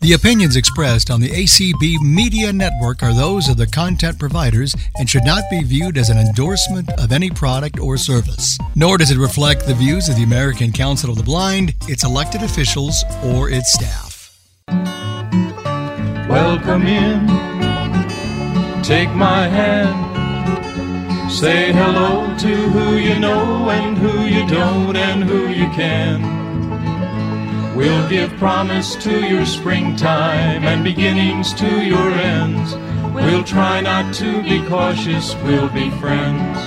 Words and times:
The 0.00 0.12
opinions 0.12 0.54
expressed 0.54 1.10
on 1.10 1.18
the 1.20 1.28
ACB 1.28 2.00
Media 2.00 2.52
Network 2.52 3.02
are 3.02 3.12
those 3.12 3.48
of 3.48 3.56
the 3.56 3.66
content 3.66 4.16
providers 4.16 4.72
and 4.94 5.10
should 5.10 5.24
not 5.24 5.42
be 5.50 5.64
viewed 5.64 5.98
as 5.98 6.08
an 6.08 6.18
endorsement 6.18 6.88
of 7.00 7.10
any 7.10 7.30
product 7.30 7.80
or 7.80 7.96
service. 7.96 8.56
Nor 8.76 8.98
does 8.98 9.10
it 9.10 9.18
reflect 9.18 9.66
the 9.66 9.74
views 9.74 10.08
of 10.08 10.14
the 10.14 10.22
American 10.22 10.70
Council 10.70 11.10
of 11.10 11.16
the 11.16 11.24
Blind, 11.24 11.74
its 11.88 12.04
elected 12.04 12.44
officials, 12.44 13.02
or 13.24 13.50
its 13.50 13.72
staff. 13.72 14.38
Welcome 16.28 16.86
in. 16.86 17.26
Take 18.84 19.10
my 19.10 19.48
hand. 19.48 19.98
Say 21.32 21.72
hello 21.72 22.36
to 22.38 22.46
who 22.46 22.98
you 22.98 23.18
know 23.18 23.68
and 23.68 23.98
who 23.98 24.22
you 24.26 24.46
don't 24.46 24.96
and 24.96 25.24
who 25.24 25.48
you 25.48 25.68
can. 25.70 26.37
We'll 27.76 28.08
give 28.08 28.30
promise 28.38 28.96
to 29.04 29.20
your 29.20 29.44
springtime 29.44 30.64
and 30.64 30.82
beginnings 30.82 31.52
to 31.54 31.84
your 31.84 32.10
ends. 32.10 32.74
We'll 33.14 33.44
try 33.44 33.80
not 33.80 34.14
to 34.14 34.42
be 34.42 34.64
cautious, 34.66 35.34
we'll 35.44 35.68
be 35.68 35.90
friends. 35.92 36.58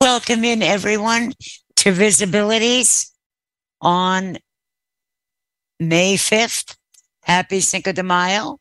Welcome 0.00 0.44
in, 0.44 0.62
everyone, 0.62 1.32
to 1.76 1.92
VISAbilities 1.92 3.10
on 3.80 4.38
May 5.78 6.14
5th. 6.14 6.76
Happy 7.22 7.60
Cinco 7.60 7.92
de 7.92 8.02
Mayo. 8.02 8.58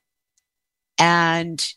And 0.98 1.74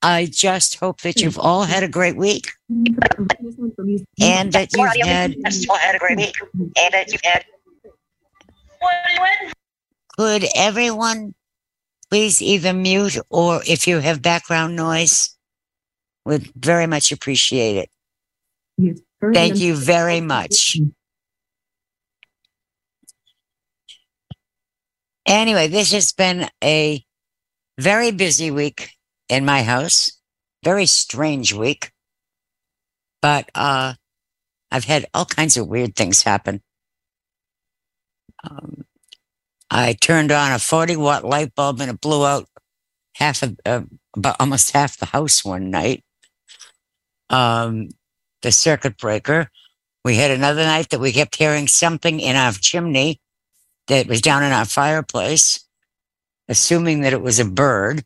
I 0.00 0.26
just 0.30 0.76
hope 0.76 1.02
that 1.02 1.20
you've 1.20 1.38
all 1.38 1.64
had 1.64 1.82
a 1.82 1.88
great 1.88 2.16
week 2.16 2.52
mm-hmm. 2.70 4.04
and 4.20 4.52
that 4.52 4.72
you've 4.72 5.06
had, 5.06 5.36
had 5.80 5.94
a 5.94 5.98
great 5.98 6.16
week 6.16 6.34
and 6.54 6.92
that 6.92 7.12
you've 7.12 7.20
had 7.22 7.44
could 10.16 10.44
everyone 10.54 11.34
please 12.10 12.42
either 12.42 12.72
mute 12.72 13.16
or 13.30 13.62
if 13.66 13.86
you 13.86 13.98
have 13.98 14.20
background 14.20 14.76
noise, 14.76 15.36
would 16.24 16.52
very 16.54 16.86
much 16.86 17.10
appreciate 17.10 17.88
it. 18.78 18.98
Thank 19.32 19.56
you 19.58 19.74
very 19.74 20.20
much. 20.20 20.76
Anyway, 25.26 25.68
this 25.68 25.92
has 25.92 26.12
been 26.12 26.48
a 26.62 27.04
very 27.78 28.10
busy 28.10 28.50
week 28.50 28.90
in 29.28 29.44
my 29.44 29.62
house. 29.62 30.12
Very 30.64 30.86
strange 30.86 31.54
week. 31.54 31.92
But 33.20 33.50
uh 33.54 33.94
I've 34.70 34.84
had 34.84 35.06
all 35.14 35.24
kinds 35.26 35.56
of 35.56 35.68
weird 35.68 35.96
things 35.96 36.22
happen. 36.22 36.62
Um, 38.48 38.84
I 39.70 39.94
turned 39.94 40.32
on 40.32 40.52
a 40.52 40.58
40 40.58 40.96
watt 40.96 41.24
light 41.24 41.54
bulb 41.54 41.80
and 41.80 41.90
it 41.90 42.00
blew 42.00 42.26
out 42.26 42.46
half 43.16 43.42
of, 43.42 43.58
uh, 43.64 43.82
about 44.16 44.36
almost 44.38 44.72
half 44.72 44.98
the 44.98 45.06
house 45.06 45.44
one 45.44 45.70
night. 45.70 46.04
Um, 47.30 47.88
the 48.42 48.52
circuit 48.52 48.98
breaker. 48.98 49.48
We 50.04 50.16
had 50.16 50.30
another 50.30 50.64
night 50.64 50.90
that 50.90 51.00
we 51.00 51.12
kept 51.12 51.36
hearing 51.36 51.68
something 51.68 52.20
in 52.20 52.36
our 52.36 52.52
chimney 52.52 53.20
that 53.86 54.08
was 54.08 54.20
down 54.20 54.42
in 54.42 54.52
our 54.52 54.64
fireplace, 54.64 55.66
assuming 56.48 57.02
that 57.02 57.12
it 57.12 57.22
was 57.22 57.38
a 57.38 57.44
bird. 57.44 58.04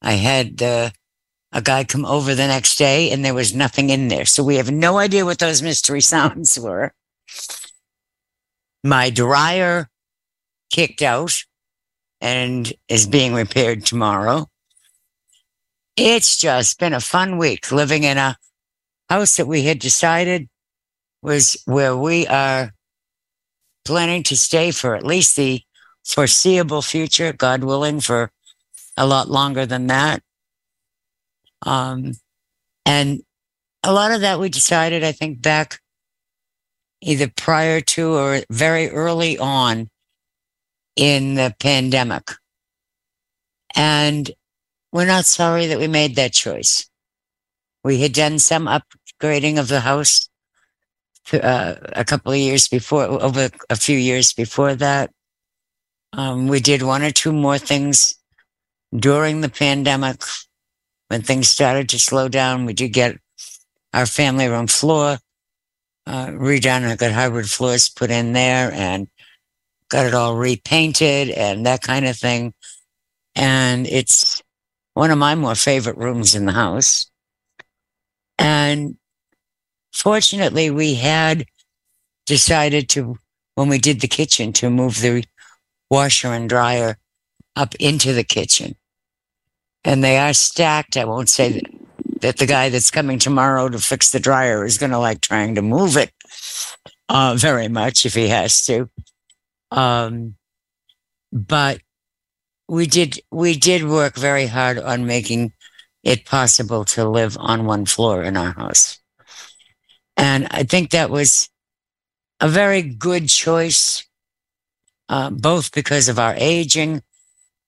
I 0.00 0.12
had 0.12 0.62
uh, 0.62 0.90
a 1.52 1.62
guy 1.62 1.84
come 1.84 2.06
over 2.06 2.34
the 2.34 2.46
next 2.46 2.76
day 2.76 3.10
and 3.10 3.24
there 3.24 3.34
was 3.34 3.54
nothing 3.54 3.90
in 3.90 4.08
there. 4.08 4.24
So 4.24 4.42
we 4.42 4.56
have 4.56 4.70
no 4.70 4.98
idea 4.98 5.24
what 5.24 5.38
those 5.38 5.62
mystery 5.62 6.00
sounds 6.14 6.58
were 6.58 6.92
my 8.84 9.10
dryer 9.10 9.88
kicked 10.70 11.02
out 11.02 11.44
and 12.20 12.72
is 12.88 13.06
being 13.06 13.34
repaired 13.34 13.84
tomorrow. 13.84 14.46
It's 15.96 16.36
just 16.36 16.78
been 16.78 16.92
a 16.92 17.00
fun 17.00 17.38
week 17.38 17.72
living 17.72 18.04
in 18.04 18.18
a 18.18 18.36
house 19.08 19.36
that 19.36 19.46
we 19.46 19.62
had 19.62 19.78
decided 19.78 20.48
was 21.22 21.60
where 21.64 21.96
we 21.96 22.26
are 22.26 22.72
planning 23.84 24.22
to 24.22 24.36
stay 24.36 24.70
for 24.70 24.94
at 24.94 25.04
least 25.04 25.36
the 25.36 25.62
foreseeable 26.04 26.82
future, 26.82 27.32
God 27.32 27.64
willing, 27.64 28.00
for 28.00 28.30
a 28.96 29.06
lot 29.06 29.28
longer 29.28 29.66
than 29.66 29.88
that. 29.88 30.22
Um, 31.62 32.12
and 32.86 33.22
a 33.82 33.92
lot 33.92 34.12
of 34.12 34.20
that 34.20 34.38
we 34.38 34.48
decided, 34.48 35.04
I 35.04 35.12
think, 35.12 35.42
back 35.42 35.80
either 37.00 37.28
prior 37.28 37.80
to 37.80 38.14
or 38.14 38.40
very 38.50 38.90
early 38.90 39.38
on 39.38 39.88
in 40.96 41.34
the 41.34 41.54
pandemic. 41.60 42.30
And 43.74 44.30
we're 44.92 45.06
not 45.06 45.24
sorry 45.24 45.66
that 45.66 45.78
we 45.78 45.86
made 45.86 46.16
that 46.16 46.32
choice. 46.32 46.88
We 47.84 48.00
had 48.00 48.12
done 48.12 48.38
some 48.38 48.66
upgrading 48.66 49.58
of 49.58 49.68
the 49.68 49.80
house 49.80 50.28
uh, 51.32 51.74
a 51.92 52.04
couple 52.04 52.32
of 52.32 52.38
years 52.38 52.68
before, 52.68 53.04
over 53.04 53.50
a 53.68 53.76
few 53.76 53.98
years 53.98 54.32
before 54.32 54.74
that. 54.76 55.10
Um, 56.12 56.48
we 56.48 56.60
did 56.60 56.82
one 56.82 57.02
or 57.02 57.10
two 57.10 57.32
more 57.32 57.58
things 57.58 58.16
during 58.96 59.42
the 59.42 59.50
pandemic 59.50 60.22
when 61.08 61.22
things 61.22 61.48
started 61.48 61.88
to 61.90 61.98
slow 61.98 62.28
down. 62.28 62.64
We 62.64 62.72
did 62.72 62.88
get 62.88 63.18
our 63.92 64.06
family 64.06 64.48
room 64.48 64.66
floor 64.66 65.18
uh, 66.08 66.28
redone. 66.28 66.88
I 66.88 66.96
got 66.96 67.12
hardwood 67.12 67.50
floors 67.50 67.90
put 67.90 68.10
in 68.10 68.32
there 68.32 68.72
and 68.72 69.08
got 69.90 70.06
it 70.06 70.14
all 70.14 70.36
repainted 70.36 71.30
and 71.30 71.66
that 71.66 71.82
kind 71.82 72.06
of 72.06 72.16
thing. 72.16 72.54
And 73.34 73.86
it's 73.86 74.42
one 74.94 75.10
of 75.10 75.18
my 75.18 75.34
more 75.34 75.54
favorite 75.54 75.98
rooms 75.98 76.34
in 76.34 76.46
the 76.46 76.52
house. 76.52 77.10
And 78.38 78.96
fortunately, 79.92 80.70
we 80.70 80.94
had 80.94 81.44
decided 82.26 82.88
to, 82.90 83.18
when 83.54 83.68
we 83.68 83.78
did 83.78 84.00
the 84.00 84.08
kitchen, 84.08 84.52
to 84.54 84.70
move 84.70 85.00
the 85.00 85.24
washer 85.90 86.28
and 86.28 86.48
dryer 86.48 86.96
up 87.54 87.74
into 87.76 88.12
the 88.12 88.24
kitchen. 88.24 88.76
And 89.84 90.02
they 90.02 90.18
are 90.18 90.32
stacked. 90.32 90.96
I 90.96 91.04
won't 91.04 91.28
say 91.28 91.62
that 92.20 92.38
the 92.38 92.46
guy 92.46 92.68
that's 92.68 92.90
coming 92.90 93.18
tomorrow 93.18 93.68
to 93.68 93.78
fix 93.78 94.10
the 94.10 94.20
dryer 94.20 94.64
is 94.64 94.78
going 94.78 94.90
to 94.90 94.98
like 94.98 95.20
trying 95.20 95.54
to 95.54 95.62
move 95.62 95.96
it 95.96 96.12
uh, 97.08 97.34
very 97.38 97.68
much 97.68 98.04
if 98.04 98.14
he 98.14 98.28
has 98.28 98.64
to. 98.66 98.88
Um, 99.70 100.34
but 101.32 101.80
we 102.68 102.86
did 102.86 103.20
we 103.30 103.56
did 103.56 103.84
work 103.84 104.16
very 104.16 104.46
hard 104.46 104.78
on 104.78 105.06
making 105.06 105.52
it 106.02 106.24
possible 106.24 106.84
to 106.84 107.08
live 107.08 107.36
on 107.38 107.66
one 107.66 107.86
floor 107.86 108.22
in 108.22 108.36
our 108.36 108.52
house, 108.52 108.98
and 110.16 110.46
I 110.50 110.62
think 110.62 110.90
that 110.90 111.10
was 111.10 111.48
a 112.40 112.48
very 112.48 112.82
good 112.82 113.28
choice, 113.28 114.06
uh, 115.08 115.30
both 115.30 115.72
because 115.72 116.08
of 116.08 116.18
our 116.18 116.34
aging 116.36 117.02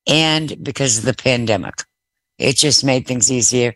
and 0.06 0.62
because 0.62 0.98
of 0.98 1.04
the 1.04 1.14
pandemic. 1.14 1.84
It 2.38 2.56
just 2.56 2.84
made 2.84 3.06
things 3.06 3.30
easier 3.30 3.74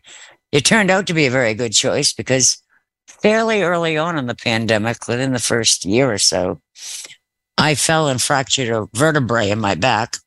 it 0.54 0.64
turned 0.64 0.88
out 0.88 1.08
to 1.08 1.14
be 1.14 1.26
a 1.26 1.32
very 1.32 1.52
good 1.52 1.72
choice 1.72 2.12
because 2.12 2.62
fairly 3.08 3.62
early 3.62 3.98
on 3.98 4.16
in 4.16 4.28
the 4.28 4.36
pandemic, 4.36 5.08
within 5.08 5.32
the 5.32 5.40
first 5.40 5.84
year 5.84 6.12
or 6.12 6.18
so, 6.18 6.60
I 7.58 7.74
fell 7.74 8.06
and 8.06 8.22
fractured 8.22 8.68
a 8.68 8.86
vertebrae 8.94 9.50
in 9.50 9.58
my 9.58 9.74
back 9.74 10.18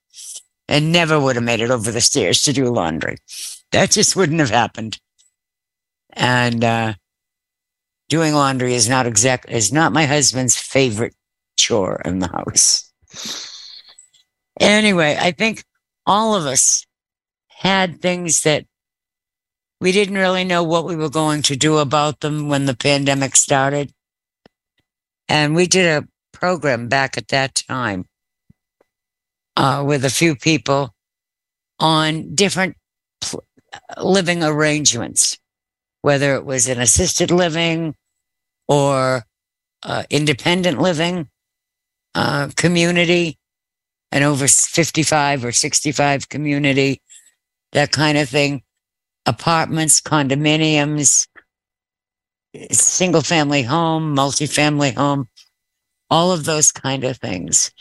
and 0.68 0.92
never 0.92 1.18
would 1.18 1.38
have 1.38 1.46
made 1.46 1.62
it 1.62 1.72
over 1.72 1.92
the 1.92 2.02
stairs 2.02 2.42
to 2.42 2.52
do 2.52 2.66
laundry. 2.66 3.20
That 3.72 3.92
just 3.92 4.18
wouldn't 4.18 4.42
have 4.42 4.50
happened. 4.50 5.00
And 6.12 6.62
uh, 6.62 6.96
doing 8.10 8.34
laundry 8.34 8.74
is 8.74 8.90
not 8.90 9.08
exact 9.08 9.50
is 9.50 9.72
not 9.72 9.94
my 9.94 10.06
husband's 10.06 10.58
favorite 10.58 11.16
chore 11.56 12.02
in 12.04 12.20
the 12.20 12.28
house. 12.28 12.92
Anyway, 14.60 15.18
I 15.18 15.32
think 15.32 15.64
all 16.06 16.36
of 16.36 16.46
us 16.46 16.86
had 17.48 18.02
things 18.02 18.42
that 18.42 18.66
we 19.80 19.92
didn't 19.92 20.16
really 20.16 20.44
know 20.44 20.64
what 20.64 20.86
we 20.86 20.96
were 20.96 21.10
going 21.10 21.42
to 21.44 21.56
do 21.56 21.78
about 21.78 22.20
them 22.22 22.50
when 22.50 22.66
the 22.66 22.76
pandemic 22.76 23.36
started. 23.36 23.94
And 25.30 25.56
we 25.56 25.68
did 25.68 25.86
a 25.86 26.08
program 26.32 26.88
back 26.88 27.18
at 27.18 27.28
that 27.30 27.56
time 27.68 28.06
uh, 29.56 29.84
with 29.86 30.06
a 30.06 30.10
few 30.10 30.36
people 30.36 30.94
on 31.80 32.34
different 32.34 32.76
pl- 33.22 33.44
living 33.98 34.44
arrangements, 34.44 35.38
whether 36.02 36.36
it 36.36 36.46
was 36.46 36.68
an 36.68 36.80
assisted 36.80 37.30
living 37.30 37.96
or 38.68 39.24
uh, 39.84 40.04
independent 40.10 40.80
living 40.80 41.30
uh, 42.16 42.50
community, 42.56 43.38
an 44.12 44.24
over 44.24 44.48
55 44.48 45.46
or 45.46 45.52
65 45.52 46.30
community, 46.30 47.02
that 47.74 47.92
kind 47.92 48.18
of 48.18 48.30
thing, 48.30 48.64
apartments, 49.28 50.02
condominiums, 50.02 51.28
single 52.72 53.22
family 53.22 53.62
home, 53.62 54.16
multifamily 54.16 54.96
home, 54.96 55.28
all 56.10 56.32
of 56.32 56.46
those 56.46 56.72
kind 56.72 57.04
of 57.04 57.18
things. 57.18 57.72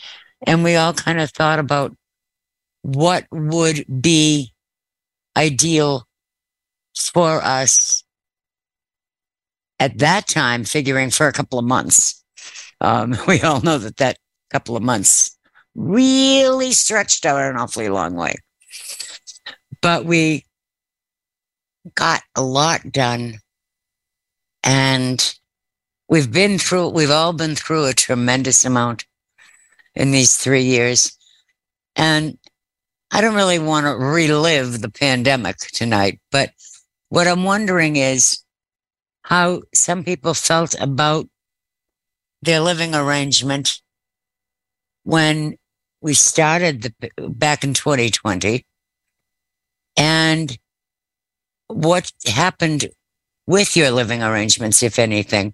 And 0.45 0.63
we 0.63 0.75
all 0.75 0.93
kind 0.93 1.19
of 1.19 1.31
thought 1.31 1.57
about 1.57 1.95
what 2.81 3.25
would 3.31 3.85
be 4.01 4.53
ideal 5.35 6.07
for 7.11 7.41
us 7.41 8.03
at 9.79 9.97
that 9.99 10.27
time, 10.27 10.63
figuring 10.63 11.09
for 11.09 11.27
a 11.27 11.33
couple 11.33 11.57
of 11.57 11.65
months. 11.65 12.23
Um, 12.81 13.15
we 13.27 13.41
all 13.41 13.61
know 13.61 13.77
that 13.77 13.97
that 13.97 14.17
couple 14.49 14.77
of 14.77 14.83
months 14.83 15.37
really 15.75 16.71
stretched 16.71 17.25
out 17.25 17.41
an 17.41 17.57
awfully 17.57 17.89
long 17.89 18.15
way. 18.15 18.35
But 19.81 20.05
we 20.05 20.46
got 21.95 22.21
a 22.35 22.41
lot 22.41 22.91
done 22.91 23.39
and 24.63 25.35
we've 26.09 26.31
been 26.31 26.57
through, 26.57 26.89
we've 26.89 27.11
all 27.11 27.33
been 27.33 27.55
through 27.55 27.85
a 27.85 27.93
tremendous 27.93 28.65
amount 28.65 29.05
in 29.95 30.11
these 30.11 30.37
three 30.37 30.63
years. 30.63 31.17
And 31.95 32.37
I 33.11 33.21
don't 33.21 33.35
really 33.35 33.59
want 33.59 33.85
to 33.85 33.95
relive 33.95 34.81
the 34.81 34.89
pandemic 34.89 35.57
tonight, 35.57 36.19
but 36.31 36.51
what 37.09 37.27
I'm 37.27 37.43
wondering 37.43 37.95
is 37.95 38.43
how 39.23 39.61
some 39.73 40.03
people 40.03 40.33
felt 40.33 40.75
about 40.79 41.27
their 42.41 42.59
living 42.59 42.93
arrangement 42.93 43.81
when 45.03 45.55
we 46.01 46.13
started 46.13 46.81
the, 46.81 47.29
back 47.29 47.63
in 47.63 47.73
2020 47.73 48.65
and 49.95 50.57
what 51.67 52.11
happened 52.25 52.87
with 53.45 53.77
your 53.77 53.91
living 53.91 54.23
arrangements, 54.23 54.83
if 54.83 54.99
anything, 54.99 55.53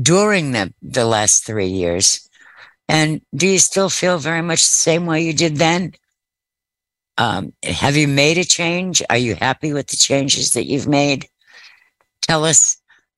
during 0.00 0.52
the, 0.52 0.72
the 0.82 1.04
last 1.04 1.44
three 1.46 1.68
years. 1.68 2.28
And 2.88 3.22
do 3.34 3.46
you 3.46 3.58
still 3.58 3.88
feel 3.88 4.18
very 4.18 4.42
much 4.42 4.62
the 4.62 4.68
same 4.68 5.06
way 5.06 5.22
you 5.22 5.32
did 5.32 5.56
then? 5.56 5.92
Um, 7.18 7.52
have 7.62 7.96
you 7.96 8.08
made 8.08 8.38
a 8.38 8.44
change? 8.44 9.02
Are 9.08 9.18
you 9.18 9.34
happy 9.34 9.72
with 9.72 9.88
the 9.88 9.96
changes 9.96 10.52
that 10.52 10.66
you've 10.66 10.88
made? 10.88 11.28
Tell 12.22 12.44
us, 12.44 12.76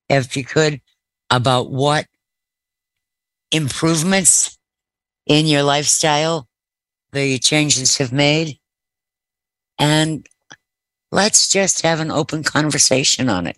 if 0.09 0.37
you 0.37 0.45
could, 0.45 0.81
about 1.31 1.71
what 1.71 2.07
improvements 3.51 4.59
in 5.27 5.47
your 5.47 5.63
lifestyle 5.63 6.49
the 7.13 7.39
changes 7.39 7.99
have 7.99 8.13
made. 8.13 8.59
And 9.79 10.27
let's 11.15 11.49
just 11.49 11.83
have 11.83 12.01
an 12.01 12.11
open 12.11 12.43
conversation 12.43 13.29
on 13.29 13.47
it. 13.47 13.57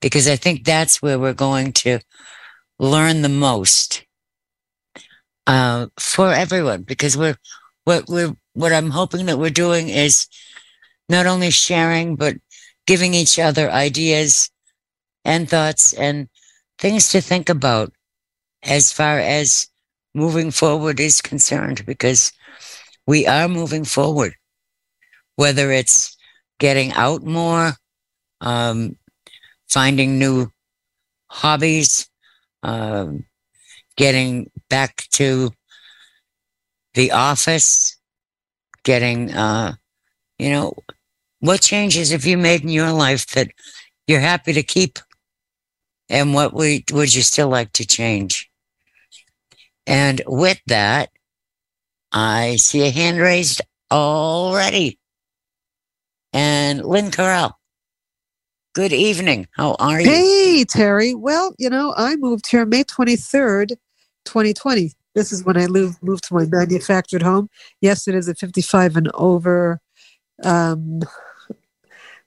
Because 0.00 0.28
I 0.28 0.36
think 0.36 0.64
that's 0.64 1.02
where 1.02 1.18
we're 1.18 1.34
going 1.34 1.72
to 1.84 1.98
learn 2.78 3.22
the 3.22 3.28
most 3.28 4.04
uh, 5.46 5.88
for 5.98 6.32
everyone. 6.32 6.82
Because 6.82 7.16
we're 7.16 7.36
what 7.84 8.04
we're 8.08 8.36
what 8.54 8.72
I'm 8.72 8.90
hoping 8.90 9.26
that 9.26 9.38
we're 9.38 9.50
doing 9.50 9.88
is 9.88 10.26
not 11.08 11.26
only 11.26 11.50
sharing 11.50 12.14
but 12.16 12.36
giving 12.86 13.14
each 13.14 13.38
other 13.38 13.70
ideas 13.70 14.50
and 15.24 15.50
thoughts 15.50 15.92
and 15.92 16.28
things 16.78 17.08
to 17.08 17.20
think 17.20 17.48
about 17.48 17.92
as 18.62 18.92
far 18.92 19.18
as 19.18 19.68
moving 20.14 20.50
forward 20.50 21.00
is 21.00 21.20
concerned 21.20 21.84
because 21.84 22.32
we 23.06 23.26
are 23.26 23.48
moving 23.48 23.84
forward 23.84 24.34
whether 25.36 25.70
it's 25.70 26.16
getting 26.60 26.92
out 26.92 27.24
more 27.24 27.72
um, 28.40 28.96
finding 29.68 30.18
new 30.18 30.48
hobbies 31.28 32.08
um, 32.62 33.24
getting 33.96 34.48
back 34.68 35.08
to 35.10 35.50
the 36.94 37.10
office 37.10 37.96
getting 38.84 39.32
uh, 39.32 39.74
you 40.38 40.50
know 40.50 40.72
what 41.40 41.60
changes 41.60 42.12
have 42.12 42.24
you 42.24 42.38
made 42.38 42.62
in 42.62 42.68
your 42.68 42.92
life 42.92 43.26
that 43.28 43.48
you're 44.06 44.20
happy 44.20 44.52
to 44.52 44.62
keep 44.62 44.98
and 46.10 46.34
what 46.34 46.52
we, 46.52 46.84
would 46.92 47.14
you 47.14 47.22
still 47.22 47.48
like 47.48 47.72
to 47.74 47.86
change? 47.86 48.50
And 49.86 50.20
with 50.26 50.60
that, 50.66 51.10
I 52.12 52.56
see 52.56 52.82
a 52.86 52.90
hand 52.90 53.18
raised 53.18 53.62
already. 53.90 54.98
And 56.32 56.84
Lynn 56.84 57.10
Corral, 57.10 57.58
good 58.72 58.92
evening. 58.92 59.48
How 59.52 59.74
are 59.80 60.00
you? 60.00 60.08
Hey, 60.08 60.64
Terry. 60.68 61.14
Well, 61.14 61.54
you 61.58 61.68
know, 61.68 61.92
I 61.96 62.16
moved 62.16 62.46
here 62.48 62.64
May 62.64 62.84
23rd, 62.84 63.70
2020. 64.24 64.92
This 65.14 65.32
is 65.32 65.44
when 65.44 65.56
I 65.56 65.66
moved, 65.66 66.00
moved 66.02 66.24
to 66.24 66.34
my 66.34 66.46
manufactured 66.46 67.22
home. 67.22 67.48
Yes, 67.80 68.06
it 68.06 68.14
is 68.14 68.28
a 68.28 68.34
55 68.34 68.96
and 68.96 69.10
over 69.14 69.80
um, 70.44 71.00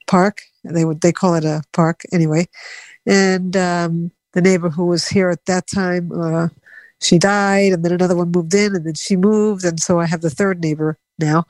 park. 0.06 0.42
They 0.64 0.84
would 0.84 1.00
they 1.00 1.12
call 1.12 1.34
it 1.34 1.44
a 1.44 1.62
park 1.72 2.02
anyway. 2.12 2.46
And 3.06 3.56
um, 3.56 4.10
the 4.32 4.42
neighbor 4.42 4.68
who 4.68 4.86
was 4.86 5.08
here 5.08 5.30
at 5.30 5.46
that 5.46 5.66
time, 5.66 6.12
uh, 6.12 6.48
she 7.04 7.18
died, 7.18 7.72
and 7.72 7.84
then 7.84 7.92
another 7.92 8.16
one 8.16 8.30
moved 8.30 8.54
in, 8.54 8.74
and 8.74 8.86
then 8.86 8.94
she 8.94 9.16
moved, 9.16 9.64
and 9.64 9.80
so 9.80 10.00
I 10.00 10.06
have 10.06 10.22
the 10.22 10.30
third 10.30 10.60
neighbor 10.60 10.98
now. 11.18 11.44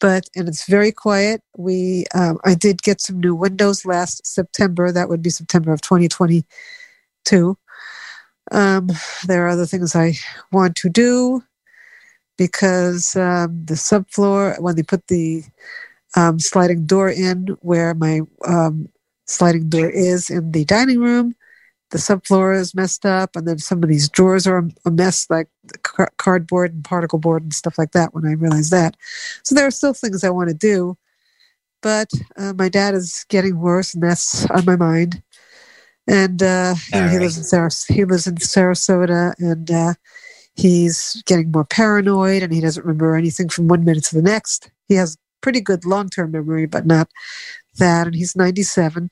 But 0.00 0.28
and 0.36 0.48
it's 0.48 0.68
very 0.68 0.92
quiet. 0.92 1.42
We 1.56 2.04
um, 2.14 2.38
I 2.44 2.54
did 2.54 2.82
get 2.82 3.00
some 3.00 3.20
new 3.20 3.34
windows 3.34 3.86
last 3.86 4.26
September. 4.26 4.92
That 4.92 5.08
would 5.08 5.22
be 5.22 5.30
September 5.30 5.72
of 5.72 5.80
2022. 5.80 7.56
Um, 8.52 8.88
there 9.26 9.46
are 9.46 9.48
other 9.48 9.66
things 9.66 9.96
I 9.96 10.14
want 10.52 10.76
to 10.76 10.88
do 10.88 11.42
because 12.36 13.16
um, 13.16 13.64
the 13.64 13.74
subfloor 13.74 14.60
when 14.60 14.76
they 14.76 14.82
put 14.82 15.06
the 15.08 15.42
um, 16.16 16.38
sliding 16.38 16.86
door 16.86 17.10
in 17.10 17.56
where 17.60 17.94
my 17.94 18.20
um, 18.46 18.88
sliding 19.26 19.68
door 19.68 19.88
is 19.88 20.30
in 20.30 20.52
the 20.52 20.64
dining 20.64 21.00
room. 21.00 21.34
The 21.90 21.98
subfloor 21.98 22.58
is 22.58 22.74
messed 22.74 23.06
up, 23.06 23.36
and 23.36 23.46
then 23.46 23.58
some 23.58 23.82
of 23.82 23.88
these 23.88 24.08
drawers 24.08 24.46
are 24.46 24.68
a 24.84 24.90
mess, 24.90 25.28
like 25.30 25.48
cardboard 26.16 26.74
and 26.74 26.84
particle 26.84 27.18
board 27.18 27.44
and 27.44 27.54
stuff 27.54 27.78
like 27.78 27.92
that. 27.92 28.12
When 28.12 28.26
I 28.26 28.32
realized 28.32 28.72
that, 28.72 28.96
so 29.44 29.54
there 29.54 29.66
are 29.66 29.70
still 29.70 29.94
things 29.94 30.24
I 30.24 30.30
want 30.30 30.48
to 30.48 30.54
do, 30.54 30.96
but 31.82 32.10
uh, 32.36 32.54
my 32.58 32.68
dad 32.68 32.94
is 32.94 33.24
getting 33.28 33.60
worse, 33.60 33.94
and 33.94 34.02
that's 34.02 34.50
on 34.50 34.64
my 34.64 34.76
mind. 34.76 35.22
And 36.08 36.42
uh, 36.42 36.74
you 36.92 37.00
know, 37.00 37.08
he 37.08 37.18
lives 37.18 37.38
in 37.38 37.44
Saras- 37.44 37.92
he 37.92 38.04
lives 38.04 38.26
in 38.26 38.36
Sarasota, 38.36 39.34
and 39.38 39.70
uh, 39.70 39.94
he's 40.54 41.22
getting 41.26 41.52
more 41.52 41.64
paranoid, 41.64 42.42
and 42.42 42.52
he 42.52 42.60
doesn't 42.60 42.84
remember 42.84 43.14
anything 43.14 43.48
from 43.48 43.68
one 43.68 43.84
minute 43.84 44.04
to 44.04 44.16
the 44.16 44.22
next. 44.22 44.70
He 44.88 44.94
has 44.94 45.16
pretty 45.40 45.60
good 45.60 45.84
long 45.84 46.08
term 46.08 46.32
memory, 46.32 46.66
but 46.66 46.86
not 46.86 47.08
that, 47.78 48.06
and 48.06 48.16
he's 48.16 48.34
97. 48.34 49.10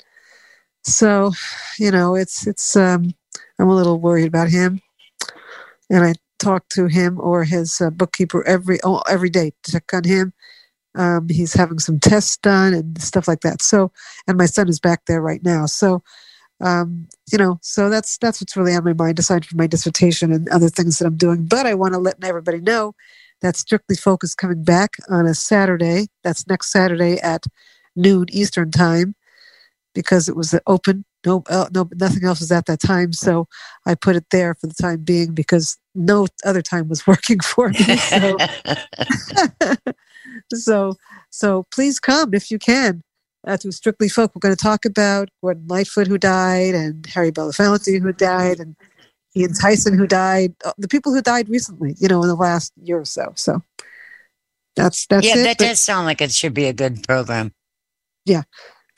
So, 0.85 1.33
you 1.79 1.91
know, 1.91 2.15
it's 2.15 2.47
it's 2.47 2.77
um, 2.77 3.15
I'm 3.59 3.69
a 3.69 3.75
little 3.75 4.01
worried 4.01 4.27
about 4.27 4.51
him, 4.51 4.81
and 5.91 6.05
I 6.05 6.15
talk 6.39 6.69
to 6.71 6.87
him 6.87 7.19
or 7.21 7.45
his 7.45 7.81
uh, 7.81 7.91
bookkeeper 7.91 8.47
every 8.47 8.79
oh, 8.85 9.03
every 9.09 9.31
day 9.31 9.53
to 9.63 9.73
check 9.73 9.93
on 9.95 10.05
him. 10.05 10.33
Um, 10.95 11.29
he's 11.29 11.55
having 11.55 11.79
some 11.79 11.99
tests 11.99 12.37
done 12.37 12.75
and 12.75 13.01
stuff 13.01 13.27
like 13.27 13.41
that. 13.41 13.63
So, 13.63 13.91
and 14.29 14.39
my 14.39 14.47
son 14.47 14.69
is 14.69 14.79
back 14.79 15.07
there 15.07 15.21
right 15.21 15.43
now. 15.43 15.67
So, 15.67 16.03
um, 16.61 17.09
you 17.33 17.39
know, 17.39 17.59
so 17.63 17.89
that's 17.89 18.19
that's 18.19 18.41
what's 18.41 18.57
really 18.57 18.75
on 18.75 18.85
my 18.85 18.93
mind, 18.93 19.19
aside 19.19 19.47
from 19.47 19.57
my 19.59 19.67
dissertation 19.67 20.33
and 20.33 20.49
other 20.51 20.69
things 20.69 20.99
that 20.99 21.07
I'm 21.07 21.17
doing. 21.17 21.47
But 21.47 21.67
I 21.67 21.75
want 21.75 21.95
to 21.95 21.99
let 21.99 22.23
everybody 22.23 22.61
know 22.61 22.95
that 23.41 23.57
Strictly 23.57 23.97
Folk's 23.97 24.35
coming 24.35 24.63
back 24.63 24.97
on 25.09 25.27
a 25.27 25.35
Saturday. 25.35 26.09
That's 26.23 26.47
next 26.47 26.71
Saturday 26.71 27.19
at 27.21 27.47
noon 27.97 28.27
Eastern 28.31 28.71
time 28.71 29.15
because 29.95 30.29
it 30.29 30.37
was 30.37 30.55
open. 30.67 31.05
No, 31.25 31.43
uh, 31.49 31.69
no, 31.73 31.89
nothing 31.95 32.25
else 32.25 32.41
was 32.41 32.53
at 32.53 32.67
that 32.67 32.81
time. 32.81 33.13
So 33.13 33.47
I 33.87 33.95
put 33.95 34.17
it 34.17 34.27
there 34.31 34.55
for 34.55 34.67
the 34.67 34.75
time 34.75 35.03
being 35.05 35.33
because 35.33 35.79
no 35.95 36.27
other 36.45 36.63
time 36.63 36.89
was 36.89 37.07
working 37.07 37.41
for 37.41 37.71
me. 37.71 37.97
So, 37.97 38.37
so, 40.55 40.97
so 41.31 41.67
please 41.73 41.99
come 42.01 42.35
if 42.35 42.51
you 42.51 42.59
can 42.59 43.03
uh, 43.47 43.57
to 43.59 43.73
Strictly 43.73 44.09
Folk. 44.09 44.33
We're 44.35 44.41
going 44.41 44.57
to 44.57 44.63
talk 44.63 44.85
about 44.85 45.29
Gordon 45.41 45.67
Lightfoot 45.67 46.07
who 46.07 46.19
died 46.19 46.75
and 46.75 47.07
Harry 47.07 47.33
Belafonte 47.33 48.01
who 48.01 48.13
died 48.13 48.61
and 48.61 48.77
Ian 49.37 49.55
Tyson 49.55 49.99
who 49.99 50.07
died, 50.07 50.55
uh, 50.65 50.73
the 50.79 50.89
people 50.89 51.13
who 51.13 51.21
died 51.21 51.49
recently, 51.49 51.95
you 51.99 52.09
know, 52.09 52.23
in 52.23 52.29
the 52.29 52.37
last 52.37 52.73
year 52.83 52.99
or 52.99 53.05
so. 53.05 53.33
So 53.37 53.63
that's 54.77 55.07
that's 55.07 55.27
yeah, 55.27 55.39
it. 55.39 55.43
that 55.45 55.59
but- 55.59 55.65
does 55.65 55.81
sound 55.81 56.07
like 56.07 56.21
it 56.21 56.33
should 56.33 56.55
be 56.55 56.67
a 56.67 56.73
good 56.73 57.03
program. 57.03 57.53
Yeah. 58.25 58.43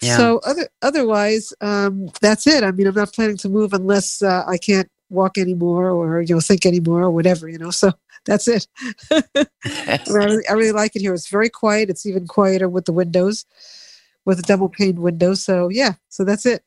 Yeah. 0.03 0.17
So 0.17 0.41
other 0.45 0.69
otherwise, 0.83 1.53
um, 1.61 2.09
that's 2.21 2.47
it. 2.47 2.63
I 2.65 2.71
mean, 2.71 2.87
I'm 2.87 2.95
not 2.95 3.13
planning 3.13 3.37
to 3.39 3.49
move 3.49 3.73
unless 3.73 4.23
uh, 4.23 4.45
I 4.47 4.59
can't 4.59 4.91
walk 5.09 5.39
anymore 5.39 5.91
or 5.91 6.21
you 6.21 6.35
know 6.35 6.41
think 6.41 6.67
anymore 6.67 7.03
or 7.03 7.11
whatever. 7.11 7.49
You 7.49 7.59
know, 7.59 7.71
so 7.71 7.93
that's 8.27 8.49
it. 8.49 8.67
I, 9.11 10.01
really, 10.09 10.47
I 10.49 10.53
really 10.53 10.73
like 10.73 10.97
it 10.97 11.01
here. 11.01 11.15
It's 11.15 11.29
very 11.29 11.49
quiet. 11.49 11.91
It's 11.91 12.07
even 12.07 12.27
quieter 12.27 12.69
with 12.69 12.85
the 12.85 12.93
windows, 12.93 13.47
with 14.25 14.37
the 14.37 14.43
double 14.43 14.69
pane 14.69 15.01
windows. 15.01 15.43
So 15.43 15.69
yeah, 15.69 15.95
so 16.09 16.25
that's 16.25 16.47
it. 16.47 16.63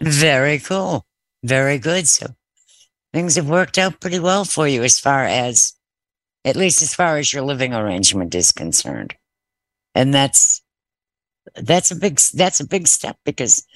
Very 0.00 0.58
cool. 0.58 1.06
Very 1.42 1.78
good. 1.78 2.08
So 2.08 2.26
things 3.12 3.36
have 3.36 3.48
worked 3.48 3.78
out 3.78 4.00
pretty 4.00 4.18
well 4.18 4.44
for 4.44 4.66
you 4.66 4.82
as 4.82 4.98
far 4.98 5.24
as, 5.24 5.74
at 6.44 6.56
least 6.56 6.82
as 6.82 6.94
far 6.94 7.16
as 7.16 7.32
your 7.32 7.42
living 7.42 7.74
arrangement 7.74 8.34
is 8.34 8.52
concerned. 8.52 9.14
And 9.94 10.12
that's, 10.12 10.60
that's 11.54 11.90
a 11.90 11.96
big, 11.96 12.18
that's 12.34 12.60
a 12.60 12.66
big 12.66 12.86
step 12.86 13.16
because, 13.24 13.66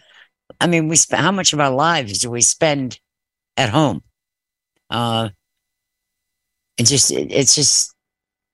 I 0.61 0.67
mean, 0.67 0.89
we 0.89 0.97
spend, 0.97 1.23
how 1.23 1.33
much 1.33 1.53
of 1.53 1.61
our 1.61 1.71
lives 1.71 2.19
do 2.21 2.31
we 2.31 2.41
spend 2.41 2.99
at 3.57 3.69
home? 3.71 4.03
Uh, 4.89 5.31
it 6.77 6.85
just, 6.85 7.11
it, 7.11 7.31
it's 7.31 7.55
just, 7.55 7.95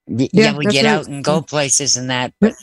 yeah, 0.06 0.28
Yeah, 0.32 0.56
we 0.56 0.66
get 0.66 0.84
right. 0.84 0.92
out 0.92 1.06
and 1.06 1.24
go 1.24 1.40
places 1.42 1.96
and 1.96 2.10
that, 2.10 2.32
but 2.40 2.54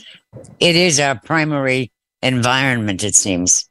it 0.59 0.75
is 0.75 0.99
our 0.99 1.19
primary 1.19 1.91
environment, 2.21 3.03
it 3.03 3.15
seems. 3.15 3.69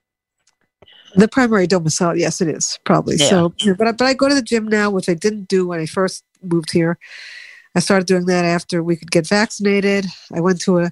The 1.14 1.28
primary 1.28 1.66
domicile, 1.66 2.16
yes, 2.16 2.40
it 2.40 2.48
is 2.48 2.78
probably. 2.84 3.16
Yeah. 3.16 3.28
So, 3.28 3.54
but 3.76 3.88
I- 3.88 3.92
but 3.92 4.06
I 4.06 4.14
go 4.14 4.28
to 4.28 4.34
the 4.34 4.42
gym 4.42 4.66
now, 4.66 4.90
which 4.90 5.08
I 5.08 5.14
didn't 5.14 5.48
do 5.48 5.66
when 5.66 5.78
I 5.80 5.86
first 5.86 6.24
moved 6.42 6.72
here. 6.72 6.98
I 7.74 7.80
started 7.80 8.06
doing 8.06 8.26
that 8.26 8.44
after 8.44 8.82
we 8.82 8.96
could 8.96 9.10
get 9.10 9.26
vaccinated. 9.26 10.06
I 10.32 10.40
went 10.40 10.60
to 10.62 10.78
a 10.80 10.90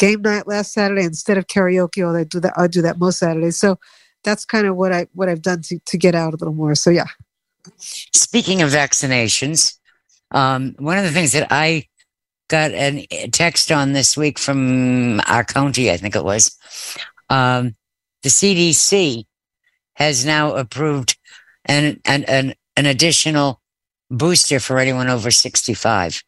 game 0.00 0.22
night 0.22 0.48
last 0.48 0.72
Saturday 0.72 1.04
instead 1.04 1.38
of 1.38 1.46
karaoke. 1.46 2.04
Although 2.04 2.20
I 2.20 2.24
do 2.24 2.40
that, 2.40 2.54
I 2.56 2.66
do 2.66 2.82
that 2.82 2.98
most 2.98 3.20
Saturdays. 3.20 3.58
So 3.58 3.78
that's 4.24 4.44
kind 4.44 4.66
of 4.66 4.76
what 4.76 4.92
I 4.92 5.06
what 5.14 5.28
I've 5.28 5.42
done 5.42 5.62
to 5.62 5.78
to 5.78 5.98
get 5.98 6.16
out 6.16 6.34
a 6.34 6.36
little 6.36 6.54
more. 6.54 6.74
So 6.74 6.90
yeah, 6.90 7.06
Speaking 7.78 8.62
of 8.62 8.70
vaccinations, 8.70 9.78
um, 10.30 10.74
one 10.78 10.98
of 10.98 11.04
the 11.04 11.10
things 11.10 11.32
that 11.32 11.48
I 11.50 11.86
got 12.48 12.72
a 12.72 13.06
text 13.32 13.70
on 13.70 13.92
this 13.92 14.16
week 14.16 14.38
from 14.38 15.20
our 15.26 15.44
county, 15.44 15.90
I 15.90 15.96
think 15.96 16.16
it 16.16 16.24
was, 16.24 16.56
um, 17.28 17.76
the 18.22 18.28
CDC 18.28 19.24
has 19.94 20.24
now 20.24 20.54
approved 20.54 21.16
an, 21.66 22.00
an, 22.04 22.24
an, 22.24 22.54
an 22.76 22.86
additional 22.86 23.60
booster 24.10 24.58
for 24.58 24.78
anyone 24.78 25.08
over 25.08 25.30
65. 25.30 26.22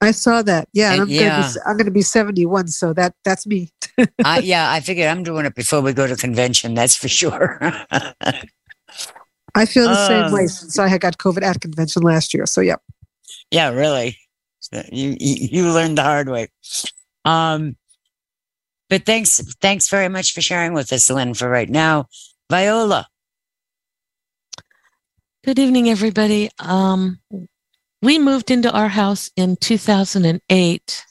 I 0.00 0.12
saw 0.12 0.42
that. 0.42 0.68
Yeah, 0.72 0.92
and 0.92 1.02
And 1.02 1.02
I'm 1.02 1.08
yeah. 1.08 1.28
gonna 1.28 1.52
be, 1.52 1.60
I'm 1.66 1.76
gonna 1.76 1.90
be 1.90 2.02
71, 2.02 2.68
so 2.68 2.92
that 2.94 3.14
that's 3.24 3.46
me. 3.46 3.70
I, 4.24 4.38
yeah, 4.38 4.70
I 4.70 4.80
figured 4.80 5.08
I'm 5.08 5.22
doing 5.22 5.44
it 5.44 5.54
before 5.54 5.80
we 5.80 5.92
go 5.92 6.06
to 6.06 6.16
convention. 6.16 6.74
That's 6.74 6.96
for 6.96 7.08
sure. 7.08 7.58
I 9.54 9.66
feel 9.66 9.88
the 9.88 10.06
same 10.06 10.32
way 10.32 10.46
since 10.46 10.78
I 10.78 10.88
had 10.88 11.00
got 11.00 11.18
COVID 11.18 11.42
at 11.42 11.60
convention 11.60 12.02
last 12.02 12.32
year. 12.32 12.46
So 12.46 12.60
yeah, 12.60 12.76
Yeah, 13.50 13.70
really. 13.70 14.16
You, 14.92 15.16
you 15.18 15.48
you 15.50 15.72
learned 15.72 15.98
the 15.98 16.02
hard 16.02 16.28
way. 16.28 16.48
Um, 17.24 17.76
but 18.88 19.04
thanks 19.04 19.40
thanks 19.60 19.88
very 19.88 20.08
much 20.08 20.32
for 20.32 20.40
sharing 20.40 20.72
with 20.72 20.92
us, 20.92 21.10
Lynn. 21.10 21.34
For 21.34 21.48
right 21.48 21.68
now, 21.68 22.06
Viola. 22.50 23.06
Good 25.44 25.58
evening, 25.58 25.88
everybody. 25.88 26.50
Um, 26.58 27.18
we 28.02 28.18
moved 28.18 28.50
into 28.50 28.72
our 28.72 28.88
house 28.88 29.30
in 29.36 29.56
2008. 29.56 31.04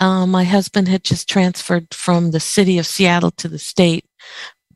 Um, 0.00 0.30
my 0.30 0.44
husband 0.44 0.88
had 0.88 1.04
just 1.04 1.28
transferred 1.28 1.94
from 1.94 2.30
the 2.32 2.40
city 2.40 2.78
of 2.78 2.86
Seattle 2.86 3.30
to 3.32 3.48
the 3.48 3.58
state. 3.58 4.04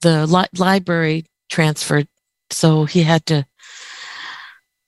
The 0.01 0.27
li- 0.27 0.47
library 0.57 1.27
transferred, 1.51 2.07
so 2.51 2.85
he 2.85 3.03
had 3.03 3.27
to. 3.27 3.47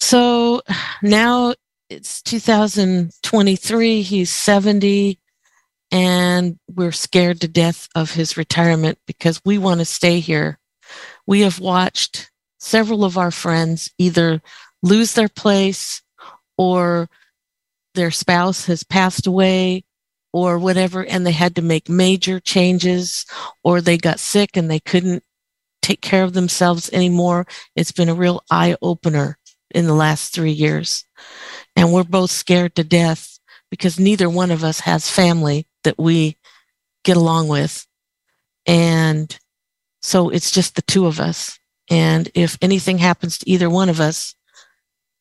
So 0.00 0.62
now 1.02 1.54
it's 1.90 2.22
2023. 2.22 4.02
He's 4.02 4.30
70, 4.30 5.18
and 5.90 6.58
we're 6.72 6.92
scared 6.92 7.40
to 7.40 7.48
death 7.48 7.88
of 7.96 8.12
his 8.12 8.36
retirement 8.36 8.98
because 9.06 9.40
we 9.44 9.58
want 9.58 9.80
to 9.80 9.84
stay 9.84 10.20
here. 10.20 10.58
We 11.26 11.40
have 11.40 11.58
watched 11.58 12.30
several 12.58 13.04
of 13.04 13.18
our 13.18 13.30
friends 13.30 13.90
either 13.98 14.40
lose 14.82 15.14
their 15.14 15.28
place 15.28 16.02
or 16.56 17.08
their 17.94 18.10
spouse 18.10 18.66
has 18.66 18.82
passed 18.84 19.26
away 19.26 19.84
or 20.32 20.58
whatever 20.58 21.04
and 21.04 21.26
they 21.26 21.32
had 21.32 21.56
to 21.56 21.62
make 21.62 21.88
major 21.88 22.38
changes 22.38 23.24
or 23.64 23.80
they 23.80 23.96
got 23.96 24.20
sick 24.20 24.56
and 24.56 24.70
they 24.70 24.80
couldn't 24.80 25.22
take 25.82 26.00
care 26.00 26.22
of 26.22 26.34
themselves 26.34 26.90
anymore. 26.92 27.46
It's 27.74 27.92
been 27.92 28.08
a 28.08 28.14
real 28.14 28.42
eye 28.50 28.76
opener 28.82 29.38
in 29.70 29.86
the 29.86 29.94
last 29.94 30.34
3 30.34 30.50
years. 30.50 31.04
And 31.74 31.92
we're 31.92 32.04
both 32.04 32.30
scared 32.30 32.74
to 32.76 32.84
death 32.84 33.38
because 33.70 33.98
neither 33.98 34.28
one 34.28 34.50
of 34.50 34.64
us 34.64 34.80
has 34.80 35.10
family 35.10 35.66
that 35.84 35.98
we 35.98 36.36
get 37.04 37.16
along 37.16 37.48
with. 37.48 37.86
And 38.66 39.36
so 40.02 40.28
it's 40.28 40.50
just 40.50 40.76
the 40.76 40.82
two 40.82 41.06
of 41.06 41.20
us. 41.20 41.58
And 41.90 42.30
if 42.34 42.58
anything 42.60 42.98
happens 42.98 43.38
to 43.38 43.48
either 43.48 43.70
one 43.70 43.88
of 43.88 44.00
us, 44.00 44.34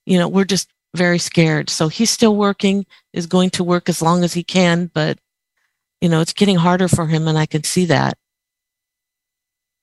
you 0.07 0.17
know, 0.17 0.27
we're 0.27 0.45
just 0.45 0.69
very 0.95 1.19
scared. 1.19 1.69
So 1.69 1.89
he's 1.89 2.09
still 2.09 2.35
working, 2.35 2.85
is 3.13 3.27
going 3.27 3.49
to 3.51 3.63
work 3.63 3.89
as 3.89 4.01
long 4.01 4.23
as 4.23 4.33
he 4.33 4.43
can, 4.43 4.89
but, 4.93 5.19
you 6.01 6.09
know, 6.09 6.21
it's 6.21 6.33
getting 6.33 6.55
harder 6.57 6.87
for 6.87 7.05
him, 7.07 7.27
and 7.27 7.37
I 7.37 7.45
can 7.45 7.63
see 7.63 7.85
that. 7.85 8.17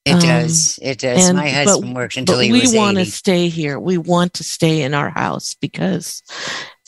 It 0.05 0.15
Um, 0.15 0.21
does. 0.21 0.79
It 0.83 0.99
does. 0.99 1.29
and- 1.29 1.37
My 1.39 1.45
but- 1.45 1.71
husband 1.71 1.95
worked 1.95 2.17
until 2.17 2.37
but 2.37 2.45
he 2.47 2.53
we 2.53 2.61
was 2.63 2.75
want 2.75 2.97
to 2.99 3.07
stay 3.07 3.49
here. 3.49 3.79
We 3.79 3.97
want 3.99 4.35
to 4.35 4.45
stay 4.45 4.83
in 4.83 4.93
our 4.95 5.11
house 5.11 5.55
because, 5.61 6.23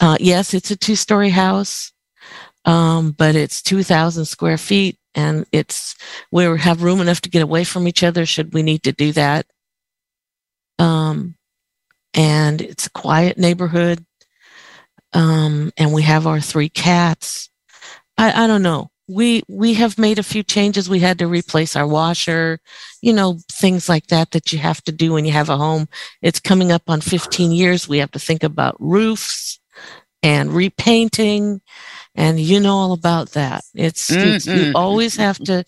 uh, 0.01 0.17
yes, 0.21 0.53
it's 0.53 0.71
a 0.71 0.77
two 0.77 0.97
story 0.97 1.31
house, 1.31 1.93
um, 2.67 3.13
but 3.13 3.35
it's 3.37 3.63
2,000 3.63 4.27
square 4.27 4.59
feet 4.59 4.99
and 5.15 5.47
it's, 5.53 5.95
we 6.31 6.45
have 6.45 6.83
room 6.83 7.01
enough 7.01 7.23
to 7.23 7.31
get 7.31 7.41
away 7.43 7.65
from 7.65 7.89
each 7.89 8.03
other 8.03 8.27
should 8.27 8.53
we 8.53 8.63
need 8.63 8.83
to 8.83 8.93
do 8.93 9.13
that. 9.13 9.47
Um, 10.79 11.36
and 12.17 12.61
it's 12.63 12.87
a 12.87 12.91
quiet 12.91 13.39
neighborhood. 13.39 14.05
Um, 15.13 15.73
and 15.77 15.93
we 15.93 16.03
have 16.03 16.27
our 16.27 16.41
three 16.41 16.69
cats. 16.69 17.51
I, 18.19 18.45
I 18.45 18.47
don't 18.47 18.63
know. 18.63 18.89
We, 19.09 19.43
we 19.49 19.75
have 19.75 19.99
made 19.99 20.19
a 20.19 20.25
few 20.25 20.43
changes. 20.43 20.89
We 20.91 20.99
had 21.01 21.19
to 21.21 21.29
replace 21.29 21.77
our 21.77 21.87
washer, 21.87 22.59
you 23.03 23.13
know, 23.13 23.39
things 23.53 23.89
like 23.89 24.09
that 24.09 24.33
that 24.33 24.53
you 24.53 24.59
have 24.59 24.83
to 24.85 24.93
do 24.93 25.13
when 25.13 25.25
you 25.25 25.33
have 25.33 25.49
a 25.49 25.57
home. 25.57 25.89
It's 26.23 26.41
coming 26.41 26.73
up 26.73 26.83
on 26.89 27.01
15 27.01 27.53
years. 27.53 27.89
We 27.89 27.99
have 27.99 28.11
to 28.13 28.19
think 28.19 28.43
about 28.43 28.77
roofs 28.81 29.61
and 30.23 30.53
repainting 30.53 31.61
and 32.17 32.41
you 32.41 32.61
know 32.61 32.75
all 32.77 32.93
about 32.93 33.31
that. 33.33 33.65
It's, 33.75 34.17
it's 34.21 34.49
you 34.53 34.67
Mhm. 34.67 34.73
always 34.75 35.17
have 35.17 35.39
to 35.45 35.65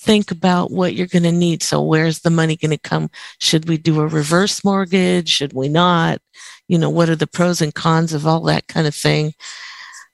think 0.00 0.30
about 0.30 0.70
what 0.70 0.94
you're 0.94 1.06
going 1.06 1.24
to 1.24 1.32
need. 1.32 1.62
So 1.62 1.82
where's 1.82 2.20
the 2.20 2.30
money 2.30 2.56
going 2.56 2.70
to 2.70 2.78
come? 2.78 3.10
Should 3.38 3.68
we 3.68 3.76
do 3.76 4.00
a 4.00 4.06
reverse 4.06 4.64
mortgage? 4.64 5.28
Should 5.28 5.52
we 5.52 5.68
not? 5.68 6.20
You 6.68 6.78
know, 6.78 6.88
what 6.88 7.10
are 7.10 7.16
the 7.16 7.26
pros 7.26 7.60
and 7.60 7.74
cons 7.74 8.14
of 8.14 8.26
all 8.26 8.40
that 8.42 8.66
kind 8.66 8.86
of 8.86 8.94
thing? 8.94 9.34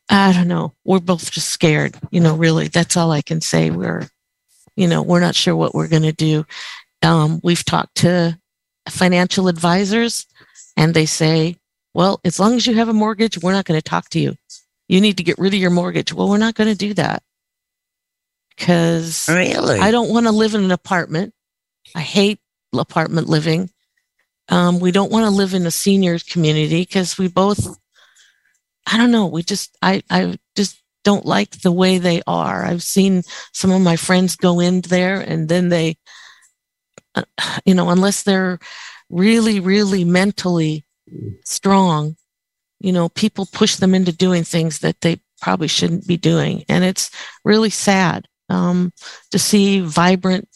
I 0.09 0.33
don't 0.33 0.49
know. 0.49 0.75
We're 0.85 0.99
both 0.99 1.31
just 1.31 1.49
scared, 1.49 1.97
you 2.11 2.21
know, 2.21 2.35
really. 2.35 2.67
That's 2.67 2.97
all 2.97 3.13
I 3.13 3.23
can 3.23 3.41
say. 3.41 3.71
We're, 3.71 4.09
you 4.75 4.89
know, 4.89 5.03
we're 5.03 5.21
not 5.21 5.37
sure 5.37 5.55
what 5.55 5.75
we're 5.75 5.89
going 5.89 6.03
to 6.03 6.13
do. 6.13 6.45
Um, 7.03 7.41
we've 7.45 7.65
talked 7.65 7.97
to 7.99 8.39
financial 8.89 9.47
advisors 9.47 10.27
and 10.77 10.95
they 10.95 11.07
say, 11.07 11.57
well, 11.95 12.21
as 12.25 12.41
long 12.41 12.55
as 12.55 12.67
you 12.67 12.75
have 12.75 12.89
a 12.89 12.93
mortgage, 12.93 13.39
we're 13.39 13.53
not 13.53 13.65
going 13.65 13.79
to 13.79 13.89
talk 13.89 14.09
to 14.11 14.21
you. 14.21 14.35
You 14.89 15.01
need 15.01 15.17
to 15.17 15.25
get 15.25 15.39
rid 15.39 15.55
of 15.55 15.61
your 15.61 15.71
mortgage. 15.71 16.13
Well, 16.13 16.29
we're 16.29 16.39
not 16.39 16.55
going 16.55 16.71
to 16.71 16.77
do 16.77 16.93
that 16.95 17.23
because 18.57 19.29
Really? 19.29 19.79
I 19.79 19.91
don't 19.91 20.11
want 20.11 20.27
to 20.27 20.33
live 20.33 20.55
in 20.55 20.65
an 20.65 20.73
apartment. 20.73 21.35
I 21.95 22.01
hate 22.01 22.41
apartment 22.75 23.29
living. 23.29 23.71
Um, 24.49 24.79
we 24.79 24.93
don't 24.93 25.11
want 25.11 25.25
to 25.25 25.31
live 25.31 25.55
in 25.55 25.67
a 25.67 25.71
senior 25.71 26.19
community 26.19 26.83
because 26.83 27.19
we 27.19 27.29
both, 27.29 27.67
I 28.87 28.97
don't 28.97 29.11
know, 29.11 29.27
we 29.27 29.43
just, 29.43 29.77
I, 29.83 30.03
I 30.09 30.39
just 30.55 30.81
don't 31.05 31.27
like 31.27 31.63
the 31.63 31.73
way 31.73 31.99
they 31.99 32.23
are. 32.27 32.65
I've 32.65 32.83
seen 32.83 33.23
some 33.53 33.71
of 33.73 33.81
my 33.81 33.97
friends 33.97 34.37
go 34.37 34.61
in 34.61 34.83
there 34.83 35.21
and 35.21 35.49
then 35.49 35.69
they, 35.69 35.97
uh, 37.15 37.25
you 37.65 37.75
know, 37.75 37.91
unless 37.91 38.23
they're 38.23 38.59
really, 39.11 39.59
really 39.59 40.05
mentally 40.05 40.85
strong, 41.45 42.17
you 42.81 42.93
know, 42.93 43.09
people 43.09 43.47
push 43.47 43.77
them 43.77 43.95
into 43.95 44.13
doing 44.13 44.45
things 44.45 44.81
that 44.81 45.01
they 45.01 45.21
probably 45.41 45.69
shouldn't 45.69 46.07
be 46.07 46.17
doing. 46.17 46.65
And 46.69 46.85
it's 46.85 47.11
really 47.45 47.71
sad 47.71 48.29
um, 48.49 48.93
to 49.31 49.39
see 49.39 49.81
vibrant 49.81 50.49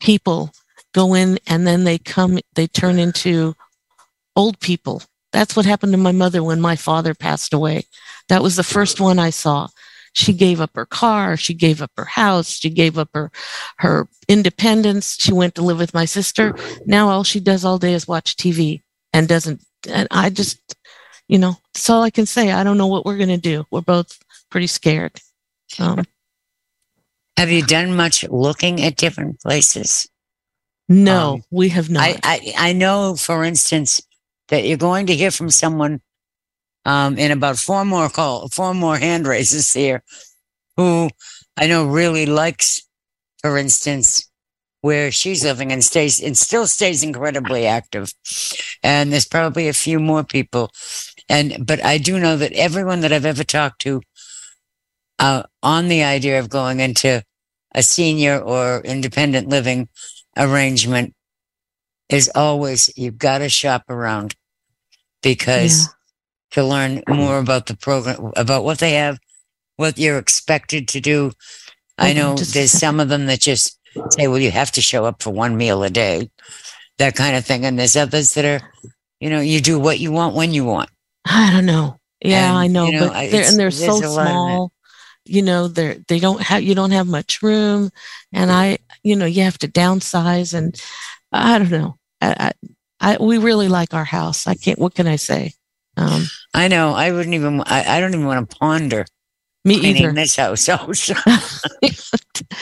people 0.00 0.52
go 0.92 1.14
in 1.14 1.38
and 1.46 1.66
then 1.66 1.84
they 1.84 1.98
come, 1.98 2.38
they 2.54 2.66
turn 2.66 2.98
into 2.98 3.54
old 4.36 4.58
people 4.60 5.02
that's 5.32 5.56
what 5.56 5.66
happened 5.66 5.92
to 5.92 5.98
my 5.98 6.12
mother 6.12 6.42
when 6.42 6.60
my 6.60 6.76
father 6.76 7.14
passed 7.14 7.52
away. 7.52 7.84
That 8.28 8.42
was 8.42 8.56
the 8.56 8.62
first 8.62 9.00
one 9.00 9.18
I 9.18 9.30
saw. 9.30 9.68
She 10.12 10.34
gave 10.34 10.60
up 10.60 10.70
her 10.74 10.84
car. 10.84 11.38
She 11.38 11.54
gave 11.54 11.80
up 11.80 11.90
her 11.96 12.04
house. 12.04 12.50
She 12.50 12.68
gave 12.68 12.98
up 12.98 13.08
her, 13.14 13.30
her 13.78 14.08
independence. 14.28 15.16
She 15.18 15.32
went 15.32 15.54
to 15.54 15.62
live 15.62 15.78
with 15.78 15.94
my 15.94 16.04
sister. 16.04 16.54
Now 16.84 17.08
all 17.08 17.24
she 17.24 17.40
does 17.40 17.64
all 17.64 17.78
day 17.78 17.94
is 17.94 18.06
watch 18.06 18.36
TV 18.36 18.82
and 19.14 19.26
doesn't, 19.26 19.62
and 19.88 20.06
I 20.10 20.28
just, 20.28 20.60
you 21.28 21.38
know, 21.38 21.56
that's 21.72 21.88
all 21.88 22.02
I 22.02 22.10
can 22.10 22.26
say. 22.26 22.52
I 22.52 22.62
don't 22.62 22.78
know 22.78 22.88
what 22.88 23.06
we're 23.06 23.16
going 23.16 23.30
to 23.30 23.38
do. 23.38 23.64
We're 23.70 23.80
both 23.80 24.18
pretty 24.50 24.66
scared. 24.66 25.18
Um, 25.78 26.04
Have 27.36 27.50
you 27.50 27.64
done 27.64 27.96
much 27.96 28.24
looking 28.28 28.82
at 28.82 28.96
different 28.96 29.40
places? 29.40 30.08
No, 30.88 31.34
um, 31.34 31.44
we 31.50 31.70
have 31.70 31.88
not. 31.88 32.02
I, 32.02 32.18
I, 32.22 32.54
I, 32.58 32.72
know, 32.72 33.16
for 33.16 33.44
instance, 33.44 34.02
that 34.48 34.64
you're 34.64 34.76
going 34.76 35.06
to 35.06 35.14
hear 35.14 35.30
from 35.30 35.50
someone 35.50 36.00
um, 36.84 37.16
in 37.18 37.30
about 37.30 37.58
four 37.58 37.84
more 37.84 38.08
call, 38.08 38.48
four 38.48 38.74
more 38.74 38.98
hand 38.98 39.26
raises 39.26 39.72
here, 39.72 40.02
who 40.76 41.08
I 41.56 41.66
know 41.66 41.86
really 41.86 42.26
likes, 42.26 42.82
for 43.40 43.56
instance, 43.56 44.28
where 44.82 45.10
she's 45.10 45.44
living 45.44 45.72
and 45.72 45.82
stays 45.82 46.20
and 46.20 46.36
still 46.36 46.66
stays 46.66 47.02
incredibly 47.02 47.66
active. 47.66 48.12
And 48.82 49.12
there's 49.12 49.26
probably 49.26 49.68
a 49.68 49.72
few 49.72 49.98
more 49.98 50.24
people. 50.24 50.70
And 51.28 51.64
but 51.64 51.82
I 51.84 51.98
do 51.98 52.18
know 52.18 52.36
that 52.36 52.52
everyone 52.52 53.00
that 53.00 53.12
I've 53.12 53.24
ever 53.24 53.44
talked 53.44 53.80
to 53.82 54.02
uh, 55.22 55.44
on 55.62 55.86
the 55.86 56.02
idea 56.02 56.40
of 56.40 56.50
going 56.50 56.80
into 56.80 57.22
a 57.74 57.82
senior 57.82 58.38
or 58.40 58.80
independent 58.80 59.48
living 59.48 59.88
arrangement 60.36 61.14
is 62.08 62.30
always 62.34 62.90
you've 62.96 63.18
got 63.18 63.38
to 63.38 63.48
shop 63.48 63.84
around 63.88 64.34
because 65.22 65.86
yeah. 65.86 65.92
to 66.50 66.64
learn 66.64 67.02
more 67.08 67.38
about 67.38 67.66
the 67.66 67.76
program, 67.76 68.32
about 68.36 68.64
what 68.64 68.78
they 68.80 68.94
have, 68.94 69.18
what 69.76 69.96
you're 69.96 70.18
expected 70.18 70.88
to 70.88 71.00
do. 71.00 71.30
I 71.96 72.12
know 72.12 72.34
there's 72.34 72.72
some 72.72 72.98
of 72.98 73.08
them 73.08 73.26
that 73.26 73.40
just 73.40 73.78
say, 74.10 74.26
well, 74.26 74.40
you 74.40 74.50
have 74.50 74.72
to 74.72 74.82
show 74.82 75.04
up 75.04 75.22
for 75.22 75.30
one 75.30 75.56
meal 75.56 75.84
a 75.84 75.90
day, 75.90 76.30
that 76.98 77.14
kind 77.14 77.36
of 77.36 77.46
thing. 77.46 77.64
And 77.64 77.78
there's 77.78 77.96
others 77.96 78.34
that 78.34 78.44
are, 78.44 78.72
you 79.20 79.30
know, 79.30 79.40
you 79.40 79.60
do 79.60 79.78
what 79.78 80.00
you 80.00 80.10
want 80.10 80.34
when 80.34 80.52
you 80.52 80.64
want. 80.64 80.90
I 81.24 81.52
don't 81.52 81.66
know. 81.66 82.00
Yeah, 82.24 82.48
and, 82.48 82.58
I 82.58 82.66
know, 82.66 82.86
you 82.86 82.92
know, 82.92 83.08
but 83.08 83.30
they're, 83.30 83.44
and 83.44 83.58
they're 83.58 83.70
so 83.70 84.00
small. 84.00 84.72
You 85.24 85.42
know, 85.42 85.68
they're 85.68 85.96
they 86.08 86.18
don't 86.18 86.42
have 86.42 86.62
you 86.62 86.74
don't 86.74 86.90
have 86.90 87.06
much 87.06 87.42
room, 87.42 87.90
and 88.32 88.50
I, 88.50 88.78
you 89.02 89.14
know, 89.14 89.26
you 89.26 89.42
have 89.42 89.58
to 89.58 89.68
downsize, 89.68 90.52
and 90.52 90.80
I 91.30 91.58
don't 91.58 91.70
know. 91.70 91.98
I, 92.20 92.52
I, 93.00 93.14
I 93.14 93.16
we 93.20 93.38
really 93.38 93.68
like 93.68 93.94
our 93.94 94.04
house. 94.04 94.46
I 94.46 94.54
can't. 94.54 94.78
What 94.78 94.94
can 94.94 95.06
I 95.06 95.16
say? 95.16 95.52
Um, 95.96 96.24
I 96.54 96.68
know. 96.68 96.92
I 96.94 97.12
wouldn't 97.12 97.34
even. 97.34 97.60
I, 97.60 97.96
I 97.96 98.00
don't 98.00 98.14
even 98.14 98.26
want 98.26 98.48
to 98.48 98.56
ponder. 98.56 99.04
Me 99.64 99.76
either. 99.76 100.12
This 100.12 100.36
house. 100.36 100.68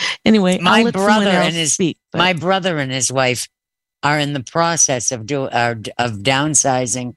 anyway, 0.25 0.59
my 0.59 0.91
brother 0.91 1.31
and 1.31 1.55
his 1.55 1.75
speak, 1.75 1.99
my 2.15 2.35
brother 2.35 2.79
and 2.79 2.93
his 2.93 3.11
wife 3.11 3.49
are 4.03 4.19
in 4.19 4.35
the 4.35 4.43
process 4.43 5.13
of 5.13 5.25
do 5.25 5.45
uh, 5.45 5.77
of 5.99 6.13
downsizing 6.19 7.15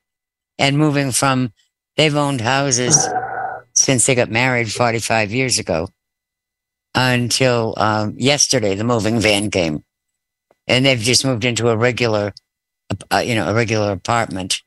and 0.58 0.78
moving 0.78 1.12
from. 1.12 1.52
They've 1.96 2.16
owned 2.16 2.42
houses 2.42 3.08
since 3.84 4.06
they 4.06 4.16
got 4.16 4.32
married 4.32 4.72
45 4.72 5.34
years 5.34 5.60
ago 5.60 5.90
until 6.96 7.74
um, 7.75 8.16
yesterday. 8.18 8.75
The 8.75 8.86
moving 8.86 9.20
van 9.20 9.52
came, 9.52 9.84
and 10.68 10.86
they've 10.86 11.00
just 11.00 11.25
moved 11.25 11.44
into 11.44 11.68
a 11.70 11.75
regular, 11.75 12.34
uh, 13.12 13.18
you 13.18 13.36
know, 13.36 13.50
a 13.50 13.54
regular 13.54 13.92
apartment, 13.92 14.62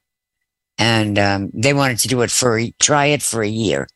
and 0.76 1.18
um, 1.18 1.50
they 1.54 1.72
wanted 1.72 1.98
to 2.00 2.08
do 2.08 2.20
it 2.20 2.30
for 2.30 2.60
try 2.78 3.06
it 3.06 3.22
for 3.22 3.42
a 3.42 3.48
year 3.48 3.88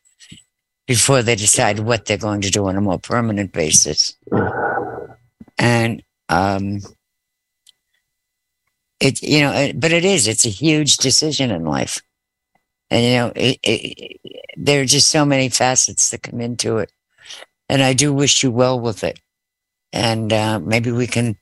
before 0.87 1.23
they 1.23 1.37
decide 1.37 1.81
what 1.81 2.07
they're 2.07 2.17
going 2.17 2.41
to 2.41 2.50
do 2.50 2.67
on 2.67 2.77
a 2.77 2.81
more 2.81 2.99
permanent 2.99 3.53
basis. 3.53 4.17
And 5.59 6.03
um, 6.31 6.81
it, 9.01 9.23
you 9.23 9.40
know, 9.42 9.73
but 9.77 9.92
it 9.92 10.05
is, 10.05 10.27
it's 10.27 10.47
a 10.47 10.49
huge 10.51 10.97
decision 10.97 11.51
in 11.51 11.64
life. 11.64 12.01
And, 12.90 13.05
you 13.05 13.12
know, 13.12 13.33
it, 13.37 13.59
it, 13.62 14.20
there 14.57 14.83
are 14.83 14.87
just 14.87 15.11
so 15.11 15.24
many 15.24 15.48
facets 15.48 16.11
that 16.11 16.22
come 16.22 16.40
into 16.40 16.79
it. 16.79 16.92
And 17.68 17.83
I 17.83 17.92
do 17.92 18.12
wish 18.12 18.42
you 18.42 18.50
well 18.50 18.81
with 18.81 19.05
it. 19.05 19.20
And 19.92 20.33
uh, 20.33 20.59
maybe 20.61 20.90
we 20.90 21.07
can 21.07 21.37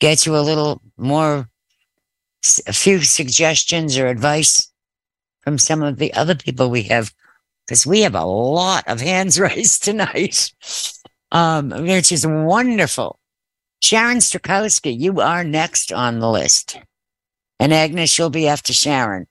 get 0.00 0.26
you 0.26 0.36
a 0.36 0.38
little 0.38 0.80
more, 0.96 1.48
a 2.66 2.72
few 2.72 3.02
suggestions 3.02 3.98
or 3.98 4.06
advice 4.06 4.70
from 5.40 5.58
some 5.58 5.82
of 5.82 5.98
the 5.98 6.12
other 6.14 6.34
people 6.34 6.70
we 6.70 6.84
have 6.84 7.12
because 7.66 7.86
we 7.86 8.02
have 8.02 8.14
a 8.14 8.24
lot 8.24 8.84
of 8.86 9.00
hands 9.00 9.40
raised 9.40 9.84
tonight, 9.84 10.52
um, 11.32 11.70
which 11.70 12.12
is 12.12 12.26
wonderful. 12.26 13.18
Sharon 13.82 14.18
Strakowski, 14.18 14.98
you 14.98 15.20
are 15.20 15.44
next 15.44 15.92
on 15.92 16.18
the 16.18 16.30
list. 16.30 16.78
And 17.60 17.72
Agnes, 17.72 18.18
you'll 18.18 18.30
be 18.30 18.48
after 18.48 18.72
Sharon. 18.72 19.26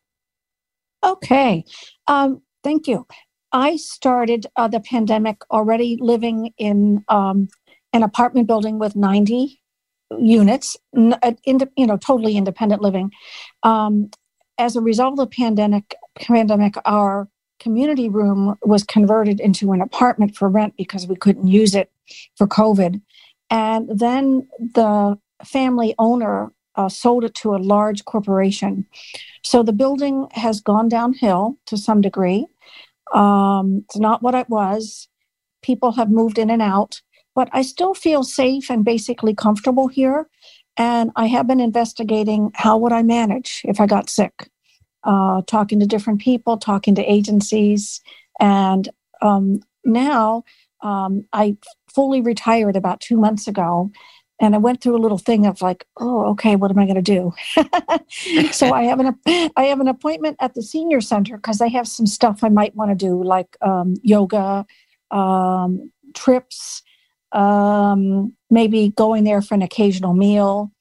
Okay. 1.03 1.65
Um, 2.07 2.41
thank 2.63 2.87
you. 2.87 3.05
I 3.51 3.75
started 3.75 4.47
uh, 4.55 4.67
the 4.67 4.79
pandemic 4.79 5.41
already 5.51 5.97
living 5.99 6.53
in 6.57 7.03
um, 7.07 7.49
an 7.91 8.03
apartment 8.03 8.47
building 8.47 8.79
with 8.79 8.95
90 8.95 9.61
units, 10.19 10.77
in, 10.93 11.15
you 11.75 11.87
know, 11.87 11.97
totally 11.97 12.37
independent 12.37 12.81
living. 12.81 13.11
Um, 13.61 14.09
as 14.57 14.75
a 14.75 14.81
result 14.81 15.13
of 15.13 15.17
the 15.29 15.35
pandemic, 15.35 15.95
pandemic, 16.15 16.75
our 16.85 17.27
community 17.59 18.09
room 18.09 18.55
was 18.63 18.83
converted 18.83 19.39
into 19.39 19.71
an 19.71 19.81
apartment 19.81 20.35
for 20.35 20.49
rent 20.49 20.75
because 20.77 21.07
we 21.07 21.15
couldn't 21.15 21.47
use 21.47 21.75
it 21.75 21.91
for 22.35 22.47
COVID. 22.47 23.01
And 23.49 23.89
then 23.89 24.47
the 24.59 25.17
family 25.45 25.95
owner 25.99 26.51
uh, 26.75 26.89
sold 26.89 27.23
it 27.23 27.33
to 27.35 27.55
a 27.55 27.57
large 27.57 28.05
corporation. 28.05 28.85
So 29.43 29.63
the 29.63 29.73
building 29.73 30.27
has 30.33 30.61
gone 30.61 30.89
downhill 30.89 31.57
to 31.67 31.77
some 31.77 32.01
degree. 32.01 32.47
Um, 33.13 33.83
it's 33.85 33.97
not 33.97 34.21
what 34.21 34.35
it 34.35 34.49
was. 34.49 35.07
People 35.61 35.93
have 35.93 36.09
moved 36.09 36.37
in 36.37 36.49
and 36.49 36.61
out, 36.61 37.01
but 37.35 37.49
I 37.51 37.61
still 37.61 37.93
feel 37.93 38.23
safe 38.23 38.69
and 38.69 38.83
basically 38.83 39.35
comfortable 39.35 39.87
here. 39.87 40.27
And 40.75 41.11
I 41.15 41.27
have 41.27 41.47
been 41.47 41.59
investigating 41.59 42.51
how 42.55 42.77
would 42.77 42.91
I 42.91 43.03
manage 43.03 43.61
if 43.65 43.79
I 43.79 43.85
got 43.85 44.09
sick 44.09 44.49
uh, 45.03 45.41
talking 45.47 45.79
to 45.79 45.85
different 45.85 46.21
people, 46.21 46.57
talking 46.57 46.95
to 46.95 47.11
agencies. 47.11 48.01
And 48.39 48.89
um, 49.21 49.61
now 49.85 50.43
um, 50.81 51.25
I 51.33 51.57
fully 51.93 52.21
retired 52.21 52.75
about 52.75 53.01
two 53.01 53.17
months 53.17 53.47
ago. 53.47 53.91
And 54.43 54.53
I 54.53 54.57
went 54.57 54.81
through 54.81 54.97
a 54.97 54.99
little 54.99 55.17
thing 55.17 55.45
of 55.45 55.61
like, 55.61 55.87
oh, 56.01 56.25
okay, 56.31 56.57
what 56.57 56.69
am 56.69 56.77
I 56.77 56.83
going 56.83 57.01
to 57.01 57.01
do? 57.01 57.31
so 58.51 58.73
I 58.73 58.83
have 58.83 58.99
an 58.99 59.17
I 59.55 59.63
have 59.63 59.79
an 59.79 59.87
appointment 59.87 60.35
at 60.41 60.53
the 60.53 60.61
senior 60.61 60.99
center 60.99 61.37
because 61.37 61.61
I 61.61 61.69
have 61.69 61.87
some 61.87 62.05
stuff 62.05 62.43
I 62.43 62.49
might 62.49 62.75
want 62.75 62.91
to 62.91 62.95
do, 62.95 63.23
like 63.23 63.55
um, 63.61 63.95
yoga, 64.03 64.65
um, 65.11 65.89
trips, 66.13 66.83
um, 67.31 68.33
maybe 68.49 68.89
going 68.89 69.23
there 69.23 69.41
for 69.41 69.55
an 69.55 69.61
occasional 69.61 70.13
meal. 70.13 70.73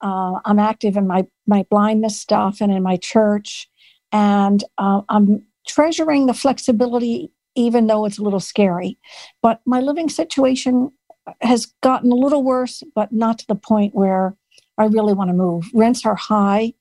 Uh, 0.00 0.38
I'm 0.44 0.60
active 0.60 0.96
in 0.96 1.08
my 1.08 1.26
my 1.44 1.66
blindness 1.70 2.20
stuff 2.20 2.60
and 2.60 2.70
in 2.70 2.84
my 2.84 2.96
church, 2.98 3.68
and 4.12 4.62
uh, 4.78 5.00
I'm 5.08 5.42
treasuring 5.66 6.26
the 6.26 6.34
flexibility, 6.34 7.32
even 7.56 7.88
though 7.88 8.04
it's 8.04 8.18
a 8.18 8.22
little 8.22 8.38
scary. 8.38 8.96
But 9.42 9.60
my 9.66 9.80
living 9.80 10.08
situation 10.08 10.92
has 11.40 11.66
gotten 11.82 12.12
a 12.12 12.16
little 12.16 12.42
worse, 12.42 12.82
but 12.94 13.12
not 13.12 13.38
to 13.40 13.46
the 13.46 13.54
point 13.54 13.94
where 13.94 14.36
I 14.76 14.86
really 14.86 15.12
want 15.12 15.28
to 15.28 15.34
move. 15.34 15.68
Rents 15.74 16.06
are 16.06 16.14
high 16.14 16.74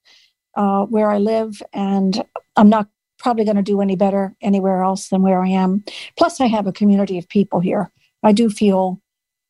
uh, 0.56 0.86
where 0.86 1.10
I 1.10 1.18
live, 1.18 1.62
and 1.74 2.24
I'm 2.56 2.70
not 2.70 2.88
probably 3.20 3.46
going 3.46 3.58
to 3.58 3.64
do 3.64 3.82
any 3.82 3.96
better 3.96 4.36
anywhere 4.42 4.84
else 4.84 5.10
than 5.10 5.22
where 5.22 5.42
I 5.42 5.50
am. 5.50 5.84
Plus, 6.18 6.40
I 6.40 6.48
have 6.48 6.68
a 6.68 6.72
community 6.72 7.18
of 7.18 7.28
people 7.28 7.60
here. 7.60 7.92
I 8.24 8.32
do 8.32 8.50
feel 8.50 9.02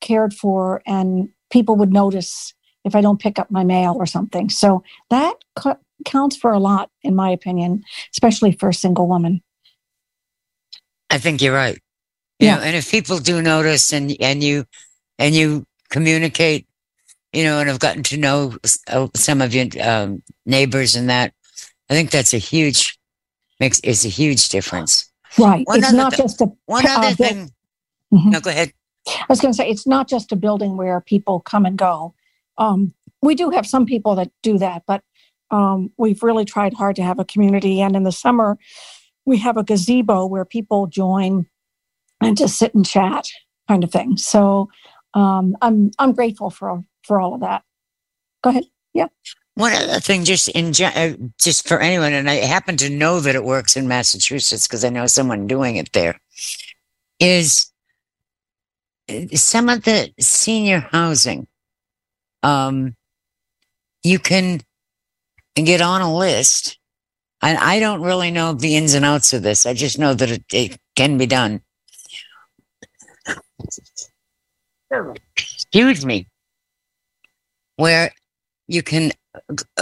cared 0.02 0.34
for, 0.34 0.82
and 0.86 1.30
people 1.52 1.76
would 1.76 1.92
notice 1.92 2.54
if 2.86 2.96
I 2.96 3.02
don't 3.02 3.20
pick 3.20 3.38
up 3.38 3.52
my 3.52 3.64
mail 3.64 3.96
or 3.98 4.06
something. 4.06 4.50
So 4.50 4.84
that 5.10 5.36
co- 5.56 5.80
counts 6.06 6.38
for 6.38 6.52
a 6.52 6.60
lot, 6.60 6.90
in 7.04 7.16
my 7.16 7.30
opinion, 7.30 7.84
especially 8.14 8.54
for 8.54 8.70
a 8.70 8.74
single 8.74 9.08
woman. 9.08 9.42
I 11.10 11.18
think 11.18 11.42
you're 11.42 11.54
right. 11.54 11.78
You 12.40 12.48
yeah. 12.48 12.56
Know, 12.56 12.62
and 12.62 12.76
if 12.76 12.92
people 12.92 13.18
do 13.18 13.42
notice 13.42 13.94
and, 13.94 14.16
and 14.20 14.44
you, 14.44 14.66
and 15.18 15.36
you 15.36 15.66
communicate, 15.90 16.68
you 17.34 17.44
know, 17.44 17.60
and 17.60 17.70
have 17.70 17.80
gotten 17.80 18.04
to 18.04 18.18
know 18.18 18.58
uh, 18.88 19.08
some 19.16 19.42
of 19.42 19.54
your 19.54 19.68
um, 19.82 20.22
neighbors 20.46 20.96
and 20.96 21.10
that, 21.10 21.34
I 21.90 21.94
think 21.94 22.12
that's 22.12 22.34
a 22.34 22.38
huge, 22.38 22.98
makes, 23.60 23.80
it's 23.84 24.06
a 24.06 24.10
huge 24.10 24.50
difference. 24.50 25.12
Right. 25.38 25.66
One 25.68 25.80
it's 25.80 25.92
not 25.92 26.14
th- 26.14 26.24
just 26.24 26.42
a, 26.42 26.52
one 26.66 26.86
other 26.88 27.08
uh, 27.08 27.16
thing. 27.16 27.52
Mm-hmm. 28.14 28.30
No, 28.30 28.40
go 28.40 28.50
ahead. 28.50 28.72
I 29.08 29.26
was 29.30 29.40
going 29.40 29.54
to 29.54 29.58
say, 29.58 29.70
it's 29.70 29.88
not 29.88 30.10
just 30.10 30.32
a 30.32 30.36
building 30.36 30.78
where 30.78 31.02
people 31.02 31.40
come 31.40 31.66
and 31.66 31.78
go. 31.78 32.14
Um, 32.58 32.94
we 33.22 33.36
do 33.36 33.50
have 33.52 33.66
some 33.66 33.86
people 33.86 34.16
that 34.16 34.32
do 34.42 34.58
that, 34.58 34.84
but 34.88 35.02
Um, 35.50 35.94
we've 35.98 36.24
really 36.24 36.44
tried 36.44 36.74
hard 36.74 36.98
to 36.98 37.04
have 37.04 37.22
a 37.22 37.26
community, 37.34 37.82
and 37.82 37.96
in 37.96 38.04
the 38.04 38.12
summer, 38.12 38.58
we 39.26 39.38
have 39.40 39.56
a 39.56 39.64
gazebo 39.64 40.28
where 40.28 40.44
people 40.44 40.88
join 40.88 41.46
and 42.20 42.36
just 42.36 42.58
sit 42.58 42.76
and 42.76 42.86
chat, 42.86 43.30
kind 43.70 43.84
of 43.84 43.90
thing. 43.90 44.18
So 44.18 44.68
um, 45.13 45.58
I'm 45.62 45.91
I'm 46.00 46.13
grateful 46.13 46.50
for 46.50 46.84
for 47.04 47.20
all 47.20 47.34
of 47.34 47.41
that. 47.41 47.63
Go 48.43 48.52
ahead. 48.52 48.65
Yeah. 48.93 49.08
One 49.56 49.74
other 49.74 50.00
thing, 50.00 50.24
just 50.24 50.50
in 50.50 50.72
uh, 50.84 51.13
just 51.39 51.67
for 51.67 51.80
anyone, 51.80 52.13
and 52.13 52.30
I 52.30 52.36
happen 52.36 52.78
to 52.78 52.89
know 52.89 53.20
that 53.20 53.36
it 53.36 53.43
works 53.43 53.76
in 53.76 53.88
Massachusetts 53.88 54.67
because 54.67 54.86
I 54.86 54.89
know 54.89 55.08
someone 55.08 55.48
doing 55.48 55.78
it 55.78 55.91
there, 55.93 56.20
is 57.20 57.72
uh, 59.10 59.26
some 59.34 59.70
of 59.70 59.84
the 59.84 60.13
senior 60.20 60.88
housing. 60.91 61.48
Um, 62.43 62.96
you 64.04 64.20
can 64.20 64.62
get 65.56 65.82
on 65.82 66.02
a 66.02 66.15
list. 66.15 66.78
And 67.41 67.58
I 67.58 67.80
don't 67.80 68.02
really 68.02 68.32
know 68.32 68.54
the 68.54 68.76
ins 68.76 68.93
and 68.93 69.06
outs 69.06 69.34
of 69.34 69.43
this. 69.43 69.65
I 69.65 69.74
just 69.74 70.00
know 70.00 70.13
that 70.13 70.32
it, 70.32 70.43
it 70.52 70.80
can 70.96 71.17
be 71.17 71.28
done. 71.28 71.62
Excuse 75.36 76.06
me. 76.06 76.28
Where 77.76 78.12
you 78.67 78.82
can 78.84 79.12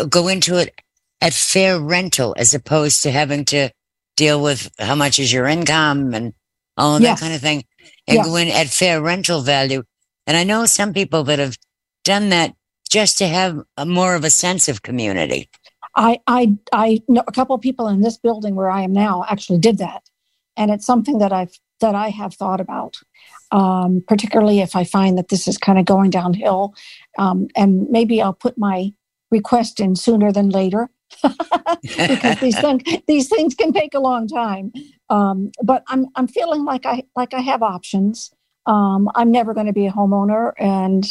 go 0.10 0.28
into 0.28 0.58
it 0.58 0.74
at 1.22 1.34
fair 1.34 1.80
rental 1.80 2.36
as 2.38 2.54
opposed 2.54 3.04
to 3.04 3.12
having 3.12 3.46
to 3.46 3.70
deal 4.16 4.42
with 4.42 4.70
how 4.80 4.96
much 4.96 5.20
is 5.20 5.32
your 5.32 5.48
income 5.48 6.14
and 6.14 6.34
all 6.78 6.96
of 6.96 7.02
yes. 7.02 7.20
that 7.20 7.26
kind 7.26 7.36
of 7.36 7.42
thing 7.42 7.64
and 8.08 8.18
yes. 8.18 8.26
go 8.26 8.36
in 8.36 8.48
at 8.50 8.68
fair 8.68 9.02
rental 9.02 9.42
value. 9.42 9.84
And 10.28 10.36
I 10.36 10.44
know 10.44 10.66
some 10.66 10.94
people 10.94 11.24
that 11.26 11.40
have 11.40 11.58
done 12.04 12.30
that 12.30 12.56
just 12.90 13.18
to 13.20 13.28
have 13.28 13.60
a 13.78 13.86
more 13.86 14.16
of 14.16 14.24
a 14.24 14.30
sense 14.30 14.68
of 14.70 14.82
community. 14.82 15.50
I, 15.96 16.20
I, 16.28 16.58
I 16.72 17.02
know 17.08 17.24
a 17.28 17.32
couple 17.32 17.56
of 17.56 17.62
people 17.62 17.88
in 17.88 18.02
this 18.02 18.18
building 18.18 18.56
where 18.56 18.70
I 18.70 18.82
am 18.82 18.94
now 18.94 19.26
actually 19.30 19.60
did 19.60 19.78
that. 19.78 20.04
And 20.58 20.72
it's 20.72 20.86
something 20.86 21.20
that 21.20 21.34
I've, 21.34 21.58
that 21.82 21.96
I 21.96 22.10
have 22.10 22.34
thought 22.34 22.62
about, 22.62 23.00
um, 23.56 24.04
particularly 24.06 24.60
if 24.60 24.76
I 24.76 24.84
find 24.84 25.18
that 25.18 25.30
this 25.30 25.48
is 25.48 25.58
kind 25.58 25.80
of 25.80 25.86
going 25.86 26.10
downhill. 26.10 26.76
Um, 27.18 27.48
and 27.56 27.90
maybe 27.90 28.22
I'll 28.22 28.34
put 28.34 28.58
my 28.58 28.92
request 29.32 29.80
in 29.80 29.96
sooner 29.96 30.32
than 30.32 30.50
later 30.50 30.90
because 31.82 32.40
these 32.42 32.60
things 32.60 32.84
these 33.08 33.30
things 33.30 33.56
can 33.56 33.72
take 33.72 33.94
a 33.94 34.00
long 34.00 34.28
time. 34.28 34.74
Um, 35.10 35.52
but 35.64 35.84
I'm 35.88 36.08
I'm 36.16 36.28
feeling 36.28 36.66
like 36.66 36.86
I 36.86 37.04
like 37.16 37.34
I 37.34 37.40
have 37.40 37.64
options. 37.64 38.30
Um, 38.66 39.10
I'm 39.16 39.32
never 39.32 39.54
going 39.54 39.68
to 39.68 39.74
be 39.74 39.86
a 39.86 39.92
homeowner, 39.92 40.52
and 40.58 41.06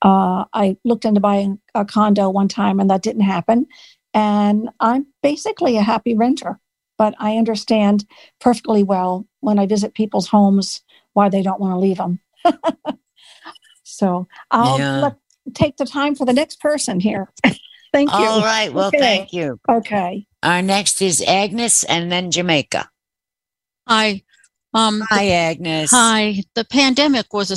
uh, 0.00 0.44
I 0.54 0.78
looked 0.84 1.04
into 1.04 1.20
buying 1.20 1.60
a 1.74 1.84
condo 1.84 2.30
one 2.30 2.48
time, 2.48 2.80
and 2.80 2.88
that 2.88 3.02
didn't 3.02 3.22
happen. 3.22 3.66
And 4.14 4.70
I'm 4.80 5.06
basically 5.22 5.76
a 5.76 5.82
happy 5.82 6.14
renter, 6.14 6.58
but 6.96 7.14
I 7.18 7.36
understand 7.36 8.06
perfectly 8.40 8.82
well 8.82 9.26
when 9.40 9.58
I 9.58 9.66
visit 9.66 9.94
people's 9.94 10.28
homes 10.28 10.80
why 11.12 11.28
they 11.28 11.42
don't 11.42 11.60
want 11.60 11.74
to 11.74 11.78
leave 11.78 11.98
them. 11.98 12.20
so 13.82 14.26
I'll 14.50 14.78
yeah. 14.78 15.00
let, 15.00 15.16
take 15.54 15.76
the 15.76 15.84
time 15.84 16.14
for 16.14 16.24
the 16.24 16.32
next 16.32 16.60
person 16.60 17.00
here. 17.00 17.32
thank 17.92 18.10
you. 18.10 18.16
All 18.16 18.40
right. 18.40 18.72
Well, 18.72 18.88
okay. 18.88 18.98
thank 18.98 19.32
you. 19.32 19.58
Okay. 19.68 20.26
Our 20.42 20.62
next 20.62 21.02
is 21.02 21.22
Agnes 21.22 21.84
and 21.84 22.10
then 22.10 22.30
Jamaica. 22.30 22.88
Hi. 23.86 24.22
Um, 24.72 25.02
hi, 25.08 25.28
Agnes. 25.28 25.90
Hi. 25.90 26.42
The 26.54 26.64
pandemic 26.64 27.32
was 27.32 27.50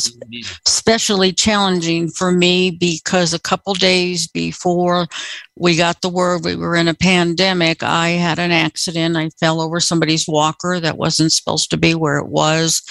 especially 0.65 1.31
challenging 1.31 2.09
for 2.09 2.31
me 2.31 2.71
because 2.71 3.33
a 3.33 3.39
couple 3.39 3.73
days 3.75 4.27
before 4.27 5.07
we 5.55 5.75
got 5.75 6.01
the 6.01 6.09
word 6.09 6.43
we 6.43 6.55
were 6.55 6.75
in 6.75 6.87
a 6.87 6.95
pandemic, 6.95 7.83
I 7.83 8.09
had 8.09 8.39
an 8.39 8.51
accident. 8.51 9.15
I 9.15 9.29
fell 9.39 9.61
over 9.61 9.79
somebody's 9.79 10.27
walker 10.27 10.79
that 10.79 10.97
wasn't 10.97 11.31
supposed 11.31 11.69
to 11.69 11.77
be 11.77 11.93
where 11.93 12.17
it 12.17 12.29
was 12.29 12.81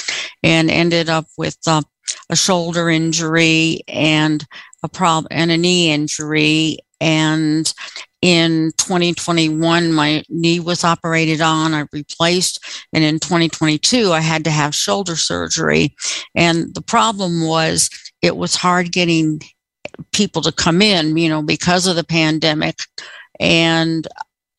and 0.42 0.70
ended 0.70 1.08
up 1.08 1.26
with 1.36 1.58
uh, 1.66 1.82
a 2.30 2.36
shoulder 2.36 2.88
injury 2.88 3.80
and 3.88 4.46
a 4.84 4.88
problem 4.88 5.26
and 5.32 5.50
a 5.50 5.56
knee 5.56 5.90
injury 5.90 6.78
and 7.00 7.74
in 8.22 8.70
2021 8.78 9.92
my 9.92 10.22
knee 10.28 10.60
was 10.60 10.84
operated 10.84 11.40
on 11.40 11.74
i 11.74 11.84
replaced 11.92 12.84
and 12.92 13.02
in 13.02 13.18
2022 13.18 14.12
i 14.12 14.20
had 14.20 14.44
to 14.44 14.50
have 14.50 14.74
shoulder 14.74 15.16
surgery. 15.16 15.94
And 16.34 16.74
the 16.74 16.82
problem 16.82 17.44
was 17.44 17.90
it 18.22 18.36
was 18.36 18.54
hard 18.54 18.92
getting 18.92 19.42
people 20.12 20.40
to 20.42 20.52
come 20.52 20.80
in 20.80 21.16
you 21.16 21.28
know 21.28 21.42
because 21.42 21.86
of 21.86 21.96
the 21.96 22.04
pandemic. 22.04 22.78
And 23.40 24.06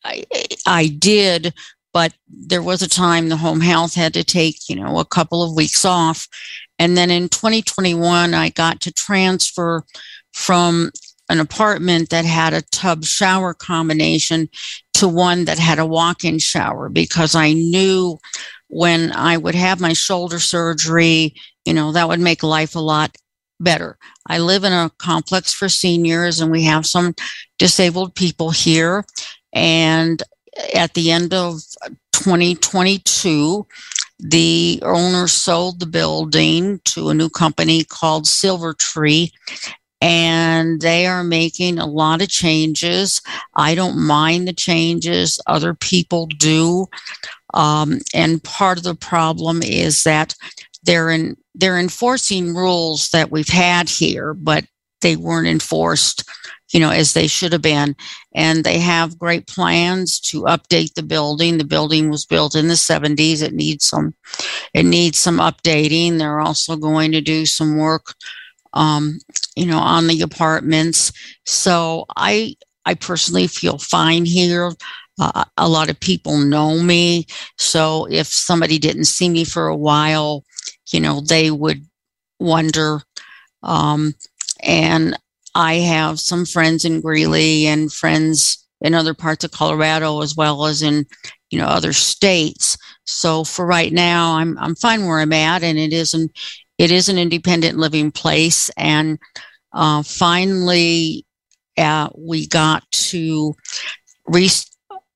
i, 0.04 0.24
I 0.66 0.86
did 0.88 1.54
but 1.94 2.12
there 2.28 2.62
was 2.62 2.82
a 2.82 2.88
time 2.88 3.28
the 3.28 3.36
home 3.36 3.60
health 3.60 3.94
had 3.94 4.12
to 4.14 4.24
take 4.24 4.68
you 4.68 4.76
know 4.76 4.98
a 4.98 5.06
couple 5.06 5.42
of 5.42 5.54
weeks 5.54 5.86
off. 5.86 6.28
And 6.78 6.98
then 6.98 7.10
in 7.10 7.30
2021 7.30 8.34
i 8.34 8.50
got 8.50 8.82
to 8.82 8.92
transfer 8.92 9.84
from 10.34 10.90
an 11.28 11.40
apartment 11.40 12.10
that 12.10 12.24
had 12.24 12.52
a 12.52 12.62
tub 12.62 13.04
shower 13.04 13.54
combination 13.54 14.48
to 14.94 15.08
one 15.08 15.46
that 15.46 15.58
had 15.58 15.78
a 15.78 15.86
walk 15.86 16.24
in 16.24 16.38
shower 16.38 16.88
because 16.88 17.34
I 17.34 17.52
knew 17.52 18.18
when 18.68 19.12
I 19.12 19.36
would 19.36 19.54
have 19.54 19.80
my 19.80 19.92
shoulder 19.92 20.38
surgery, 20.38 21.34
you 21.64 21.72
know, 21.72 21.92
that 21.92 22.08
would 22.08 22.20
make 22.20 22.42
life 22.42 22.74
a 22.74 22.80
lot 22.80 23.16
better. 23.60 23.96
I 24.28 24.38
live 24.38 24.64
in 24.64 24.72
a 24.72 24.90
complex 24.98 25.52
for 25.52 25.68
seniors 25.68 26.40
and 26.40 26.50
we 26.50 26.64
have 26.64 26.86
some 26.86 27.14
disabled 27.58 28.14
people 28.14 28.50
here. 28.50 29.04
And 29.52 30.22
at 30.74 30.94
the 30.94 31.10
end 31.10 31.32
of 31.32 31.60
2022, 32.12 33.66
the 34.18 34.80
owner 34.82 35.26
sold 35.26 35.80
the 35.80 35.86
building 35.86 36.80
to 36.84 37.10
a 37.10 37.14
new 37.14 37.28
company 37.28 37.84
called 37.84 38.26
Silver 38.26 38.72
Tree 38.74 39.32
and 40.04 40.82
they 40.82 41.06
are 41.06 41.24
making 41.24 41.78
a 41.78 41.86
lot 41.86 42.20
of 42.20 42.28
changes. 42.28 43.22
I 43.56 43.74
don't 43.74 43.96
mind 43.96 44.46
the 44.46 44.52
changes, 44.52 45.40
other 45.46 45.72
people 45.72 46.26
do. 46.26 46.86
Um, 47.54 48.00
and 48.12 48.44
part 48.44 48.76
of 48.76 48.84
the 48.84 48.96
problem 48.96 49.62
is 49.62 50.04
that 50.04 50.34
they're 50.82 51.08
in, 51.08 51.38
they're 51.54 51.78
enforcing 51.78 52.54
rules 52.54 53.08
that 53.10 53.30
we've 53.30 53.48
had 53.48 53.88
here, 53.88 54.34
but 54.34 54.66
they 55.00 55.16
weren't 55.16 55.48
enforced, 55.48 56.28
you 56.70 56.80
know, 56.80 56.90
as 56.90 57.14
they 57.14 57.26
should 57.26 57.54
have 57.54 57.62
been. 57.62 57.96
And 58.34 58.62
they 58.62 58.80
have 58.80 59.18
great 59.18 59.46
plans 59.46 60.20
to 60.20 60.42
update 60.42 60.92
the 60.92 61.02
building. 61.02 61.56
The 61.56 61.64
building 61.64 62.10
was 62.10 62.26
built 62.26 62.54
in 62.54 62.68
the 62.68 62.74
70s. 62.74 63.42
It 63.42 63.54
needs 63.54 63.86
some, 63.86 64.14
it 64.74 64.82
needs 64.82 65.18
some 65.18 65.38
updating. 65.38 66.18
They're 66.18 66.40
also 66.40 66.76
going 66.76 67.12
to 67.12 67.22
do 67.22 67.46
some 67.46 67.78
work 67.78 68.14
um, 68.74 69.18
you 69.56 69.66
know, 69.66 69.78
on 69.78 70.06
the 70.06 70.20
apartments. 70.20 71.12
So 71.46 72.04
I, 72.16 72.56
I 72.84 72.94
personally 72.94 73.46
feel 73.46 73.78
fine 73.78 74.24
here. 74.24 74.72
Uh, 75.18 75.44
a 75.56 75.68
lot 75.68 75.88
of 75.88 76.00
people 76.00 76.36
know 76.38 76.82
me. 76.82 77.26
So 77.56 78.06
if 78.10 78.26
somebody 78.26 78.78
didn't 78.78 79.04
see 79.04 79.28
me 79.28 79.44
for 79.44 79.68
a 79.68 79.76
while, 79.76 80.44
you 80.92 81.00
know, 81.00 81.20
they 81.20 81.50
would 81.50 81.86
wonder. 82.40 83.00
Um, 83.62 84.14
and 84.60 85.16
I 85.54 85.74
have 85.74 86.18
some 86.18 86.44
friends 86.44 86.84
in 86.84 87.00
Greeley 87.00 87.66
and 87.66 87.92
friends 87.92 88.66
in 88.80 88.94
other 88.94 89.14
parts 89.14 89.44
of 89.44 89.52
Colorado 89.52 90.20
as 90.20 90.36
well 90.36 90.66
as 90.66 90.82
in, 90.82 91.06
you 91.50 91.58
know, 91.58 91.66
other 91.66 91.92
states. 91.92 92.76
So 93.06 93.44
for 93.44 93.64
right 93.64 93.92
now, 93.92 94.36
I'm 94.36 94.58
I'm 94.58 94.74
fine 94.74 95.06
where 95.06 95.20
I'm 95.20 95.32
at, 95.32 95.62
and 95.62 95.78
it 95.78 95.92
isn't 95.92 96.32
it 96.78 96.90
is 96.90 97.08
an 97.08 97.18
independent 97.18 97.78
living 97.78 98.10
place. 98.10 98.70
And 98.76 99.18
uh, 99.72 100.02
finally, 100.02 101.26
uh, 101.76 102.08
we 102.16 102.46
got 102.46 102.88
to 102.90 103.54
re- 104.26 104.48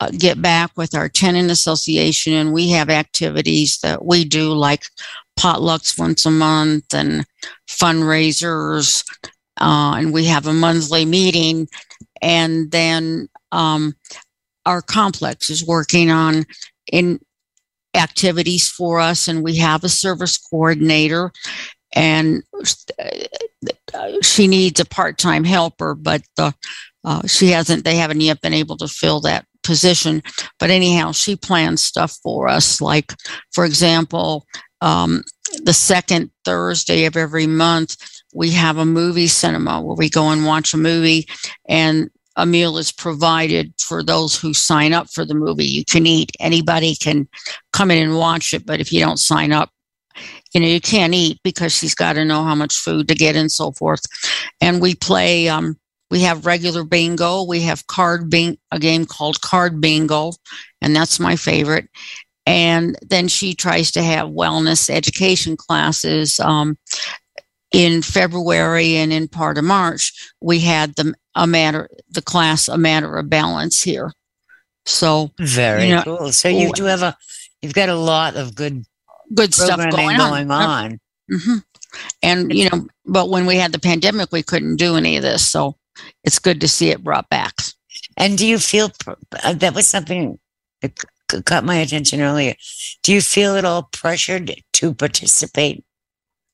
uh, 0.01 0.11
get 0.17 0.41
back 0.41 0.71
with 0.77 0.95
our 0.95 1.09
tenant 1.09 1.51
association, 1.51 2.33
and 2.33 2.53
we 2.53 2.71
have 2.71 2.91
activities 2.91 3.79
that 3.79 4.05
we 4.05 4.25
do 4.25 4.53
like 4.53 4.85
potlucks 5.39 5.99
once 5.99 6.27
a 6.27 6.31
month 6.31 6.95
and 6.95 7.25
fundraisers. 7.69 9.05
Uh, 9.61 9.95
and 9.97 10.13
we 10.13 10.25
have 10.25 10.47
a 10.47 10.53
monthly 10.53 11.05
meeting. 11.05 11.69
And 12.23 12.71
then 12.71 13.29
um, 13.51 13.95
our 14.67 14.83
complex 14.83 15.51
is 15.51 15.67
working 15.67 16.11
on 16.11 16.45
in 16.93 17.19
activities 17.95 18.69
for 18.69 19.01
us, 19.01 19.29
and 19.29 19.43
we 19.43 19.57
have 19.57 19.85
a 19.85 19.89
service 19.89 20.39
coordinator. 20.39 21.33
And 21.95 22.43
she 24.23 24.47
needs 24.47 24.79
a 24.79 24.85
part-time 24.85 25.45
helper, 25.45 25.95
but 25.95 26.21
the, 26.37 26.55
uh, 27.03 27.27
she 27.27 27.49
hasn't. 27.49 27.85
They 27.85 27.97
haven't 27.97 28.21
yet 28.21 28.43
been 28.43 28.53
able 28.53 28.77
to 28.77 28.89
fill 28.89 29.21
that 29.23 29.47
position. 29.63 30.23
But 30.59 30.69
anyhow, 30.71 31.13
she 31.13 31.35
plans 31.35 31.83
stuff 31.83 32.17
for 32.23 32.47
us. 32.47 32.83
Like, 32.83 33.15
for 33.53 33.65
example, 33.65 34.45
um, 34.83 35.25
the 35.65 35.73
second 35.73 36.31
Thursday 36.45 37.07
of 37.07 37.17
every 37.17 37.47
month, 37.47 37.97
we 38.35 38.51
have 38.51 38.77
a 38.77 38.85
movie 38.85 39.27
cinema 39.27 39.81
where 39.81 39.97
we 39.97 40.11
go 40.11 40.29
and 40.29 40.45
watch 40.45 40.75
a 40.75 40.77
movie, 40.77 41.27
and 41.67 42.11
a 42.39 42.47
meal 42.47 42.79
is 42.79 42.93
provided 42.93 43.75
for 43.81 44.03
those 44.03 44.39
who 44.39 44.55
sign 44.55 44.93
up 44.95 45.11
for 45.11 45.25
the 45.25 45.35
movie. 45.35 45.67
You 45.67 45.85
can 45.85 46.07
eat. 46.07 46.31
Anybody 46.39 46.95
can 46.95 47.29
come 47.73 47.91
in 47.91 47.99
and 47.99 48.17
watch 48.17 48.55
it, 48.55 48.65
but 48.65 48.81
if 48.81 48.93
you 48.93 49.01
don't 49.01 49.19
sign 49.19 49.53
up, 49.53 49.71
you 50.55 50.61
know 50.61 50.67
you 50.67 50.81
can't 50.81 51.15
eat 51.15 51.41
because 51.43 51.77
she's 51.77 51.95
got 51.95 52.15
to 52.15 52.25
know 52.25 52.45
how 52.45 52.55
much 52.55 52.77
food 52.77 53.09
to 53.09 53.15
get 53.15 53.37
and 53.37 53.51
so 53.53 53.73
forth. 53.73 54.01
And 54.61 54.81
we 54.81 54.95
play. 54.95 55.49
Um, 55.49 55.77
we 56.11 56.21
have 56.21 56.47
regular 56.47 56.85
bingo. 56.85 57.43
We 57.43 57.61
have 57.63 57.87
card 57.89 58.31
bing 58.31 58.57
a 58.71 58.79
game 58.79 59.05
called 59.05 59.41
card 59.41 59.81
bingo, 59.81 60.33
and 60.81 60.97
that's 60.97 61.21
my 61.21 61.37
favorite. 61.37 61.89
And 62.47 62.97
then 63.03 63.29
she 63.29 63.53
tries 63.53 63.91
to 63.91 64.03
have 64.03 64.29
wellness 64.29 64.89
education 64.89 65.57
classes. 65.57 66.41
Um, 66.41 66.79
in 67.73 68.03
February 68.03 68.97
and 68.97 69.13
in 69.13 69.29
part 69.29 69.59
of 69.59 69.65
March, 69.65 70.33
we 70.41 70.61
had 70.61 70.95
the 70.97 71.15
a 71.35 71.47
matter 71.47 71.89
the 72.11 72.23
class 72.23 72.69
a 72.69 72.79
matter 72.79 73.17
of 73.17 73.31
balance 73.31 73.83
here. 73.83 74.13
So 74.87 75.31
very 75.39 75.89
you 75.89 75.97
know, 75.97 76.03
cool. 76.03 76.33
So 76.33 76.49
you 76.49 76.73
do 76.73 76.85
have 76.85 77.03
a 77.03 77.17
you've 77.63 77.75
got 77.75 77.89
a 77.89 77.95
lot 77.95 78.37
of 78.37 78.55
good 78.55 78.85
good 79.35 79.55
stuff 79.55 79.79
going, 79.91 80.17
going 80.17 80.51
on. 80.51 80.99
Mm-hmm. 81.31 81.57
And 82.23 82.53
you 82.53 82.69
know, 82.71 82.87
but 83.05 83.29
when 83.29 83.47
we 83.47 83.57
had 83.57 83.73
the 83.73 83.79
pandemic, 83.79 84.33
we 84.33 84.43
couldn't 84.43 84.77
do 84.77 84.97
any 84.97 85.17
of 85.17 85.23
this. 85.23 85.47
So 85.47 85.77
it's 86.25 86.39
good 86.39 86.61
to 86.61 86.69
see 86.69 86.91
it 86.91 87.05
brought 87.05 87.29
back. 87.29 87.55
And 88.17 88.39
do 88.39 88.47
you 88.47 88.59
feel 88.59 88.91
uh, 89.45 89.53
that 89.55 89.75
was 89.75 89.87
something 89.87 90.39
that 90.81 90.99
caught 91.45 91.65
my 91.65 91.77
attention 91.77 92.21
earlier? 92.21 92.55
Do 93.03 93.13
you 93.13 93.21
feel 93.21 93.57
at 93.57 93.65
all 93.65 93.89
pressured 93.93 94.55
to 94.75 94.95
participate 94.95 95.85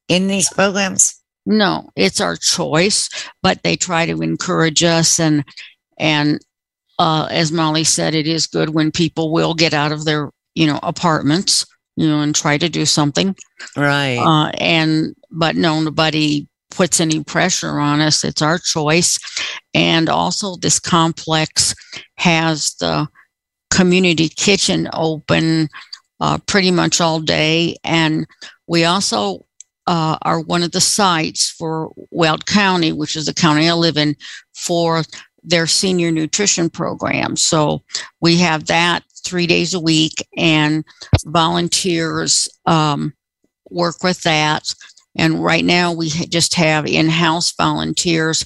in 0.08 0.28
these 0.28 0.52
programs? 0.52 1.20
No, 1.46 1.90
it's 1.94 2.20
our 2.20 2.36
choice, 2.36 3.08
but 3.42 3.62
they 3.62 3.76
try 3.76 4.06
to 4.06 4.22
encourage 4.22 4.82
us 4.82 5.18
and 5.20 5.44
and 5.98 6.40
uh, 6.98 7.26
as 7.30 7.52
Molly 7.52 7.84
said, 7.84 8.14
it 8.14 8.26
is 8.26 8.46
good 8.46 8.70
when 8.70 8.90
people 8.90 9.32
will 9.32 9.54
get 9.54 9.74
out 9.74 9.92
of 9.92 10.04
their 10.04 10.30
you 10.54 10.66
know 10.66 10.78
apartments, 10.82 11.66
you 11.96 12.08
know, 12.08 12.20
and 12.20 12.34
try 12.34 12.58
to 12.58 12.68
do 12.68 12.86
something. 12.86 13.36
Right. 13.76 14.18
Uh, 14.18 14.50
and 14.58 15.14
but 15.30 15.56
no, 15.56 15.80
nobody 15.80 16.46
puts 16.70 17.00
any 17.00 17.22
pressure 17.22 17.78
on 17.78 18.00
us. 18.00 18.24
It's 18.24 18.42
our 18.42 18.58
choice, 18.58 19.18
and 19.74 20.08
also 20.08 20.56
this 20.56 20.78
complex 20.78 21.74
has 22.16 22.74
the 22.80 23.08
community 23.70 24.28
kitchen 24.28 24.88
open 24.92 25.68
uh, 26.20 26.38
pretty 26.46 26.70
much 26.70 27.00
all 27.00 27.20
day, 27.20 27.76
and 27.82 28.26
we 28.66 28.84
also 28.84 29.44
uh, 29.86 30.16
are 30.22 30.40
one 30.40 30.62
of 30.62 30.72
the 30.72 30.80
sites 30.80 31.50
for 31.50 31.92
Weld 32.10 32.46
County, 32.46 32.92
which 32.92 33.16
is 33.16 33.26
the 33.26 33.34
county 33.34 33.68
I 33.68 33.74
live 33.74 33.96
in, 33.96 34.16
for 34.54 35.02
their 35.42 35.66
senior 35.66 36.10
nutrition 36.10 36.70
program. 36.70 37.36
So 37.36 37.82
we 38.20 38.38
have 38.38 38.66
that 38.66 39.02
three 39.24 39.46
days 39.46 39.74
a 39.74 39.80
week, 39.80 40.26
and 40.36 40.84
volunteers 41.26 42.48
um, 42.66 43.12
work 43.70 44.02
with 44.02 44.22
that. 44.22 44.74
And 45.16 45.42
right 45.42 45.64
now 45.64 45.92
we 45.92 46.08
just 46.08 46.54
have 46.54 46.86
in 46.86 47.08
house 47.08 47.52
volunteers, 47.52 48.44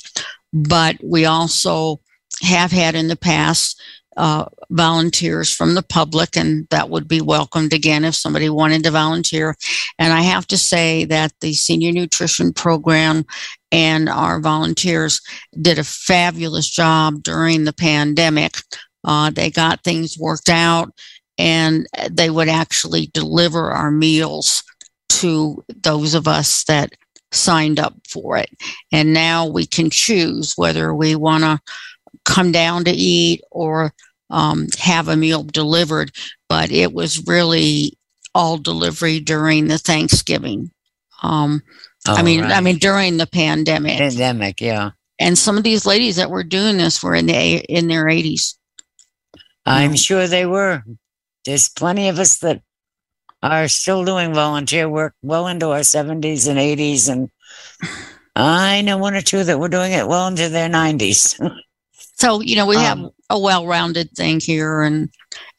but 0.52 0.96
we 1.02 1.24
also 1.24 2.00
have 2.42 2.70
had 2.70 2.94
in 2.94 3.08
the 3.08 3.16
past 3.16 3.80
uh, 4.18 4.46
volunteers 4.70 5.54
from 5.54 5.74
the 5.74 5.82
public, 5.82 6.36
and 6.36 6.68
that 6.70 6.90
would 6.90 7.06
be 7.06 7.20
welcomed 7.20 7.72
again 7.72 8.04
if 8.04 8.16
somebody 8.16 8.50
wanted 8.50 8.82
to 8.82 8.90
volunteer. 8.90 9.56
And 9.98 10.12
I 10.12 10.22
have 10.22 10.46
to 10.48 10.58
say 10.58 11.04
that 11.04 11.32
the 11.40 11.54
senior 11.54 11.92
nutrition 11.92 12.52
program 12.52 13.24
and 13.70 14.08
our 14.08 14.40
volunteers 14.40 15.20
did 15.60 15.78
a 15.78 15.84
fabulous 15.84 16.68
job 16.68 17.22
during 17.22 17.64
the 17.64 17.72
pandemic. 17.72 18.56
Uh, 19.04 19.30
they 19.30 19.50
got 19.50 19.84
things 19.84 20.18
worked 20.18 20.50
out, 20.50 20.90
and 21.38 21.86
they 22.10 22.28
would 22.28 22.48
actually 22.48 23.06
deliver 23.14 23.70
our 23.70 23.92
meals 23.92 24.64
to 25.10 25.64
those 25.82 26.14
of 26.14 26.26
us 26.26 26.64
that 26.64 26.90
signed 27.30 27.78
up 27.78 27.94
for 28.08 28.36
it. 28.36 28.50
And 28.90 29.12
now 29.12 29.46
we 29.46 29.64
can 29.64 29.90
choose 29.90 30.54
whether 30.56 30.92
we 30.92 31.14
want 31.14 31.44
to 31.44 31.60
come 32.24 32.50
down 32.50 32.84
to 32.84 32.90
eat 32.90 33.42
or 33.50 33.92
um, 34.30 34.66
have 34.78 35.08
a 35.08 35.16
meal 35.16 35.42
delivered, 35.42 36.12
but 36.48 36.70
it 36.70 36.92
was 36.92 37.26
really 37.26 37.96
all 38.34 38.58
delivery 38.58 39.20
during 39.20 39.68
the 39.68 39.78
Thanksgiving. 39.78 40.70
Um, 41.22 41.62
I 42.06 42.22
mean, 42.22 42.42
right. 42.42 42.52
I 42.52 42.60
mean 42.60 42.78
during 42.78 43.16
the 43.16 43.26
pandemic. 43.26 43.98
Pandemic, 43.98 44.60
yeah. 44.60 44.90
And 45.18 45.36
some 45.36 45.56
of 45.58 45.64
these 45.64 45.84
ladies 45.84 46.16
that 46.16 46.30
were 46.30 46.44
doing 46.44 46.76
this 46.76 47.02
were 47.02 47.14
in 47.14 47.26
the 47.26 47.64
in 47.64 47.88
their 47.88 48.08
eighties. 48.08 48.56
I'm 49.66 49.96
sure 49.96 50.26
they 50.26 50.46
were. 50.46 50.82
There's 51.44 51.68
plenty 51.68 52.08
of 52.08 52.18
us 52.18 52.38
that 52.38 52.62
are 53.42 53.68
still 53.68 54.04
doing 54.04 54.34
volunteer 54.34 54.88
work 54.88 55.14
well 55.22 55.46
into 55.46 55.68
our 55.68 55.80
70s 55.80 56.48
and 56.48 56.58
80s, 56.58 57.08
and 57.08 57.30
I 58.34 58.80
know 58.80 58.98
one 58.98 59.14
or 59.14 59.20
two 59.20 59.44
that 59.44 59.60
were 59.60 59.68
doing 59.68 59.92
it 59.92 60.08
well 60.08 60.26
into 60.26 60.48
their 60.48 60.68
90s. 60.68 61.38
So 62.18 62.40
you 62.40 62.56
know 62.56 62.66
we 62.66 62.76
um, 62.76 62.82
have 62.82 63.10
a 63.30 63.38
well-rounded 63.38 64.10
thing 64.12 64.40
here, 64.40 64.82
and 64.82 65.08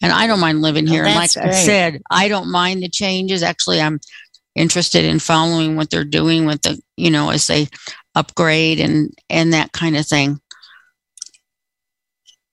and 0.02 0.12
I 0.12 0.28
don't 0.28 0.40
mind 0.40 0.62
living 0.62 0.88
here. 0.88 1.06
and 1.06 1.16
like 1.16 1.34
great. 1.34 1.48
I 1.48 1.52
said, 1.52 2.02
I 2.10 2.28
don't 2.28 2.52
mind 2.52 2.84
the 2.84 2.90
changes. 2.90 3.44
Actually, 3.44 3.82
I'm 3.82 4.00
interested 4.56 5.06
in 5.06 5.20
following 5.20 5.76
what 5.76 5.90
they're 5.90 6.04
doing 6.04 6.46
with 6.46 6.62
the 6.64 6.82
you 6.98 7.12
know 7.12 7.30
as 7.30 7.48
they 7.48 7.68
upgrade 8.16 8.80
and 8.80 9.14
and 9.30 9.54
that 9.54 9.72
kind 9.72 9.96
of 9.96 10.06
thing. 10.06 10.40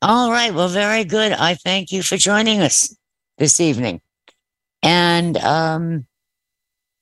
All 0.03 0.31
right. 0.31 0.55
Well, 0.55 0.69
very 0.69 1.05
good. 1.05 1.33
I 1.33 1.55
thank 1.55 1.91
you 1.91 2.03
for 2.03 2.17
joining 2.17 2.61
us 2.61 2.95
this 3.39 3.61
evening. 3.61 4.01
And 4.83 5.37
um, 5.39 6.07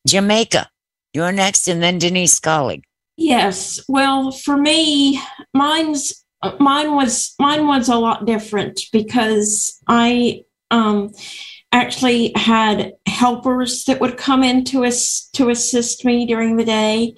Jamaica, 0.06 0.70
you're 1.12 1.32
next, 1.32 1.68
and 1.68 1.82
then 1.82 1.98
Denise 1.98 2.40
Colleague. 2.40 2.84
Yes. 3.16 3.80
Well, 3.88 4.30
for 4.30 4.56
me, 4.56 5.20
mine's 5.52 6.23
mine 6.58 6.94
was 6.94 7.34
mine 7.38 7.66
was 7.66 7.88
a 7.88 7.96
lot 7.96 8.26
different 8.26 8.80
because 8.92 9.80
I 9.86 10.44
um, 10.70 11.12
actually 11.72 12.32
had 12.36 12.94
helpers 13.06 13.84
that 13.84 14.00
would 14.00 14.16
come 14.16 14.42
in 14.42 14.64
to 14.64 14.84
us 14.84 15.28
to 15.34 15.50
assist 15.50 16.04
me 16.04 16.26
during 16.26 16.56
the 16.56 16.64
day 16.64 17.14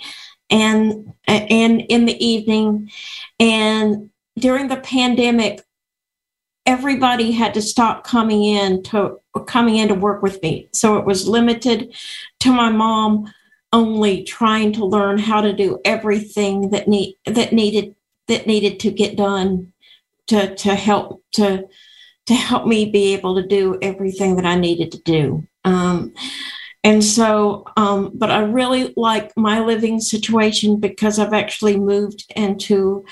and 0.50 1.12
and 1.26 1.82
in 1.88 2.06
the 2.06 2.24
evening. 2.24 2.90
And 3.38 4.10
during 4.38 4.68
the 4.68 4.76
pandemic 4.76 5.62
everybody 6.66 7.30
had 7.30 7.54
to 7.54 7.62
stop 7.62 8.04
coming 8.04 8.42
in 8.44 8.82
to 8.82 9.16
coming 9.46 9.76
in 9.76 9.88
to 9.88 9.94
work 9.94 10.22
with 10.22 10.42
me. 10.42 10.68
So 10.72 10.96
it 10.96 11.06
was 11.06 11.28
limited 11.28 11.94
to 12.40 12.52
my 12.52 12.70
mom 12.70 13.32
only 13.72 14.24
trying 14.24 14.72
to 14.72 14.84
learn 14.84 15.18
how 15.18 15.40
to 15.40 15.52
do 15.52 15.78
everything 15.84 16.70
that 16.70 16.88
need 16.88 17.16
that 17.24 17.52
needed 17.52 17.94
that 18.28 18.46
needed 18.46 18.80
to 18.80 18.90
get 18.90 19.16
done 19.16 19.72
to 20.28 20.54
to 20.56 20.74
help 20.74 21.22
to 21.32 21.66
to 22.26 22.34
help 22.34 22.66
me 22.66 22.90
be 22.90 23.14
able 23.14 23.36
to 23.36 23.46
do 23.46 23.78
everything 23.80 24.36
that 24.36 24.44
I 24.44 24.56
needed 24.56 24.92
to 24.92 25.02
do. 25.02 25.46
Um, 25.64 26.12
and 26.82 27.02
so, 27.02 27.64
um, 27.76 28.12
but 28.14 28.30
I 28.30 28.40
really 28.40 28.92
like 28.96 29.32
my 29.36 29.60
living 29.60 30.00
situation 30.00 30.78
because 30.78 31.18
I've 31.18 31.32
actually 31.32 31.76
moved 31.76 32.24
into 32.36 33.04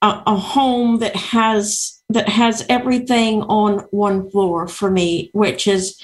a, 0.00 0.22
a 0.26 0.36
home 0.36 0.98
that 0.98 1.16
has 1.16 2.02
that 2.08 2.28
has 2.28 2.64
everything 2.68 3.42
on 3.42 3.80
one 3.90 4.30
floor 4.30 4.68
for 4.68 4.90
me, 4.90 5.30
which 5.32 5.66
is 5.66 6.00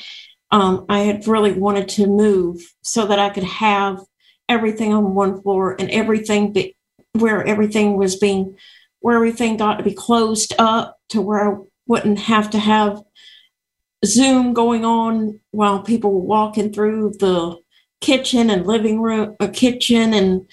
um, 0.51 0.87
I 0.89 1.01
had 1.01 1.27
really 1.27 1.53
wanted 1.53 1.89
to 1.91 2.07
move 2.07 2.61
so 2.83 3.07
that 3.07 3.19
I 3.19 3.31
could 3.31 3.45
have 3.45 4.01
everything 4.49 4.95
on 4.95 5.15
one 5.15 5.43
floor 5.43 5.77
and 5.79 5.91
everything 5.91 6.53
be, 6.53 6.77
where 7.21 7.47
everything 7.47 7.97
was 7.97 8.17
being, 8.17 8.57
where 9.01 9.17
everything 9.17 9.57
got 9.57 9.77
to 9.77 9.85
be 9.85 9.95
closed 9.95 10.55
up 10.59 10.99
to 11.11 11.21
where 11.21 11.53
I 11.53 11.57
wouldn't 11.87 12.19
have 12.21 12.51
to 12.51 12.59
have 12.59 13.03
Zoom 14.05 14.53
going 14.55 14.85
on 14.85 15.41
while 15.51 15.83
people 15.83 16.13
were 16.13 16.21
walking 16.21 16.73
through 16.73 17.15
the 17.19 17.57
kitchen 18.01 18.51
and 18.51 18.67
living 18.67 19.01
room, 19.01 19.37
a 19.41 19.49
kitchen 19.49 20.15
and 20.15 20.49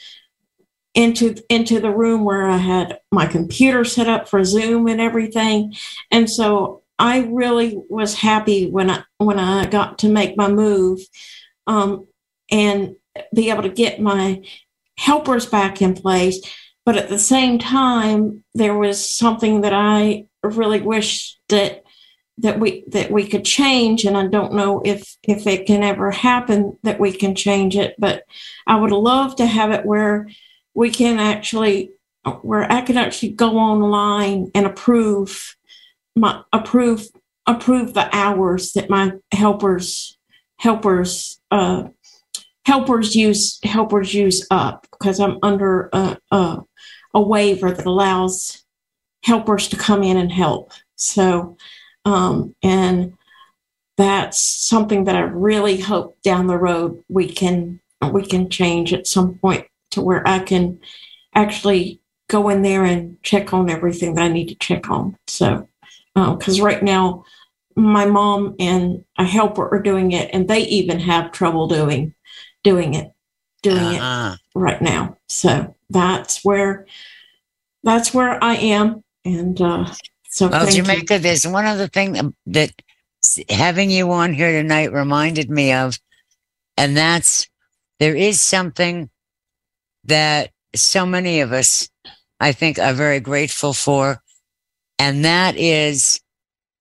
into 0.96 1.36
into 1.50 1.80
the 1.80 1.92
room 1.92 2.24
where 2.24 2.48
I 2.48 2.58
had 2.58 3.00
my 3.12 3.26
computer 3.26 3.84
set 3.84 4.08
up 4.08 4.30
for 4.30 4.44
Zoom 4.44 4.88
and 4.88 5.02
everything. 5.02 5.76
And 6.10 6.30
so 6.30 6.84
I 6.98 7.20
really 7.30 7.78
was 7.90 8.16
happy 8.16 8.70
when 8.70 8.90
I 8.90 9.04
when 9.18 9.38
I 9.38 9.66
got 9.66 10.00
to 10.00 10.10
make 10.10 10.38
my 10.38 10.48
move 10.50 11.02
um, 11.68 12.08
and 12.50 12.96
be 13.34 13.50
able 13.50 13.64
to 13.64 13.70
get 13.70 14.00
my 14.00 14.42
helpers 14.98 15.46
back 15.46 15.82
in 15.82 15.94
place. 15.94 16.40
But 16.86 16.98
at 16.98 17.10
the 17.10 17.20
same 17.20 17.58
time, 17.58 18.44
there 18.54 18.78
was 18.78 19.18
something 19.18 19.62
that 19.62 19.74
I 19.74 20.28
really 20.44 20.82
wish 20.82 21.38
that 21.50 21.84
that 22.40 22.60
we 22.60 22.84
that 22.90 23.10
we 23.10 23.26
could 23.26 23.46
change 23.46 24.04
and 24.04 24.18
i 24.18 24.28
don't 24.28 24.52
know 24.52 24.82
if 24.84 25.16
if 25.24 25.48
it 25.48 25.66
can 25.66 25.84
ever 25.84 26.12
happen 26.12 26.78
that 26.84 27.00
we 27.00 27.14
can 27.14 27.34
change 27.34 27.78
it 27.78 27.96
but 27.98 28.24
i 28.68 28.76
would 28.76 28.92
love 28.92 29.38
to 29.38 29.46
have 29.46 29.72
it 29.72 29.86
where 29.86 30.28
we 30.74 30.92
can 30.92 31.18
actually 31.18 31.92
where 32.42 32.70
I 32.72 32.82
can 32.82 32.98
actually 32.98 33.34
go 33.34 33.58
online 33.58 34.52
and 34.56 34.66
approve 34.66 35.56
my 36.16 36.42
approve 36.52 37.08
approve 37.46 37.94
the 37.94 38.10
hours 38.16 38.74
that 38.74 38.90
my 38.90 39.14
helpers 39.32 40.18
helpers 40.58 41.40
uh, 41.52 41.84
helpers 42.66 43.16
use 43.16 43.60
helpers 43.64 44.14
use 44.14 44.46
up 44.50 44.88
because 44.92 45.20
I'm 45.20 45.38
under 45.44 45.90
a, 45.94 46.18
a, 46.32 46.58
a 47.14 47.22
waiver 47.22 47.72
that 47.72 47.86
allows 47.86 48.64
helpers 49.24 49.68
to 49.70 49.78
come 49.78 50.04
in 50.04 50.18
and 50.18 50.32
help. 50.32 50.72
So, 50.96 51.58
um, 52.06 52.56
and 52.64 53.18
that's 53.98 54.40
something 54.40 55.06
that 55.06 55.16
I 55.16 55.22
really 55.22 55.80
hope 55.80 56.22
down 56.22 56.48
the 56.48 56.58
road 56.58 57.04
we 57.08 57.32
can 57.32 57.80
we 58.12 58.26
can 58.26 58.50
change 58.50 58.94
at 58.94 59.08
some 59.08 59.36
point 59.40 59.68
to 59.92 60.02
where 60.02 60.28
I 60.28 60.40
can 60.40 60.80
actually 61.34 62.02
go 62.30 62.50
in 62.50 62.62
there 62.62 62.84
and 62.84 63.22
check 63.24 63.54
on 63.54 63.70
everything 63.70 64.16
that 64.16 64.24
I 64.24 64.28
need 64.28 64.50
to 64.50 64.56
check 64.56 64.90
on. 64.90 65.18
So, 65.28 65.70
because 66.14 66.60
uh, 66.60 66.64
right 66.64 66.84
now 66.84 67.26
my 67.76 68.06
mom 68.06 68.56
and 68.60 69.04
a 69.18 69.26
helper 69.26 69.68
are 69.74 69.82
doing 69.82 70.12
it, 70.12 70.30
and 70.34 70.48
they 70.48 70.62
even 70.62 71.00
have 71.00 71.32
trouble 71.32 71.68
doing 71.68 72.14
doing 72.66 72.96
it, 72.96 73.14
doing 73.62 73.78
uh-huh. 73.78 74.36
it 74.36 74.60
right 74.60 74.82
now. 74.82 75.18
So 75.30 75.74
that's 75.90 76.44
where 76.44 76.86
that's 77.84 78.14
where 78.14 78.44
I 78.44 78.56
am, 78.56 79.04
and 79.24 79.62
uh, 79.62 79.86
so 80.28 80.50
well, 80.50 80.70
Jamaica. 80.70 81.14
You. 81.14 81.20
There's 81.20 81.48
one 81.48 81.66
other 81.66 81.88
thing 81.88 82.14
that, 82.14 82.34
that 82.48 82.72
having 83.50 83.90
you 83.90 84.12
on 84.12 84.34
here 84.34 84.52
tonight 84.52 84.92
reminded 84.92 85.50
me 85.50 85.72
of, 85.72 85.98
and 86.76 86.98
that's 86.98 87.48
there 88.00 88.16
is 88.16 88.42
something 88.42 89.10
that 90.04 90.52
so 90.76 91.06
many 91.06 91.40
of 91.40 91.54
us, 91.54 91.88
I 92.40 92.52
think, 92.52 92.80
are 92.80 92.94
very 92.94 93.20
grateful 93.20 93.74
for, 93.74 94.22
and 95.00 95.24
that 95.24 95.56
is 95.56 96.20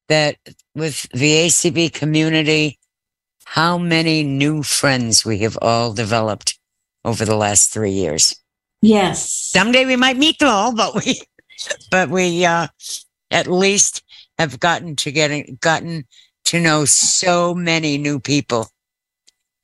that 0.09 0.37
with 0.75 1.03
the 1.11 1.47
ACB 1.47 1.93
community, 1.93 2.79
how 3.45 3.79
many 3.79 4.23
new 4.23 4.63
friends 4.63 5.25
we 5.25 5.39
have 5.39 5.59
all 5.61 5.93
developed 5.93 6.59
over 7.05 7.25
the 7.25 7.37
last 7.37 7.73
three 7.73 7.91
years. 7.91 8.35
Yes. 8.83 9.29
Someday 9.31 9.85
we 9.85 9.97
might 9.97 10.17
meet 10.17 10.39
them 10.39 10.49
all, 10.49 10.75
but 10.75 10.95
we, 10.95 11.21
but 11.91 12.09
we, 12.09 12.45
uh, 12.45 12.69
at 13.31 13.47
least 13.47 14.03
have 14.39 14.61
gotten 14.61 14.97
to 14.97 15.13
getting, 15.13 15.59
gotten 15.61 16.05
to 16.47 16.61
know 16.61 16.85
so 16.85 17.55
many 17.55 17.99
new 17.99 18.21
people 18.21 18.69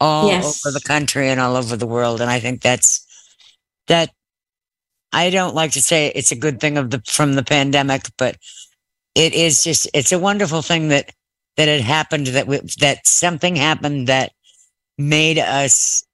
all 0.01 0.29
yes. 0.29 0.65
over 0.65 0.73
the 0.73 0.81
country 0.81 1.29
and 1.29 1.41
all 1.41 1.57
over 1.57 1.77
the 1.77 1.87
world. 1.87 2.21
And 2.21 2.31
I 2.31 2.41
think 2.41 2.63
that's, 2.63 3.07
that 3.89 4.11
I 5.13 5.31
don't 5.31 5.55
like 5.55 5.73
to 5.73 5.83
say 5.83 6.13
it's 6.15 6.33
a 6.33 6.37
good 6.37 6.61
thing 6.61 6.79
of 6.79 6.91
the, 6.91 7.03
from 7.07 7.35
the 7.35 7.43
pandemic, 7.43 8.03
but 8.17 8.37
it 9.15 9.35
is 9.35 9.65
just 9.65 9.89
it's 9.93 10.13
a 10.13 10.19
wonderful 10.19 10.63
thing 10.63 10.89
that 10.89 11.13
that 11.61 11.69
it 11.69 11.83
happened 11.83 12.27
that 12.29 12.47
we, 12.47 12.59
that 12.79 13.07
something 13.07 13.55
happened 13.55 14.07
that 14.07 14.33
made 14.97 15.39
us 15.39 16.07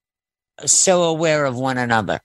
so 0.64 1.04
aware 1.04 1.44
of 1.44 1.54
one 1.56 1.78
another 1.78 2.20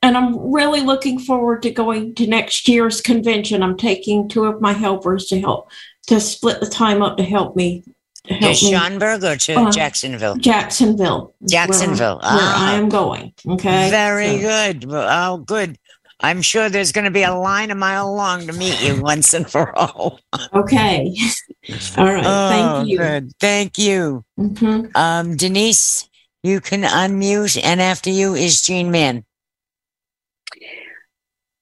and 0.00 0.16
i'm 0.16 0.50
really 0.50 0.80
looking 0.80 1.18
forward 1.18 1.60
to 1.62 1.70
going 1.70 2.14
to 2.14 2.26
next 2.26 2.66
year's 2.66 3.02
convention 3.02 3.62
i'm 3.62 3.76
taking 3.76 4.26
two 4.26 4.46
of 4.46 4.62
my 4.62 4.72
helpers 4.72 5.26
to 5.26 5.38
help 5.38 5.70
to 6.06 6.18
split 6.18 6.58
the 6.60 6.66
time 6.66 7.02
up 7.02 7.18
to 7.18 7.24
help 7.24 7.54
me 7.56 7.84
to 8.24 8.32
help 8.32 8.56
to 8.56 8.58
Schaumburg 8.58 9.22
or 9.22 9.36
to 9.36 9.54
uh, 9.54 9.70
Jacksonville? 9.70 10.34
Jacksonville. 10.34 11.32
Jacksonville. 11.48 12.18
Where, 12.20 12.34
where 12.34 12.42
I 12.42 12.72
ah. 12.72 12.74
am 12.74 12.88
going. 12.88 13.32
Okay. 13.46 13.88
Very 13.88 14.40
so. 14.40 14.72
good. 14.72 14.84
Oh, 14.88 15.36
good. 15.36 15.78
I'm 16.20 16.40
sure 16.40 16.68
there's 16.68 16.92
going 16.92 17.04
to 17.04 17.10
be 17.10 17.22
a 17.22 17.34
line 17.34 17.70
a 17.70 17.74
mile 17.74 18.14
long 18.14 18.46
to 18.46 18.52
meet 18.52 18.80
you 18.82 19.00
once 19.02 19.34
and 19.34 19.48
for 19.50 19.76
all. 19.78 20.20
okay. 20.54 21.14
All 21.96 22.04
right. 22.06 22.24
Oh, 22.24 22.48
Thank 22.48 22.88
you. 22.88 22.98
Good. 22.98 23.32
Thank 23.38 23.78
you. 23.78 24.24
Mm-hmm. 24.38 24.86
Um, 24.94 25.36
Denise, 25.36 26.08
you 26.42 26.60
can 26.60 26.82
unmute, 26.82 27.60
and 27.62 27.80
after 27.80 28.10
you 28.10 28.34
is 28.34 28.62
Jean 28.62 28.90
Mann. 28.90 29.24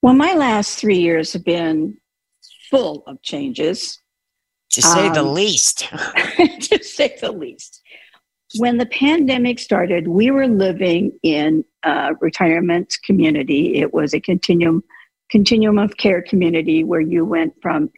Well, 0.02 0.14
my 0.14 0.34
last 0.34 0.78
three 0.78 0.98
years 0.98 1.32
have 1.32 1.44
been 1.44 1.96
full 2.70 3.02
of 3.06 3.22
changes. 3.22 3.98
To 4.70 4.82
say 4.82 5.06
um, 5.06 5.14
the 5.14 5.22
least. 5.22 5.78
to 6.36 6.82
say 6.82 7.16
the 7.20 7.32
least 7.32 7.80
when 8.58 8.78
the 8.78 8.86
pandemic 8.86 9.58
started, 9.58 10.08
we 10.08 10.30
were 10.30 10.46
living 10.46 11.12
in 11.22 11.64
a 11.82 12.14
retirement 12.20 12.96
community. 13.04 13.76
It 13.76 13.92
was 13.92 14.14
a 14.14 14.20
continuum 14.20 14.82
continuum 15.30 15.78
of 15.78 15.96
care 15.96 16.22
community 16.22 16.84
where 16.84 17.00
you 17.00 17.24
went 17.24 17.54
from 17.62 17.90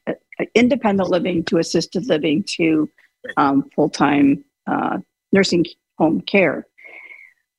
independent 0.54 1.10
living 1.10 1.44
to 1.44 1.58
assisted 1.58 2.06
living 2.06 2.44
to 2.56 2.88
um, 3.36 3.68
full 3.74 3.90
time 3.90 4.44
uh, 4.66 4.98
nursing 5.32 5.66
home 5.98 6.20
care. 6.22 6.66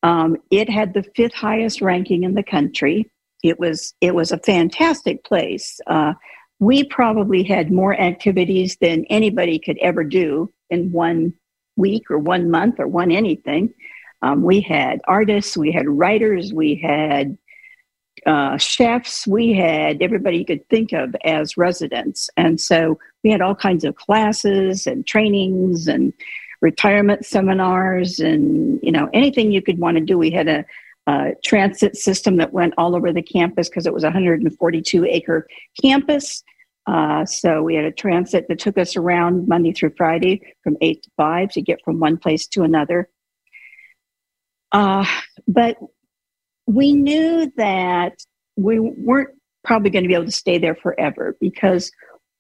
Um, 0.04 0.38
it 0.52 0.70
had 0.70 0.94
the 0.94 1.04
fifth 1.16 1.34
highest 1.34 1.82
ranking 1.82 2.24
in 2.24 2.34
the 2.34 2.44
country. 2.44 3.12
It 3.44 3.60
was 3.60 3.94
it 4.02 4.16
was 4.16 4.32
a 4.32 4.40
fantastic 4.40 5.24
place. 5.24 5.80
Uh, 5.88 6.14
we 6.60 6.84
probably 6.86 7.44
had 7.44 7.72
more 7.72 8.00
activities 8.00 8.78
than 8.82 9.06
anybody 9.06 9.60
could 9.60 9.78
ever 9.80 10.04
do 10.04 10.52
in 10.70 10.92
one 10.92 11.34
week 11.78 12.12
or 12.12 12.20
one 12.20 12.52
month 12.52 12.80
or 12.80 12.88
one 12.88 13.12
anything. 13.12 13.74
Um, 14.22 14.42
we 14.42 14.62
had 14.62 15.00
artists, 15.08 15.56
we 15.56 15.72
had 15.72 15.88
writers, 15.88 16.54
we 16.54 16.76
had 16.76 17.38
uh, 18.26 18.58
chefs, 18.58 19.28
we 19.28 19.54
had 19.54 20.02
everybody 20.02 20.40
you 20.40 20.46
could 20.46 20.68
think 20.70 20.92
of 20.92 21.16
as 21.24 21.56
residents. 21.56 22.30
And 22.36 22.60
so 22.60 23.00
we 23.24 23.30
had 23.32 23.42
all 23.42 23.56
kinds 23.56 23.84
of 23.84 23.96
classes 23.96 24.88
and 24.88 25.06
trainings 25.06 25.88
and 25.88 26.14
retirement 26.62 27.26
seminars 27.26 28.20
and 28.20 28.80
you 28.82 28.92
know 28.92 29.10
anything 29.14 29.52
you 29.52 29.62
could 29.62 29.80
want 29.80 29.98
to 29.98 30.04
do. 30.04 30.18
We 30.18 30.32
had 30.32 30.48
a, 30.48 30.66
a 31.06 31.34
transit 31.44 31.96
system 31.96 32.38
that 32.38 32.54
went 32.54 32.74
all 32.78 32.96
over 32.96 33.14
the 33.14 33.22
campus 33.22 33.70
because 33.70 33.86
it 33.86 33.94
was 33.94 34.04
a 34.04 34.08
142 34.08 35.06
acre 35.06 35.48
campus. 35.82 36.44
Uh, 36.88 37.26
so 37.26 37.62
we 37.62 37.76
had 37.76 37.84
a 37.84 37.92
transit 37.92 38.48
that 38.48 38.60
took 38.60 38.78
us 38.78 38.96
around 38.96 39.48
Monday 39.48 39.74
through 39.74 39.94
Friday 39.98 40.42
from 40.64 40.78
eight 40.82 41.04
to 41.04 41.10
five 41.18 41.52
to 41.52 41.62
get 41.62 41.82
from 41.84 42.00
one 42.00 42.18
place 42.18 42.48
to 42.48 42.64
another. 42.64 43.10
Uh, 44.72 45.06
but 45.48 45.78
we 46.66 46.94
knew 46.94 47.52
that 47.58 48.14
we 48.56 48.80
weren't 48.80 49.30
probably 49.64 49.90
going 49.90 50.04
to 50.04 50.08
be 50.08 50.14
able 50.14 50.26
to 50.26 50.32
stay 50.32 50.58
there 50.58 50.76
forever 50.76 51.36
because 51.42 51.92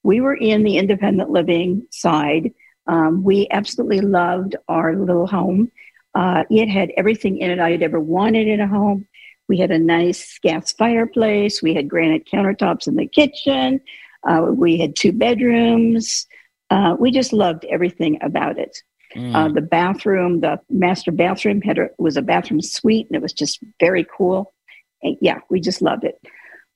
we 0.04 0.22
were 0.22 0.36
in 0.36 0.64
the 0.64 0.78
independent 0.78 1.30
living 1.30 1.86
side. 1.92 2.54
Um, 2.88 3.24
we 3.24 3.48
absolutely 3.52 4.00
loved 4.00 4.56
our 4.70 4.96
little 4.96 5.28
home. 5.28 5.72
Uh, 6.16 6.46
it 6.50 6.70
had 6.70 6.92
everything 6.96 7.38
in 7.40 7.52
it 7.52 7.60
I 7.60 7.72
had 7.72 7.84
ever 7.84 8.00
wanted 8.00 8.48
in 8.48 8.62
a 8.62 8.68
home. 8.68 9.08
We 9.50 9.58
had 9.58 9.72
a 9.72 9.80
nice 9.80 10.40
gas 10.42 10.72
fireplace. 10.72 11.62
We 11.62 11.74
had 11.74 11.90
granite 11.90 12.28
countertops 12.32 12.88
in 12.88 12.96
the 12.96 13.08
kitchen. 13.08 13.82
Uh, 14.28 14.52
we 14.52 14.78
had 14.78 14.96
two 14.96 15.12
bedrooms. 15.12 16.28
Uh, 16.70 16.96
we 17.00 17.12
just 17.12 17.34
loved 17.34 17.66
everything 17.66 18.20
about 18.22 18.60
it. 18.60 18.78
Mm. 19.16 19.34
Uh, 19.34 19.48
the 19.48 19.62
bathroom, 19.62 20.42
the 20.42 20.60
master 20.70 21.12
bathroom 21.12 21.62
had 21.62 21.78
a, 21.78 21.90
was 21.98 22.18
a 22.18 22.22
bathroom 22.22 22.62
suite, 22.62 23.08
and 23.08 23.16
it 23.16 23.22
was 23.22 23.34
just 23.34 23.60
very 23.80 24.06
cool. 24.16 24.54
And 25.02 25.18
yeah, 25.22 25.40
we 25.50 25.62
just 25.62 25.82
loved 25.82 26.04
it. 26.04 26.20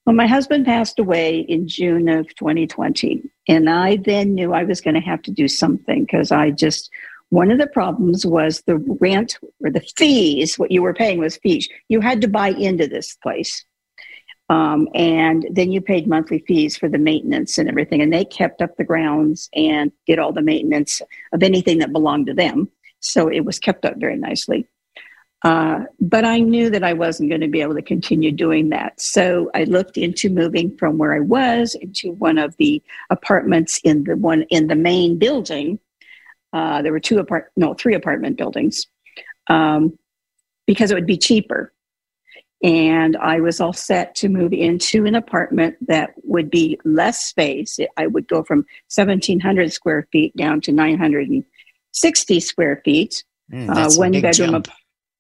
Well, 0.05 0.15
my 0.15 0.27
husband 0.27 0.65
passed 0.65 0.97
away 0.97 1.39
in 1.39 1.67
June 1.67 2.09
of 2.09 2.33
2020, 2.35 3.29
and 3.47 3.69
I 3.69 3.97
then 3.97 4.33
knew 4.33 4.53
I 4.53 4.63
was 4.63 4.81
going 4.81 4.95
to 4.95 5.01
have 5.01 5.21
to 5.23 5.31
do 5.31 5.47
something 5.47 6.05
because 6.05 6.31
I 6.31 6.51
just 6.51 6.89
one 7.29 7.49
of 7.49 7.59
the 7.59 7.67
problems 7.67 8.25
was 8.25 8.61
the 8.61 8.77
rent 8.99 9.37
or 9.63 9.69
the 9.69 9.85
fees. 9.95 10.59
What 10.59 10.71
you 10.71 10.81
were 10.81 10.93
paying 10.93 11.19
was 11.19 11.37
fees. 11.37 11.67
You 11.87 12.01
had 12.01 12.21
to 12.21 12.27
buy 12.27 12.49
into 12.49 12.87
this 12.87 13.15
place. 13.15 13.63
Um, 14.51 14.89
and 14.93 15.47
then 15.49 15.71
you 15.71 15.79
paid 15.79 16.07
monthly 16.07 16.39
fees 16.39 16.75
for 16.75 16.89
the 16.89 16.97
maintenance 16.97 17.57
and 17.57 17.69
everything. 17.69 18.01
And 18.01 18.11
they 18.11 18.25
kept 18.25 18.61
up 18.61 18.75
the 18.75 18.83
grounds 18.83 19.49
and 19.55 19.93
did 20.05 20.19
all 20.19 20.33
the 20.33 20.41
maintenance 20.41 21.01
of 21.31 21.41
anything 21.41 21.77
that 21.77 21.93
belonged 21.93 22.27
to 22.27 22.33
them. 22.33 22.69
So 22.99 23.29
it 23.29 23.45
was 23.45 23.59
kept 23.59 23.85
up 23.85 23.95
very 23.95 24.17
nicely. 24.17 24.67
Uh, 25.43 25.85
but 26.01 26.25
I 26.25 26.39
knew 26.39 26.69
that 26.69 26.83
I 26.83 26.91
wasn't 26.91 27.29
going 27.29 27.41
to 27.41 27.47
be 27.47 27.61
able 27.61 27.75
to 27.75 27.81
continue 27.81 28.33
doing 28.33 28.69
that. 28.69 28.99
So 28.99 29.49
I 29.55 29.63
looked 29.63 29.97
into 29.97 30.29
moving 30.29 30.77
from 30.77 30.97
where 30.97 31.13
I 31.13 31.21
was 31.21 31.73
into 31.73 32.11
one 32.11 32.37
of 32.37 32.55
the 32.57 32.83
apartments 33.09 33.79
in 33.85 34.03
the 34.03 34.17
one 34.17 34.43
in 34.49 34.67
the 34.67 34.75
main 34.75 35.17
building. 35.17 35.79
Uh, 36.51 36.81
there 36.81 36.91
were 36.91 36.99
two 36.99 37.19
apart, 37.19 37.53
no, 37.55 37.73
three 37.73 37.95
apartment 37.95 38.37
buildings, 38.37 38.85
um, 39.47 39.97
because 40.67 40.91
it 40.91 40.95
would 40.95 41.07
be 41.07 41.17
cheaper. 41.17 41.73
And 42.63 43.17
I 43.17 43.39
was 43.39 43.59
all 43.59 43.73
set 43.73 44.13
to 44.15 44.29
move 44.29 44.53
into 44.53 45.05
an 45.05 45.15
apartment 45.15 45.77
that 45.87 46.13
would 46.23 46.51
be 46.51 46.79
less 46.85 47.25
space. 47.25 47.79
I 47.97 48.07
would 48.07 48.27
go 48.27 48.43
from 48.43 48.59
1,700 48.93 49.73
square 49.73 50.07
feet 50.11 50.35
down 50.37 50.61
to 50.61 50.71
960 50.71 52.39
square 52.39 52.81
feet. 52.85 53.23
Mm, 53.51 53.69
uh, 53.69 53.91
one 53.97 54.21
bedroom. 54.21 54.51
Jump. 54.51 54.67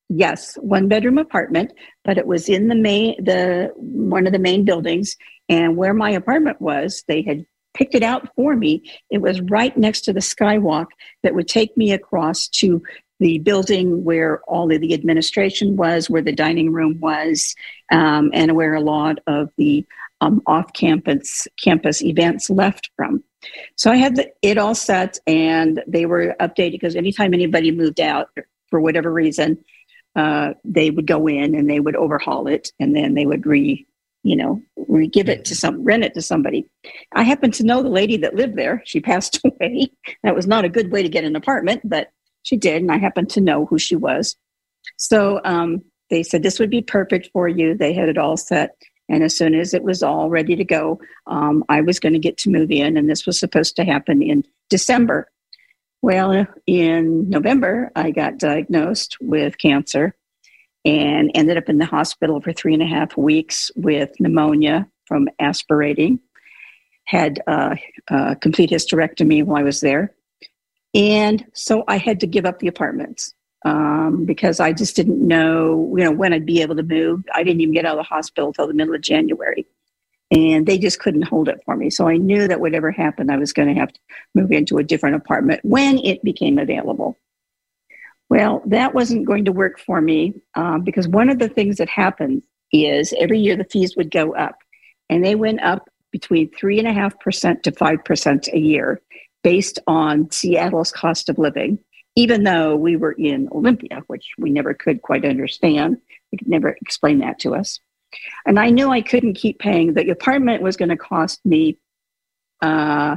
yes, 0.09 0.55
one 0.55 0.87
bedroom 0.87 1.17
apartment, 1.17 1.73
but 2.05 2.17
it 2.17 2.27
was 2.27 2.47
in 2.47 2.67
the 2.67 2.75
main 2.75 3.21
the 3.23 3.71
one 3.75 4.27
of 4.27 4.33
the 4.33 4.39
main 4.39 4.63
buildings. 4.63 5.17
And 5.49 5.75
where 5.75 5.93
my 5.93 6.11
apartment 6.11 6.61
was, 6.61 7.03
they 7.07 7.23
had 7.23 7.45
picked 7.73 7.95
it 7.95 8.03
out 8.03 8.29
for 8.35 8.55
me. 8.55 8.83
It 9.09 9.19
was 9.19 9.41
right 9.41 9.75
next 9.75 10.01
to 10.01 10.13
the 10.13 10.19
skywalk 10.19 10.87
that 11.23 11.35
would 11.35 11.47
take 11.47 11.75
me 11.75 11.91
across 11.91 12.47
to 12.49 12.81
the 13.21 13.37
building 13.37 14.03
where 14.03 14.41
all 14.47 14.71
of 14.71 14.81
the 14.81 14.95
administration 14.95 15.77
was, 15.77 16.09
where 16.09 16.23
the 16.23 16.31
dining 16.31 16.73
room 16.73 16.99
was, 16.99 17.55
um, 17.91 18.31
and 18.33 18.55
where 18.55 18.73
a 18.73 18.81
lot 18.81 19.19
of 19.27 19.49
the 19.57 19.85
um, 20.21 20.41
off-campus 20.47 21.47
campus 21.63 22.01
events 22.01 22.49
left 22.49 22.89
from. 22.95 23.23
So 23.75 23.91
I 23.91 23.95
had 23.95 24.15
the, 24.15 24.31
it 24.41 24.57
all 24.57 24.73
set, 24.73 25.19
and 25.27 25.83
they 25.87 26.07
were 26.07 26.35
updated 26.39 26.73
because 26.73 26.95
anytime 26.95 27.35
anybody 27.35 27.71
moved 27.71 28.01
out 28.01 28.29
for 28.71 28.81
whatever 28.81 29.13
reason, 29.13 29.63
uh, 30.15 30.53
they 30.65 30.89
would 30.89 31.05
go 31.05 31.27
in 31.27 31.53
and 31.53 31.69
they 31.69 31.79
would 31.79 31.95
overhaul 31.95 32.47
it, 32.47 32.71
and 32.79 32.95
then 32.95 33.13
they 33.13 33.27
would 33.27 33.45
re 33.45 33.85
you 34.23 34.35
know, 34.35 34.61
re 34.87 35.07
give 35.07 35.29
it 35.29 35.45
to 35.45 35.55
some, 35.55 35.83
rent 35.83 36.03
it 36.03 36.13
to 36.13 36.21
somebody. 36.21 36.69
I 37.11 37.23
happen 37.23 37.49
to 37.51 37.63
know 37.63 37.81
the 37.81 37.89
lady 37.89 38.17
that 38.17 38.35
lived 38.35 38.55
there. 38.55 38.83
She 38.85 38.99
passed 39.11 39.39
away. 39.43 39.91
That 40.23 40.35
was 40.35 40.47
not 40.47 40.65
a 40.65 40.69
good 40.69 40.91
way 40.91 41.03
to 41.03 41.09
get 41.09 41.23
an 41.23 41.35
apartment, 41.35 41.81
but 41.83 42.11
she 42.43 42.57
did, 42.57 42.81
and 42.81 42.91
I 42.91 42.97
happened 42.97 43.29
to 43.31 43.41
know 43.41 43.65
who 43.65 43.77
she 43.77 43.95
was. 43.95 44.35
So 44.97 45.41
um, 45.43 45.83
they 46.09 46.23
said 46.23 46.43
this 46.43 46.59
would 46.59 46.69
be 46.69 46.81
perfect 46.81 47.29
for 47.33 47.47
you. 47.47 47.75
They 47.75 47.93
had 47.93 48.09
it 48.09 48.17
all 48.17 48.37
set. 48.37 48.75
And 49.09 49.23
as 49.23 49.35
soon 49.35 49.55
as 49.55 49.73
it 49.73 49.83
was 49.83 50.01
all 50.03 50.29
ready 50.29 50.55
to 50.55 50.63
go, 50.63 50.99
um, 51.27 51.65
I 51.67 51.81
was 51.81 51.99
going 51.99 52.13
to 52.13 52.19
get 52.19 52.37
to 52.39 52.49
move 52.49 52.71
in, 52.71 52.95
and 52.95 53.09
this 53.09 53.25
was 53.25 53.39
supposed 53.39 53.75
to 53.75 53.83
happen 53.83 54.21
in 54.21 54.45
December. 54.69 55.29
Well, 56.01 56.47
in 56.65 57.29
November, 57.29 57.91
I 57.95 58.11
got 58.11 58.37
diagnosed 58.37 59.17
with 59.21 59.57
cancer 59.57 60.15
and 60.83 61.29
ended 61.35 61.57
up 61.57 61.69
in 61.69 61.77
the 61.77 61.85
hospital 61.85 62.41
for 62.41 62.53
three 62.53 62.73
and 62.73 62.81
a 62.81 62.87
half 62.87 63.15
weeks 63.15 63.69
with 63.75 64.11
pneumonia 64.19 64.87
from 65.05 65.29
aspirating. 65.39 66.19
Had 67.05 67.41
uh, 67.45 67.75
a 68.07 68.35
complete 68.37 68.69
hysterectomy 68.69 69.43
while 69.43 69.59
I 69.59 69.63
was 69.63 69.81
there. 69.81 70.15
And 70.93 71.45
so 71.53 71.83
I 71.87 71.97
had 71.97 72.19
to 72.19 72.27
give 72.27 72.45
up 72.45 72.59
the 72.59 72.67
apartments 72.67 73.33
um, 73.63 74.25
because 74.25 74.59
I 74.59 74.73
just 74.73 74.95
didn't 74.95 75.25
know, 75.25 75.93
you 75.97 76.03
know, 76.03 76.11
when 76.11 76.33
I'd 76.33 76.45
be 76.45 76.61
able 76.61 76.75
to 76.75 76.83
move. 76.83 77.23
I 77.33 77.43
didn't 77.43 77.61
even 77.61 77.73
get 77.73 77.85
out 77.85 77.97
of 77.97 78.05
the 78.05 78.15
hospital 78.15 78.47
until 78.47 78.67
the 78.67 78.73
middle 78.73 78.95
of 78.95 79.01
January. 79.01 79.65
And 80.31 80.65
they 80.65 80.77
just 80.77 80.99
couldn't 80.99 81.23
hold 81.23 81.49
it 81.49 81.61
for 81.65 81.75
me. 81.75 81.89
So 81.89 82.07
I 82.07 82.17
knew 82.17 82.47
that 82.47 82.61
whatever 82.61 82.89
happened, 82.89 83.31
I 83.31 83.37
was 83.37 83.51
going 83.51 83.67
to 83.67 83.79
have 83.79 83.91
to 83.91 83.99
move 84.33 84.51
into 84.51 84.77
a 84.77 84.83
different 84.83 85.17
apartment 85.17 85.59
when 85.63 85.97
it 85.99 86.23
became 86.23 86.57
available. 86.57 87.17
Well, 88.29 88.61
that 88.65 88.93
wasn't 88.93 89.25
going 89.25 89.43
to 89.45 89.51
work 89.51 89.77
for 89.77 89.99
me 89.99 90.33
um, 90.55 90.83
because 90.83 91.05
one 91.05 91.29
of 91.29 91.37
the 91.37 91.49
things 91.49 91.77
that 91.77 91.89
happened 91.89 92.43
is 92.71 93.13
every 93.19 93.39
year 93.39 93.57
the 93.57 93.65
fees 93.65 93.97
would 93.97 94.09
go 94.09 94.33
up, 94.33 94.57
and 95.09 95.23
they 95.23 95.35
went 95.35 95.61
up 95.61 95.89
between 96.11 96.49
three 96.51 96.79
and 96.79 96.87
a 96.87 96.93
half 96.93 97.19
percent 97.19 97.63
to 97.63 97.73
five 97.73 98.03
percent 98.05 98.47
a 98.53 98.57
year 98.57 99.01
based 99.43 99.79
on 99.87 100.29
Seattle's 100.31 100.91
cost 100.91 101.29
of 101.29 101.37
living, 101.37 101.79
even 102.15 102.43
though 102.43 102.75
we 102.75 102.95
were 102.95 103.13
in 103.13 103.49
Olympia, 103.51 104.01
which 104.07 104.25
we 104.37 104.49
never 104.49 104.73
could 104.73 105.01
quite 105.01 105.25
understand. 105.25 105.97
They 106.31 106.37
could 106.37 106.49
never 106.49 106.77
explain 106.81 107.19
that 107.19 107.39
to 107.39 107.55
us. 107.55 107.79
And 108.45 108.59
I 108.59 108.69
knew 108.69 108.89
I 108.89 109.01
couldn't 109.01 109.35
keep 109.35 109.59
paying. 109.59 109.93
The 109.93 110.09
apartment 110.09 110.61
was 110.61 110.75
going 110.75 110.89
to 110.89 110.97
cost 110.97 111.39
me 111.45 111.77
uh, 112.61 113.15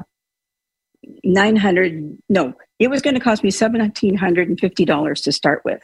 900, 1.22 2.18
no, 2.29 2.55
it 2.79 2.89
was 2.89 3.03
going 3.03 3.14
to 3.14 3.20
cost 3.20 3.43
me 3.43 3.51
$1,750 3.51 5.22
to 5.22 5.33
start 5.33 5.62
with. 5.64 5.83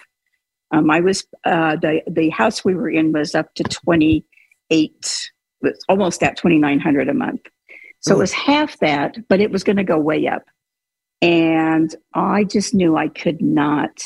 Um, 0.73 0.91
I 0.91 1.01
was, 1.01 1.27
uh, 1.45 1.77
the, 1.77 2.03
the 2.09 2.31
house 2.31 2.65
we 2.65 2.75
were 2.75 2.89
in 2.89 3.13
was 3.13 3.35
up 3.35 3.53
to 3.55 3.65
28, 3.65 5.31
was 5.63 5.85
almost 5.89 6.23
at 6.23 6.37
2,900 6.37 7.09
a 7.09 7.15
month. 7.15 7.41
So 8.01 8.13
Ooh. 8.13 8.17
it 8.17 8.21
was 8.21 8.33
half 8.33 8.79
that, 8.81 9.17
but 9.29 9.41
it 9.41 9.51
was 9.51 9.65
going 9.65 9.77
to 9.77 9.85
go 9.85 9.99
way 9.99 10.27
up. 10.27 10.45
And 11.23 11.95
I 12.15 12.45
just 12.45 12.75
knew 12.75 12.97
I 12.97 13.09
could 13.09 13.43
not, 13.43 14.03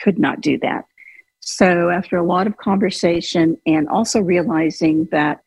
could 0.00 0.18
not 0.18 0.40
do 0.40 0.58
that. 0.58 0.84
So 1.40 1.90
after 1.90 2.16
a 2.16 2.24
lot 2.24 2.46
of 2.46 2.56
conversation 2.56 3.58
and 3.66 3.88
also 3.88 4.20
realizing 4.20 5.08
that 5.12 5.40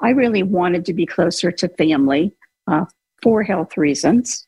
I 0.00 0.10
really 0.10 0.42
wanted 0.42 0.84
to 0.86 0.92
be 0.92 1.06
closer 1.06 1.52
to 1.52 1.68
family 1.68 2.34
uh, 2.66 2.86
for 3.22 3.44
health 3.44 3.76
reasons, 3.76 4.46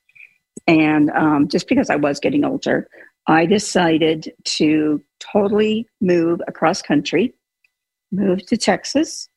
and 0.67 1.11
um, 1.11 1.49
just 1.49 1.69
because 1.69 1.91
I 1.91 1.97
was 1.97 2.19
getting 2.19 2.45
older, 2.45 2.89
I 3.29 3.47
decided 3.47 4.33
to 4.45 5.03
totally 5.21 5.87
move 6.01 6.41
across 6.49 6.83
country, 6.83 7.35
move 8.11 8.45
to 8.47 8.57
Texas, 8.57 9.29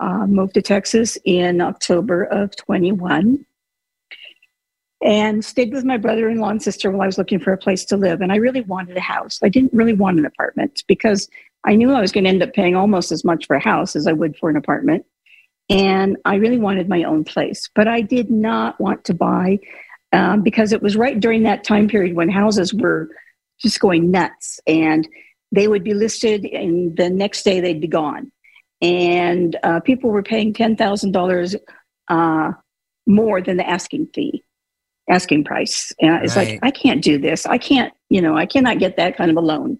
uh, 0.00 0.26
moved 0.26 0.54
to 0.54 0.62
Texas 0.62 1.18
in 1.24 1.60
October 1.60 2.24
of 2.24 2.56
21 2.56 3.44
and 5.02 5.44
stayed 5.44 5.72
with 5.72 5.84
my 5.84 5.96
brother-in-law 5.96 6.50
and 6.50 6.62
sister 6.62 6.90
while 6.90 7.02
I 7.02 7.06
was 7.06 7.18
looking 7.18 7.38
for 7.38 7.52
a 7.52 7.58
place 7.58 7.84
to 7.86 7.96
live. 7.96 8.20
And 8.20 8.32
I 8.32 8.36
really 8.36 8.60
wanted 8.62 8.96
a 8.96 9.00
house. 9.00 9.38
I 9.42 9.48
didn't 9.48 9.72
really 9.72 9.94
want 9.94 10.18
an 10.18 10.26
apartment 10.26 10.84
because 10.86 11.28
I 11.64 11.74
knew 11.74 11.92
I 11.92 12.00
was 12.00 12.12
going 12.12 12.24
to 12.24 12.30
end 12.30 12.42
up 12.42 12.52
paying 12.52 12.76
almost 12.76 13.12
as 13.12 13.24
much 13.24 13.46
for 13.46 13.56
a 13.56 13.62
house 13.62 13.96
as 13.96 14.06
I 14.06 14.12
would 14.12 14.36
for 14.36 14.50
an 14.50 14.56
apartment. 14.56 15.06
And 15.68 16.16
I 16.24 16.34
really 16.34 16.58
wanted 16.58 16.88
my 16.88 17.04
own 17.04 17.24
place, 17.24 17.70
but 17.74 17.86
I 17.86 18.00
did 18.00 18.30
not 18.30 18.80
want 18.80 19.04
to 19.04 19.14
buy 19.14 19.60
um, 20.12 20.42
because 20.42 20.72
it 20.72 20.82
was 20.82 20.96
right 20.96 21.18
during 21.18 21.44
that 21.44 21.64
time 21.64 21.88
period 21.88 22.16
when 22.16 22.28
houses 22.28 22.74
were 22.74 23.08
just 23.60 23.78
going 23.78 24.10
nuts 24.10 24.58
and 24.66 25.06
they 25.52 25.68
would 25.68 25.84
be 25.84 25.94
listed 25.94 26.44
and 26.44 26.96
the 26.96 27.08
next 27.08 27.44
day 27.44 27.60
they'd 27.60 27.80
be 27.80 27.86
gone 27.86 28.32
and 28.80 29.56
uh, 29.62 29.80
people 29.80 30.10
were 30.10 30.22
paying 30.22 30.52
$10,000 30.52 31.56
uh, 32.08 32.52
more 33.06 33.42
than 33.42 33.56
the 33.56 33.68
asking 33.68 34.08
fee, 34.14 34.42
asking 35.08 35.44
price. 35.44 35.92
And 36.00 36.24
it's 36.24 36.36
right. 36.36 36.52
like, 36.52 36.60
I 36.62 36.70
can't 36.70 37.02
do 37.02 37.18
this. 37.18 37.46
I 37.46 37.58
can't, 37.58 37.92
you 38.08 38.22
know, 38.22 38.36
I 38.36 38.46
cannot 38.46 38.78
get 38.78 38.96
that 38.96 39.16
kind 39.16 39.30
of 39.30 39.36
a 39.36 39.40
loan. 39.40 39.78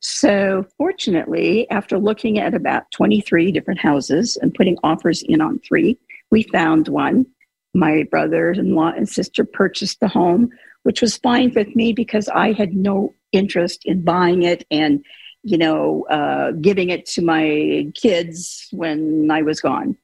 So, 0.00 0.64
fortunately, 0.76 1.68
after 1.70 1.98
looking 1.98 2.38
at 2.38 2.54
about 2.54 2.84
23 2.92 3.50
different 3.50 3.80
houses 3.80 4.36
and 4.40 4.54
putting 4.54 4.78
offers 4.84 5.22
in 5.22 5.40
on 5.40 5.58
three, 5.60 5.98
we 6.30 6.44
found 6.44 6.88
one. 6.88 7.26
My 7.74 8.04
brother 8.04 8.52
in 8.52 8.74
law 8.74 8.92
and 8.96 9.08
sister 9.08 9.44
purchased 9.44 10.00
the 10.00 10.08
home, 10.08 10.50
which 10.84 11.02
was 11.02 11.18
fine 11.18 11.52
with 11.54 11.74
me 11.74 11.92
because 11.92 12.28
I 12.28 12.52
had 12.52 12.74
no 12.74 13.14
interest 13.32 13.82
in 13.84 14.04
buying 14.04 14.42
it 14.42 14.64
and 14.70 15.04
you 15.48 15.56
know, 15.56 16.04
uh, 16.10 16.52
giving 16.52 16.90
it 16.90 17.06
to 17.06 17.22
my 17.22 17.90
kids 17.94 18.68
when 18.70 19.30
I 19.30 19.40
was 19.40 19.60
gone, 19.62 19.96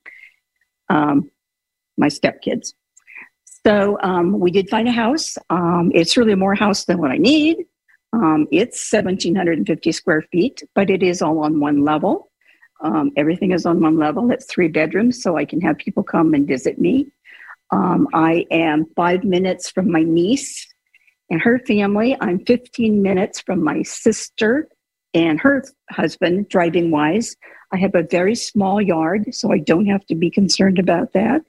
um, 0.88 1.30
my 1.98 2.08
stepkids. 2.08 2.72
So 3.66 3.98
um, 4.02 4.40
we 4.40 4.50
did 4.50 4.70
find 4.70 4.88
a 4.88 4.92
house. 4.92 5.36
Um, 5.50 5.90
it's 5.94 6.16
really 6.16 6.34
more 6.34 6.54
house 6.54 6.86
than 6.86 6.98
what 6.98 7.10
I 7.10 7.18
need. 7.18 7.66
Um, 8.14 8.46
it's 8.50 8.92
1,750 8.92 9.92
square 9.92 10.22
feet, 10.32 10.62
but 10.74 10.88
it 10.88 11.02
is 11.02 11.20
all 11.20 11.40
on 11.40 11.60
one 11.60 11.84
level. 11.84 12.30
Um, 12.80 13.12
everything 13.16 13.52
is 13.52 13.66
on 13.66 13.80
one 13.80 13.98
level. 13.98 14.30
It's 14.30 14.46
three 14.46 14.68
bedrooms, 14.68 15.22
so 15.22 15.36
I 15.36 15.44
can 15.44 15.60
have 15.60 15.76
people 15.76 16.02
come 16.02 16.32
and 16.32 16.46
visit 16.46 16.78
me. 16.78 17.12
Um, 17.70 18.08
I 18.14 18.46
am 18.50 18.86
five 18.96 19.24
minutes 19.24 19.70
from 19.70 19.90
my 19.90 20.02
niece 20.02 20.66
and 21.28 21.40
her 21.40 21.58
family. 21.58 22.16
I'm 22.20 22.44
15 22.44 23.02
minutes 23.02 23.40
from 23.40 23.62
my 23.62 23.82
sister 23.82 24.68
and 25.14 25.40
her 25.40 25.64
husband 25.90 26.48
driving 26.48 26.90
wise. 26.90 27.36
I 27.72 27.78
have 27.78 27.94
a 27.94 28.02
very 28.02 28.34
small 28.34 28.80
yard, 28.80 29.34
so 29.34 29.52
I 29.52 29.58
don't 29.58 29.86
have 29.86 30.04
to 30.06 30.14
be 30.14 30.30
concerned 30.30 30.78
about 30.78 31.12
that. 31.12 31.42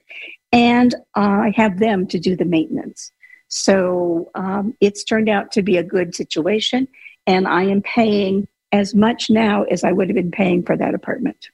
And 0.52 0.94
I 1.14 1.52
have 1.56 1.78
them 1.78 2.06
to 2.08 2.18
do 2.18 2.36
the 2.36 2.44
maintenance. 2.44 3.12
So 3.48 4.30
um, 4.34 4.74
it's 4.80 5.04
turned 5.04 5.28
out 5.28 5.52
to 5.52 5.62
be 5.62 5.76
a 5.76 5.82
good 5.82 6.14
situation. 6.14 6.88
And 7.26 7.46
I 7.46 7.64
am 7.64 7.82
paying 7.82 8.48
as 8.72 8.94
much 8.94 9.30
now 9.30 9.64
as 9.64 9.84
I 9.84 9.92
would 9.92 10.08
have 10.08 10.16
been 10.16 10.30
paying 10.30 10.62
for 10.62 10.76
that 10.76 10.94
apartment. 10.94 11.50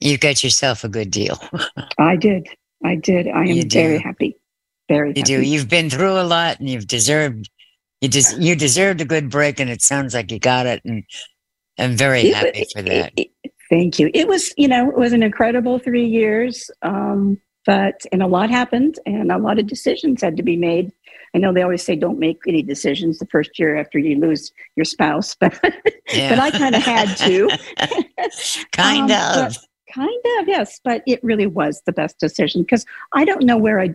You 0.00 0.18
got 0.18 0.44
yourself 0.44 0.84
a 0.84 0.88
good 0.88 1.10
deal. 1.10 1.38
I 1.98 2.16
did. 2.16 2.48
I 2.84 2.96
did. 2.96 3.28
I 3.28 3.44
am 3.46 3.68
very 3.70 3.98
happy. 3.98 4.36
Very 4.88 5.10
you 5.10 5.20
happy. 5.20 5.22
do. 5.22 5.40
You've 5.42 5.68
been 5.68 5.88
through 5.88 6.20
a 6.20 6.24
lot 6.24 6.60
and 6.60 6.68
you've 6.68 6.86
deserved 6.86 7.48
you 8.04 8.08
just 8.10 8.38
you 8.38 8.54
deserved 8.54 9.00
a 9.00 9.06
good 9.06 9.30
break, 9.30 9.58
and 9.60 9.70
it 9.70 9.80
sounds 9.80 10.12
like 10.12 10.30
you 10.30 10.38
got 10.38 10.66
it, 10.66 10.82
and 10.84 11.04
I'm 11.78 11.96
very 11.96 12.20
it, 12.20 12.34
happy 12.34 12.66
for 12.70 12.82
that. 12.82 13.14
It, 13.16 13.30
it, 13.42 13.52
thank 13.70 13.98
you. 13.98 14.10
It 14.12 14.28
was, 14.28 14.52
you 14.58 14.68
know, 14.68 14.90
it 14.90 14.98
was 14.98 15.14
an 15.14 15.22
incredible 15.22 15.78
three 15.78 16.06
years, 16.06 16.70
um, 16.82 17.40
but 17.64 18.04
and 18.12 18.22
a 18.22 18.26
lot 18.26 18.50
happened, 18.50 18.98
and 19.06 19.32
a 19.32 19.38
lot 19.38 19.58
of 19.58 19.66
decisions 19.66 20.20
had 20.20 20.36
to 20.36 20.42
be 20.42 20.54
made. 20.54 20.92
I 21.34 21.38
know 21.38 21.54
they 21.54 21.62
always 21.62 21.82
say 21.82 21.96
don't 21.96 22.18
make 22.18 22.42
any 22.46 22.62
decisions 22.62 23.18
the 23.18 23.26
first 23.26 23.58
year 23.58 23.74
after 23.74 23.98
you 23.98 24.20
lose 24.20 24.52
your 24.76 24.84
spouse, 24.84 25.34
but 25.40 25.58
yeah. 26.12 26.28
but 26.28 26.38
I 26.38 26.50
kind 26.50 26.74
of 26.74 26.82
had 26.82 27.16
to. 27.16 27.48
kind 28.72 29.10
um, 29.10 29.46
of. 29.46 29.56
Kind 29.94 30.24
of, 30.40 30.48
yes, 30.48 30.80
but 30.82 31.02
it 31.06 31.22
really 31.22 31.46
was 31.46 31.80
the 31.86 31.92
best 31.92 32.18
decision 32.18 32.62
because 32.62 32.84
I 33.12 33.24
don't 33.24 33.44
know 33.44 33.56
where 33.56 33.78
I'd 33.78 33.94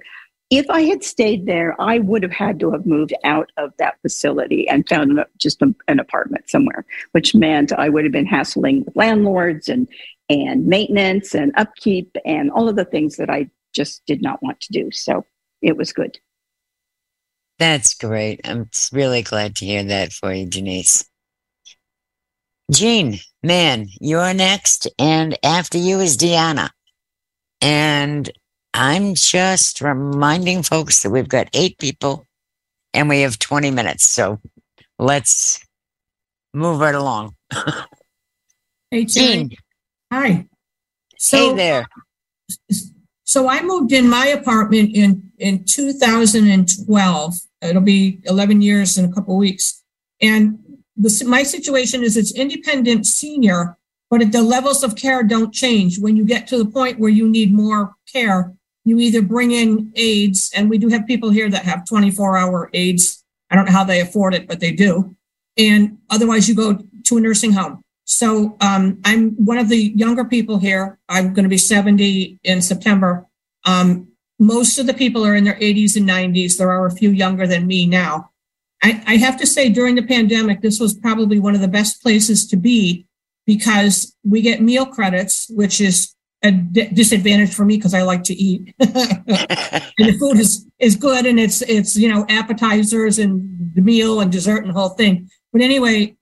if 0.50 0.68
I 0.70 0.82
had 0.82 1.04
stayed 1.04 1.46
there, 1.46 1.80
I 1.80 2.00
would 2.00 2.24
have 2.24 2.32
had 2.32 2.60
to 2.62 2.72
have 2.72 2.86
moved 2.86 3.14
out 3.24 3.52
of 3.58 3.72
that 3.78 4.02
facility 4.02 4.68
and 4.68 4.88
found 4.88 5.24
just 5.38 5.62
a, 5.62 5.74
an 5.88 6.00
apartment 6.00 6.50
somewhere, 6.50 6.86
which 7.12 7.36
meant 7.36 7.72
I 7.72 7.90
would 7.90 8.04
have 8.04 8.12
been 8.12 8.26
hassling 8.26 8.84
with 8.86 8.96
landlords 8.96 9.70
and 9.70 9.88
and 10.32 10.68
maintenance 10.68 11.34
and 11.34 11.52
upkeep 11.56 12.16
and 12.24 12.52
all 12.52 12.70
of 12.70 12.76
the 12.76 12.86
things 12.86 13.18
that 13.18 13.32
I 13.32 13.50
just 13.74 14.06
did 14.06 14.22
not 14.22 14.42
want 14.44 14.62
to 14.62 14.72
do. 14.72 14.92
So 14.92 15.26
it 15.62 15.76
was 15.76 15.92
good. 15.92 16.20
That's 17.58 17.94
great. 17.96 18.42
I'm 18.44 18.70
really 18.94 19.24
glad 19.24 19.56
to 19.58 19.66
hear 19.66 19.84
that 19.84 20.14
for 20.14 20.32
you, 20.32 20.46
Denise. 20.46 21.06
Jean 22.72 23.18
Mann, 23.44 23.88
you're 24.00 24.34
next, 24.34 24.88
and 25.00 25.38
after 25.44 25.78
you 25.78 26.00
is 26.00 26.16
Deanna. 26.16 26.70
And 27.60 28.30
I'm 28.74 29.16
just 29.16 29.82
reminding 29.82 30.64
folks 30.64 31.04
that 31.04 31.10
we've 31.10 31.28
got 31.28 31.50
eight 31.54 31.78
people 31.78 32.26
and 32.94 33.10
we 33.10 33.22
have 33.22 33.40
20 33.40 33.72
minutes. 33.72 34.10
So 34.10 34.40
let's 34.98 35.66
move 36.54 36.80
right 36.80 36.96
along. 36.96 37.36
hey, 38.92 39.06
Jean. 39.06 39.52
Hi. 40.12 40.46
So, 41.18 41.50
hey 41.50 41.56
there. 41.56 41.88
So 43.24 43.48
I 43.48 43.62
moved 43.62 43.92
in 43.92 44.10
my 44.10 44.28
apartment 44.28 44.96
in, 44.96 45.32
in 45.38 45.64
2012. 45.66 47.34
It'll 47.62 47.82
be 47.82 48.20
11 48.26 48.62
years 48.62 48.98
in 48.98 49.06
a 49.06 49.12
couple 49.14 49.38
weeks. 49.38 49.84
And 50.22 50.60
the, 50.98 51.24
my 51.28 51.44
situation 51.44 52.04
is 52.04 52.18
it's 52.18 52.34
independent 52.34 53.06
senior, 53.06 53.78
but 54.10 54.32
the 54.32 54.42
levels 54.42 54.84
of 54.84 54.96
care 54.96 55.24
don't 55.24 55.54
change. 55.54 56.00
When 56.00 56.18
you 56.18 56.26
get 56.26 56.48
to 56.48 56.58
the 56.58 56.66
point 56.66 57.00
where 57.00 57.12
you 57.12 57.30
need 57.30 57.54
more 57.54 57.94
care, 58.12 58.54
you 58.86 59.00
either 59.00 59.22
bring 59.22 59.52
in 59.52 59.92
aides, 59.96 60.52
and 60.56 60.70
we 60.70 60.78
do 60.78 60.88
have 60.90 61.06
people 61.06 61.30
here 61.30 61.50
that 61.50 61.66
have 61.66 61.86
24 61.86 62.38
hour 62.38 62.70
aides. 62.74 63.24
I 63.50 63.56
don't 63.56 63.66
know 63.66 63.72
how 63.72 63.84
they 63.84 64.02
afford 64.02 64.34
it, 64.34 64.48
but 64.48 64.60
they 64.60 64.72
do. 64.72 65.16
And 65.58 65.98
otherwise, 66.10 66.48
you 66.48 66.56
go 66.56 66.80
to 67.06 67.18
a 67.18 67.22
nursing 67.22 67.52
home. 67.52 67.82
So 68.06 68.58
um, 68.62 69.00
I'm 69.06 69.32
one 69.34 69.60
of 69.60 69.70
the 69.70 69.78
younger 69.78 70.26
people 70.26 70.58
here. 70.58 70.98
I'm 71.10 71.34
going 71.34 71.44
to 71.44 71.50
be 71.50 71.58
70 71.58 72.40
in 72.44 72.62
September. 72.62 73.28
Um, 73.66 74.08
most 74.40 74.80
of 74.80 74.88
the 74.88 74.94
people 74.94 75.26
are 75.26 75.36
in 75.36 75.44
their 75.44 75.60
80s 75.60 75.96
and 75.96 76.10
90s. 76.10 76.58
There 76.58 76.72
are 76.72 76.88
a 76.88 76.92
few 76.92 77.12
younger 77.12 77.46
than 77.46 77.68
me 77.68 77.86
now. 77.86 78.32
I, 78.82 79.04
I 79.06 79.18
have 79.18 79.38
to 79.40 79.46
say, 79.46 79.70
during 79.70 79.96
the 79.96 80.04
pandemic, 80.04 80.62
this 80.62 80.80
was 80.80 80.94
probably 80.94 81.40
one 81.40 81.54
of 81.54 81.62
the 81.62 81.68
best 81.68 82.02
places 82.02 82.48
to 82.48 82.56
be 82.56 83.06
because 83.46 84.16
we 84.24 84.42
get 84.42 84.62
meal 84.62 84.86
credits, 84.86 85.48
which 85.50 85.82
is 85.82 86.16
a 86.44 86.52
d- 86.52 86.90
disadvantage 86.94 87.54
for 87.54 87.66
me 87.66 87.76
because 87.78 87.94
I 87.94 88.04
like 88.04 88.24
to 88.26 88.34
eat. 88.34 88.74
and 88.80 88.90
the 89.98 90.18
food 90.20 90.40
is 90.40 90.66
is 90.80 90.96
good 90.96 91.26
and 91.26 91.40
it's 91.40 91.62
it's 91.64 91.98
you 91.98 92.12
know 92.12 92.26
appetizers 92.30 93.20
and 93.20 93.74
the 93.76 93.82
meal 93.82 94.22
and 94.22 94.32
dessert 94.32 94.64
and 94.64 94.70
the 94.70 94.80
whole 94.80 94.90
thing. 94.90 95.30
But 95.52 95.62
anyway, 95.62 96.16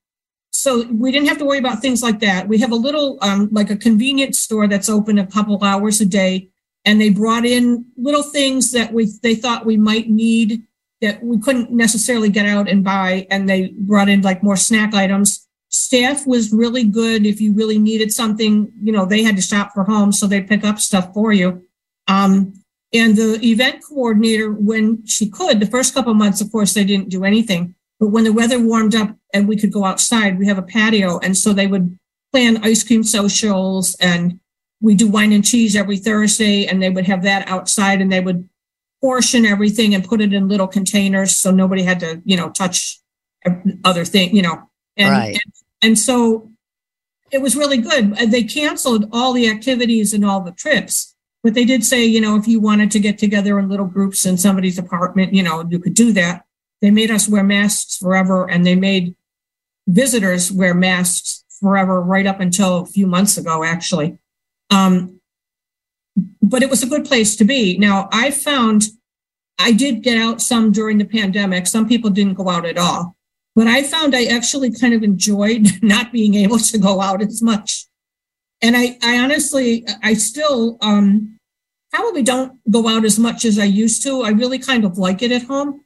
so 0.52 0.86
we 0.88 1.12
didn't 1.12 1.28
have 1.28 1.38
to 1.38 1.46
worry 1.46 1.60
about 1.60 1.82
things 1.82 2.02
like 2.02 2.20
that. 2.22 2.48
We 2.48 2.58
have 2.60 2.72
a 2.72 2.76
little 2.76 3.20
um, 3.22 3.50
like 3.52 3.70
a 3.70 3.78
convenience 3.78 4.40
store 4.40 4.68
that's 4.68 4.90
open 4.90 5.20
a 5.20 5.28
couple 5.28 5.64
hours 5.64 6.02
a 6.02 6.06
day, 6.06 6.50
and 6.84 7.00
they 7.00 7.10
brought 7.10 7.46
in 7.46 7.86
little 7.96 8.24
things 8.24 8.72
that 8.72 8.94
we 8.94 9.12
they 9.22 9.36
thought 9.36 9.66
we 9.66 9.78
might 9.78 10.10
need 10.10 10.64
that 11.00 11.22
we 11.24 11.40
couldn't 11.40 11.70
necessarily 11.70 12.30
get 12.30 12.48
out 12.48 12.68
and 12.68 12.84
buy, 12.84 13.28
and 13.30 13.48
they 13.48 13.68
brought 13.78 14.10
in 14.10 14.22
like 14.22 14.42
more 14.42 14.58
snack 14.58 14.96
items 14.96 15.47
staff 15.70 16.26
was 16.26 16.54
really 16.54 16.84
good. 16.84 17.26
If 17.26 17.42
you 17.42 17.54
really 17.54 17.78
needed 17.78 18.12
something 18.12 18.72
you 18.82 18.92
know 18.92 19.06
they 19.06 19.24
had 19.24 19.36
to 19.36 19.42
shop 19.42 19.72
for 19.74 19.84
home 19.84 20.12
so 20.12 20.28
they 20.28 20.42
pick 20.42 20.64
up 20.64 20.80
stuff 20.80 21.14
for 21.14 21.32
you. 21.32 21.64
Um, 22.08 22.54
and 22.94 23.18
the 23.18 23.40
event 23.46 23.84
coordinator 23.88 24.52
when 24.52 25.06
she 25.06 25.30
could 25.30 25.60
the 25.60 25.68
first 25.68 25.94
couple 25.94 26.14
months 26.14 26.40
of 26.42 26.52
course 26.52 26.74
they 26.74 26.84
didn't 26.84 27.10
do 27.10 27.24
anything. 27.24 27.76
But 28.00 28.10
when 28.10 28.24
the 28.24 28.34
weather 28.34 28.60
warmed 28.60 28.94
up 28.96 29.16
and 29.34 29.48
we 29.48 29.58
could 29.58 29.72
go 29.72 29.84
outside 29.84 30.40
we 30.40 30.48
have 30.48 30.58
a 30.58 30.64
patio 30.64 31.20
and 31.20 31.36
so 31.36 31.54
they 31.54 31.68
would 31.68 31.98
plan 32.32 32.64
ice 32.64 32.84
cream 32.84 33.04
socials 33.04 33.96
and 34.00 34.40
we 34.80 34.96
do 34.96 35.08
wine 35.08 35.32
and 35.32 35.46
cheese 35.46 35.76
every 35.76 35.98
thursday 35.98 36.66
and 36.66 36.82
they 36.82 36.90
would 36.90 37.08
have 37.08 37.24
that 37.24 37.48
outside 37.48 38.02
and 38.02 38.12
they 38.12 38.20
would 38.20 38.48
portion 39.02 39.46
everything 39.46 39.94
and 39.94 40.04
put 40.04 40.22
it 40.22 40.34
in 40.34 40.48
little 40.48 40.68
containers 40.68 41.36
so 41.36 41.52
nobody 41.52 41.84
had 41.84 42.00
to 42.00 42.22
you 42.26 42.36
know 42.36 42.50
touch 42.50 43.00
other 43.84 44.04
thing 44.04 44.36
you 44.36 44.42
know 44.42 44.67
and, 44.98 45.12
right. 45.12 45.34
and, 45.34 45.54
and 45.82 46.00
so 46.00 46.52
it 47.32 47.42
was 47.42 47.56
really 47.56 47.78
good. 47.78 48.16
They 48.16 48.44
canceled 48.44 49.10
all 49.12 49.34
the 49.34 49.50
activities 49.50 50.14
and 50.14 50.26
all 50.26 50.42
the 50.42 50.52
trips, 50.52 51.16
but 51.44 51.54
they 51.54 51.66
did 51.66 51.84
say, 51.84 52.06
you 52.06 52.22
know, 52.22 52.36
if 52.36 52.48
you 52.48 52.60
wanted 52.60 52.92
to 52.92 53.00
get 53.00 53.18
together 53.18 53.60
in 53.60 53.70
little 53.70 53.86
groups 53.86 54.26
in 54.26 54.38
somebody's 54.38 54.78
apartment, 54.78 55.34
you 55.34 55.44
know, 55.44 55.66
you 55.70 55.80
could 55.80 55.94
do 55.94 56.12
that. 56.14 56.46
They 56.82 56.92
made 56.92 57.12
us 57.12 57.28
wear 57.28 57.44
masks 57.44 57.98
forever 57.98 58.50
and 58.50 58.66
they 58.66 58.76
made 58.76 59.16
visitors 59.88 60.52
wear 60.52 60.74
masks 60.74 61.44
forever 61.60 62.02
right 62.02 62.28
up 62.28 62.40
until 62.40 62.80
a 62.80 62.86
few 62.86 63.08
months 63.08 63.38
ago, 63.38 63.64
actually. 63.64 64.18
Um, 64.70 65.20
but 66.42 66.64
it 66.64 66.70
was 66.70 66.84
a 66.84 66.88
good 66.88 67.06
place 67.06 67.36
to 67.38 67.46
be. 67.46 67.78
Now, 67.78 68.10
I 68.12 68.32
found 68.32 68.84
I 69.60 69.72
did 69.72 70.04
get 70.04 70.18
out 70.18 70.42
some 70.42 70.72
during 70.72 70.98
the 70.98 71.06
pandemic. 71.06 71.68
Some 71.68 71.88
people 71.88 72.10
didn't 72.10 72.36
go 72.36 72.50
out 72.50 72.66
at 72.66 72.78
all. 72.78 73.17
But 73.58 73.66
I 73.66 73.82
found 73.82 74.16
I 74.16 74.26
actually 74.26 74.70
kind 74.70 74.94
of 74.94 75.02
enjoyed 75.02 75.68
not 75.82 76.12
being 76.12 76.36
able 76.36 76.60
to 76.60 76.78
go 76.78 77.02
out 77.02 77.24
as 77.24 77.42
much. 77.42 77.88
And 78.62 78.78
I, 78.78 79.00
I 79.02 79.18
honestly, 79.18 79.84
I 80.04 80.14
still 80.14 80.78
um, 80.82 81.40
probably 81.92 82.22
don't 82.22 82.60
go 82.70 82.88
out 82.88 83.04
as 83.04 83.18
much 83.18 83.46
as 83.46 83.58
I 83.58 83.64
used 83.64 84.04
to. 84.04 84.22
I 84.22 84.30
really 84.30 84.60
kind 84.60 84.86
of 84.86 85.00
like 85.00 85.24
it 85.24 85.32
at 85.32 85.42
home. 85.42 85.84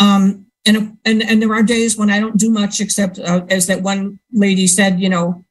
Um, 0.00 0.46
and, 0.66 0.98
and, 1.04 1.22
and 1.22 1.40
there 1.40 1.54
are 1.54 1.62
days 1.62 1.96
when 1.96 2.10
I 2.10 2.18
don't 2.18 2.36
do 2.36 2.50
much 2.50 2.80
except, 2.80 3.20
uh, 3.20 3.46
as 3.48 3.68
that 3.68 3.82
one 3.82 4.18
lady 4.32 4.66
said, 4.66 5.00
you 5.00 5.08
know, 5.08 5.44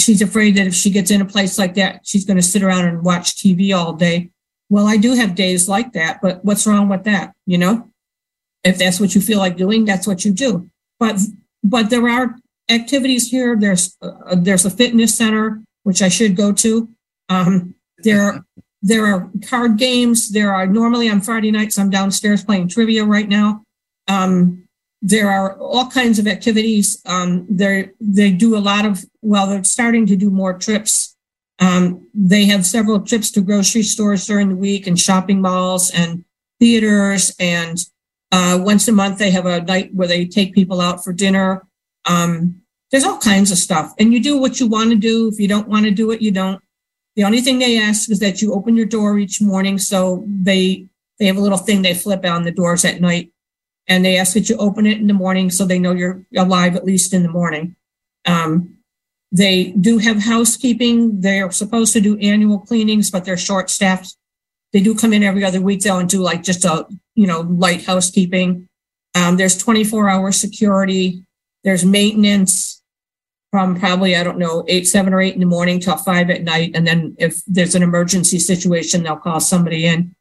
she's 0.00 0.22
afraid 0.22 0.56
that 0.56 0.66
if 0.66 0.74
she 0.74 0.90
gets 0.90 1.12
in 1.12 1.20
a 1.20 1.24
place 1.24 1.56
like 1.56 1.74
that, 1.74 2.00
she's 2.02 2.24
going 2.24 2.36
to 2.36 2.42
sit 2.42 2.64
around 2.64 2.86
and 2.86 3.04
watch 3.04 3.36
TV 3.36 3.72
all 3.72 3.92
day. 3.92 4.30
Well, 4.70 4.88
I 4.88 4.96
do 4.96 5.14
have 5.14 5.36
days 5.36 5.68
like 5.68 5.92
that, 5.92 6.18
but 6.20 6.44
what's 6.44 6.66
wrong 6.66 6.88
with 6.88 7.04
that? 7.04 7.32
You 7.46 7.58
know, 7.58 7.92
if 8.64 8.76
that's 8.76 8.98
what 8.98 9.14
you 9.14 9.20
feel 9.20 9.38
like 9.38 9.56
doing, 9.56 9.84
that's 9.84 10.08
what 10.08 10.24
you 10.24 10.32
do 10.32 10.68
but 10.98 11.20
but 11.62 11.90
there 11.90 12.08
are 12.08 12.36
activities 12.68 13.28
here. 13.28 13.56
There's 13.56 13.96
uh, 14.02 14.36
there's 14.36 14.64
a 14.64 14.70
fitness 14.70 15.16
center 15.16 15.62
which 15.82 16.02
I 16.02 16.08
should 16.08 16.36
go 16.36 16.52
to. 16.52 16.88
Um, 17.28 17.74
there 17.98 18.44
there 18.82 19.06
are 19.06 19.30
card 19.48 19.78
games. 19.78 20.30
There 20.30 20.52
are 20.52 20.66
normally 20.66 21.08
on 21.08 21.20
Friday 21.20 21.50
nights 21.50 21.78
I'm 21.78 21.90
downstairs 21.90 22.44
playing 22.44 22.68
trivia 22.68 23.04
right 23.04 23.28
now. 23.28 23.62
Um, 24.08 24.66
there 25.02 25.30
are 25.30 25.56
all 25.58 25.88
kinds 25.88 26.18
of 26.18 26.26
activities. 26.26 27.00
Um, 27.06 27.46
they 27.48 27.90
they 28.00 28.32
do 28.32 28.56
a 28.56 28.58
lot 28.58 28.84
of 28.84 29.04
well, 29.22 29.46
they're 29.46 29.64
starting 29.64 30.06
to 30.06 30.16
do 30.16 30.30
more 30.30 30.58
trips. 30.58 31.16
Um, 31.58 32.06
they 32.12 32.44
have 32.46 32.66
several 32.66 33.00
trips 33.00 33.30
to 33.32 33.40
grocery 33.40 33.82
stores 33.82 34.26
during 34.26 34.50
the 34.50 34.56
week 34.56 34.86
and 34.86 34.98
shopping 34.98 35.40
malls 35.40 35.90
and 35.90 36.24
theaters 36.60 37.34
and 37.38 37.78
uh, 38.32 38.58
once 38.60 38.88
a 38.88 38.92
month, 38.92 39.18
they 39.18 39.30
have 39.30 39.46
a 39.46 39.62
night 39.62 39.94
where 39.94 40.08
they 40.08 40.26
take 40.26 40.54
people 40.54 40.80
out 40.80 41.04
for 41.04 41.12
dinner. 41.12 41.66
Um, 42.04 42.62
there's 42.90 43.04
all 43.04 43.18
kinds 43.18 43.50
of 43.50 43.58
stuff. 43.58 43.92
And 43.98 44.12
you 44.12 44.22
do 44.22 44.38
what 44.38 44.60
you 44.60 44.66
want 44.66 44.90
to 44.90 44.96
do. 44.96 45.28
If 45.28 45.40
you 45.40 45.48
don't 45.48 45.68
want 45.68 45.84
to 45.84 45.90
do 45.90 46.10
it, 46.10 46.22
you 46.22 46.30
don't. 46.30 46.60
The 47.14 47.24
only 47.24 47.40
thing 47.40 47.58
they 47.58 47.78
ask 47.78 48.10
is 48.10 48.18
that 48.20 48.42
you 48.42 48.52
open 48.52 48.76
your 48.76 48.86
door 48.86 49.18
each 49.18 49.40
morning. 49.40 49.78
So 49.78 50.24
they 50.28 50.86
they 51.18 51.26
have 51.26 51.36
a 51.36 51.40
little 51.40 51.58
thing 51.58 51.82
they 51.82 51.94
flip 51.94 52.24
on 52.24 52.42
the 52.42 52.50
doors 52.50 52.84
at 52.84 53.00
night. 53.00 53.32
And 53.88 54.04
they 54.04 54.18
ask 54.18 54.34
that 54.34 54.48
you 54.50 54.56
open 54.56 54.84
it 54.84 54.98
in 54.98 55.06
the 55.06 55.14
morning 55.14 55.48
so 55.50 55.64
they 55.64 55.78
know 55.78 55.92
you're 55.92 56.24
alive 56.36 56.74
at 56.74 56.84
least 56.84 57.14
in 57.14 57.22
the 57.22 57.28
morning. 57.28 57.76
Um, 58.26 58.76
they 59.30 59.72
do 59.80 59.98
have 59.98 60.24
housekeeping. 60.24 61.20
They're 61.20 61.50
supposed 61.52 61.92
to 61.92 62.00
do 62.00 62.18
annual 62.18 62.58
cleanings, 62.58 63.10
but 63.10 63.24
they're 63.24 63.36
short 63.36 63.70
staffed. 63.70 64.16
They 64.72 64.80
do 64.80 64.94
come 64.94 65.12
in 65.12 65.22
every 65.22 65.44
other 65.44 65.60
week 65.60 65.80
though 65.80 65.98
and 65.98 66.08
do 66.08 66.20
like 66.20 66.42
just 66.42 66.64
a 66.64 66.86
you 67.16 67.26
know, 67.26 67.40
light 67.40 67.84
housekeeping. 67.84 68.68
Um, 69.16 69.36
there's 69.36 69.58
24 69.58 70.08
hour 70.08 70.30
security. 70.30 71.24
There's 71.64 71.84
maintenance 71.84 72.82
from 73.50 73.80
probably, 73.80 74.14
I 74.14 74.22
don't 74.22 74.38
know, 74.38 74.64
eight, 74.68 74.86
seven 74.86 75.14
or 75.14 75.20
eight 75.20 75.34
in 75.34 75.40
the 75.40 75.46
morning 75.46 75.80
till 75.80 75.96
five 75.96 76.30
at 76.30 76.44
night. 76.44 76.72
And 76.74 76.86
then 76.86 77.16
if 77.18 77.42
there's 77.46 77.74
an 77.74 77.82
emergency 77.82 78.38
situation, 78.38 79.02
they'll 79.02 79.16
call 79.16 79.40
somebody 79.40 79.86
in. 79.86 80.14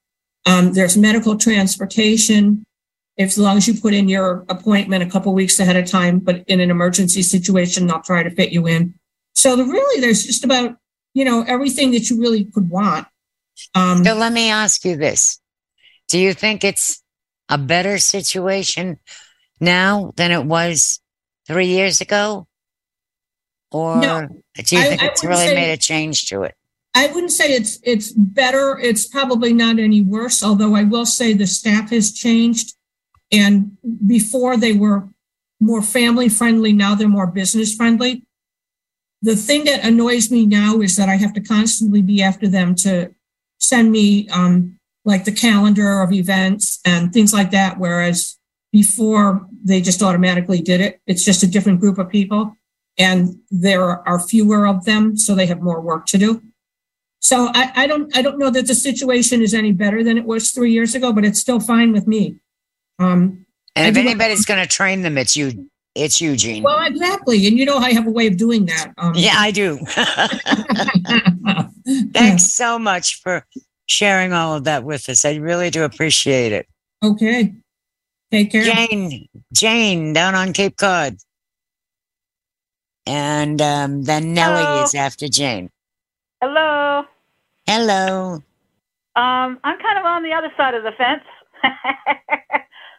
Um, 0.45 0.73
there's 0.73 0.95
medical 0.95 1.37
transportation. 1.37 2.65
If, 3.17 3.29
as 3.29 3.37
long 3.37 3.57
as 3.57 3.67
you 3.67 3.79
put 3.79 3.93
in 3.93 4.09
your 4.09 4.45
appointment 4.49 5.03
a 5.03 5.09
couple 5.09 5.33
weeks 5.33 5.59
ahead 5.59 5.75
of 5.75 5.85
time, 5.85 6.19
but 6.19 6.43
in 6.47 6.59
an 6.59 6.69
emergency 6.69 7.21
situation, 7.21 7.87
they'll 7.87 8.01
try 8.01 8.23
to 8.23 8.29
fit 8.29 8.51
you 8.51 8.67
in. 8.67 8.93
So 9.33 9.55
the, 9.55 9.65
really, 9.65 10.01
there's 10.01 10.23
just 10.23 10.43
about, 10.43 10.77
you 11.13 11.25
know, 11.25 11.43
everything 11.47 11.91
that 11.91 12.09
you 12.09 12.19
really 12.19 12.45
could 12.45 12.69
want. 12.69 13.07
Um, 13.73 14.03
so 14.03 14.15
let 14.15 14.33
me 14.33 14.49
ask 14.49 14.83
you 14.85 14.95
this. 14.95 15.39
Do 16.07 16.19
you 16.19 16.33
think 16.33 16.63
it's 16.63 17.01
a 17.49 17.57
better 17.57 17.97
situation 17.97 18.99
now 19.59 20.13
than 20.15 20.31
it 20.31 20.45
was 20.45 20.99
three 21.47 21.67
years 21.67 22.01
ago? 22.01 22.47
Or 23.71 23.99
no, 23.99 24.27
do 24.55 24.75
you 24.75 24.83
think 24.83 25.01
I, 25.01 25.07
it's 25.07 25.23
really 25.23 25.53
made 25.53 25.71
a 25.71 25.77
change 25.77 26.27
to 26.29 26.43
it? 26.43 26.55
I 26.93 27.07
wouldn't 27.07 27.31
say 27.31 27.53
it's 27.53 27.79
it's 27.83 28.11
better. 28.13 28.79
It's 28.79 29.05
probably 29.05 29.51
not 29.51 29.79
any 29.79 30.01
worse, 30.01 30.41
although 30.41 30.75
I 30.75 30.83
will 30.83 31.05
say 31.05 31.33
the 31.33 31.47
staff 31.47 31.89
has 31.89 32.13
changed. 32.13 32.73
And 33.31 33.77
before 34.05 34.55
they 34.55 34.73
were 34.73 35.09
more 35.59 35.81
family 35.81 36.29
friendly, 36.29 36.71
now 36.71 36.95
they're 36.95 37.09
more 37.09 37.27
business 37.27 37.75
friendly. 37.75 38.23
The 39.21 39.35
thing 39.35 39.65
that 39.65 39.83
annoys 39.83 40.31
me 40.31 40.45
now 40.45 40.79
is 40.79 40.95
that 40.95 41.09
I 41.09 41.15
have 41.15 41.33
to 41.33 41.41
constantly 41.41 42.01
be 42.01 42.21
after 42.21 42.47
them 42.47 42.75
to 42.75 43.13
send 43.59 43.91
me 43.91 44.29
um, 44.29 44.74
like 45.05 45.23
the 45.23 45.31
calendar 45.31 46.01
of 46.01 46.11
events 46.11 46.79
and 46.83 47.13
things 47.13 47.33
like 47.33 47.51
that. 47.51 47.79
Whereas 47.79 48.37
before 48.71 49.47
they 49.63 49.79
just 49.79 50.03
automatically 50.03 50.61
did 50.61 50.81
it, 50.81 50.99
it's 51.07 51.23
just 51.23 51.43
a 51.43 51.47
different 51.47 51.79
group 51.79 51.97
of 51.97 52.09
people 52.09 52.57
and 52.97 53.37
there 53.51 54.07
are 54.07 54.19
fewer 54.19 54.67
of 54.67 54.85
them, 54.85 55.17
so 55.17 55.35
they 55.35 55.45
have 55.47 55.61
more 55.61 55.81
work 55.81 56.05
to 56.07 56.17
do. 56.17 56.41
So 57.19 57.49
I, 57.53 57.71
I 57.75 57.87
don't 57.87 58.15
I 58.15 58.21
don't 58.21 58.37
know 58.37 58.49
that 58.49 58.67
the 58.67 58.75
situation 58.75 59.41
is 59.41 59.53
any 59.53 59.71
better 59.71 60.03
than 60.03 60.17
it 60.17 60.25
was 60.25 60.51
three 60.51 60.71
years 60.71 60.95
ago, 60.95 61.11
but 61.11 61.25
it's 61.25 61.39
still 61.39 61.59
fine 61.59 61.91
with 61.91 62.07
me. 62.07 62.37
Um, 62.99 63.45
and 63.75 63.87
if 63.87 63.97
anybody's 63.97 64.45
going 64.45 64.61
to 64.61 64.69
train 64.69 65.01
them, 65.01 65.17
it's 65.17 65.35
you. 65.35 65.69
It's 65.95 66.21
Eugene. 66.21 66.63
Well, 66.63 66.85
exactly, 66.85 67.47
and 67.47 67.57
you 67.57 67.65
know 67.65 67.77
I 67.77 67.93
have 67.93 68.05
a 68.05 68.11
way 68.11 68.27
of 68.27 68.37
doing 68.37 68.65
that. 68.65 68.93
Um, 68.97 69.13
yeah, 69.15 69.35
I 69.37 69.51
do. 69.51 69.79
Thanks 72.13 72.43
so 72.43 72.77
much 72.77 73.21
for 73.21 73.45
sharing 73.87 74.33
all 74.33 74.55
of 74.55 74.63
that 74.65 74.83
with 74.83 75.07
us. 75.09 75.25
I 75.25 75.35
really 75.35 75.69
do 75.69 75.83
appreciate 75.83 76.51
it. 76.51 76.67
Okay. 77.03 77.53
Take 78.31 78.51
care. 78.51 78.63
Jane, 78.63 79.27
Jane, 79.53 80.13
down 80.13 80.35
on 80.35 80.53
Cape 80.53 80.77
Cod, 80.77 81.17
and 83.05 83.61
um, 83.61 84.03
then 84.03 84.33
Nellie 84.33 84.63
Hello. 84.63 84.83
is 84.83 84.95
after 84.95 85.27
Jane. 85.27 85.69
Hello. 86.41 87.03
Hello. 87.67 88.43
Um, 89.15 89.59
I'm 89.63 89.79
kind 89.79 89.97
of 89.97 90.05
on 90.05 90.23
the 90.23 90.33
other 90.33 90.51
side 90.57 90.73
of 90.73 90.83
the 90.83 90.91
fence. 90.91 91.23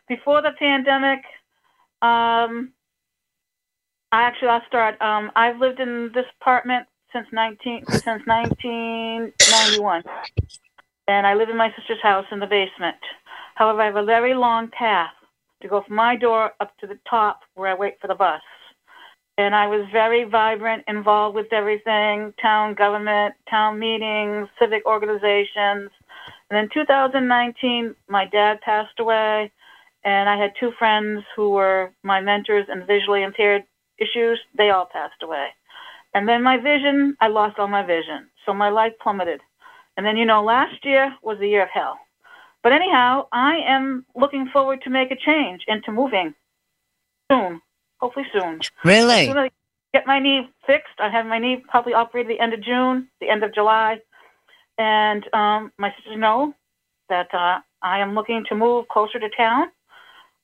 Before 0.08 0.40
the 0.40 0.52
pandemic, 0.58 1.18
um, 2.00 2.72
I 4.12 4.22
actually 4.22 4.48
I'll 4.48 4.62
start. 4.66 5.00
Um, 5.02 5.32
I've 5.36 5.58
lived 5.58 5.80
in 5.80 6.10
this 6.14 6.26
apartment 6.40 6.86
since 7.12 7.26
19 7.32 7.84
since 7.86 8.22
1991, 8.26 10.02
and 11.08 11.26
I 11.26 11.34
live 11.34 11.48
in 11.48 11.56
my 11.56 11.72
sister's 11.76 12.02
house 12.02 12.26
in 12.30 12.40
the 12.40 12.46
basement. 12.46 12.96
However, 13.54 13.82
I 13.82 13.86
have 13.86 13.96
a 13.96 14.04
very 14.04 14.34
long 14.34 14.68
path 14.68 15.12
to 15.62 15.68
go 15.68 15.82
from 15.86 15.96
my 15.96 16.16
door 16.16 16.52
up 16.60 16.76
to 16.78 16.86
the 16.86 16.98
top 17.08 17.40
where 17.54 17.70
I 17.70 17.74
wait 17.74 17.94
for 18.00 18.08
the 18.08 18.14
bus. 18.14 18.42
And 19.38 19.54
I 19.54 19.66
was 19.66 19.86
very 19.92 20.24
vibrant, 20.24 20.84
involved 20.88 21.34
with 21.34 21.52
everything 21.52 22.32
town 22.40 22.74
government, 22.74 23.34
town 23.50 23.78
meetings, 23.78 24.48
civic 24.58 24.86
organizations. 24.86 25.90
And 26.50 26.58
in 26.58 26.68
2019, 26.72 27.94
my 28.08 28.24
dad 28.26 28.60
passed 28.62 28.98
away, 28.98 29.52
and 30.04 30.28
I 30.28 30.38
had 30.38 30.52
two 30.58 30.72
friends 30.78 31.22
who 31.34 31.50
were 31.50 31.92
my 32.02 32.20
mentors 32.20 32.66
in 32.72 32.86
visually 32.86 33.24
impaired 33.24 33.64
issues. 33.98 34.40
They 34.56 34.70
all 34.70 34.88
passed 34.90 35.22
away. 35.22 35.48
And 36.14 36.26
then 36.26 36.42
my 36.42 36.56
vision, 36.56 37.16
I 37.20 37.28
lost 37.28 37.58
all 37.58 37.68
my 37.68 37.84
vision. 37.84 38.28
So 38.46 38.54
my 38.54 38.70
life 38.70 38.92
plummeted. 39.02 39.40
And 39.96 40.04
then, 40.04 40.16
you 40.16 40.24
know, 40.24 40.42
last 40.42 40.84
year 40.84 41.14
was 41.22 41.38
the 41.38 41.48
year 41.48 41.62
of 41.62 41.68
hell. 41.72 41.98
But 42.62 42.72
anyhow, 42.72 43.28
I 43.32 43.58
am 43.66 44.04
looking 44.14 44.48
forward 44.52 44.82
to 44.82 44.90
make 44.90 45.10
a 45.10 45.16
change 45.16 45.62
and 45.68 45.82
to 45.84 45.92
moving 45.92 46.34
soon, 47.30 47.60
hopefully 48.00 48.26
soon. 48.32 48.60
Really? 48.84 49.26
Soon 49.26 49.50
get 49.96 50.06
my 50.06 50.18
knee 50.18 50.50
fixed, 50.66 50.98
I 50.98 51.08
have 51.08 51.24
my 51.24 51.38
knee 51.38 51.62
probably 51.70 51.94
operated 51.94 52.30
the 52.30 52.42
end 52.42 52.52
of 52.52 52.62
June, 52.62 53.08
the 53.20 53.30
end 53.30 53.42
of 53.42 53.54
July. 53.54 53.98
And 54.76 55.24
um, 55.32 55.72
my 55.78 55.90
sisters 55.96 56.18
know 56.18 56.52
that 57.08 57.32
uh, 57.32 57.60
I 57.82 58.00
am 58.00 58.14
looking 58.14 58.44
to 58.50 58.54
move 58.54 58.88
closer 58.88 59.18
to 59.18 59.28
town. 59.34 59.68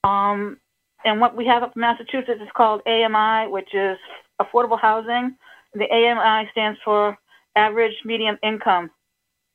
Um, 0.05 0.59
and 1.05 1.21
what 1.21 1.37
we 1.37 1.45
have 1.47 1.63
up 1.63 1.73
in 1.77 1.81
Massachusetts 1.81 2.41
is 2.41 2.49
called 2.57 2.81
AMI, 2.87 3.51
which 3.51 3.75
is 3.75 3.99
affordable 4.41 4.81
housing. 4.81 5.37
The 5.75 5.91
AMI 5.91 6.49
stands 6.53 6.79
for 6.85 7.19
average 7.55 7.97
medium 8.05 8.39
income 8.43 8.91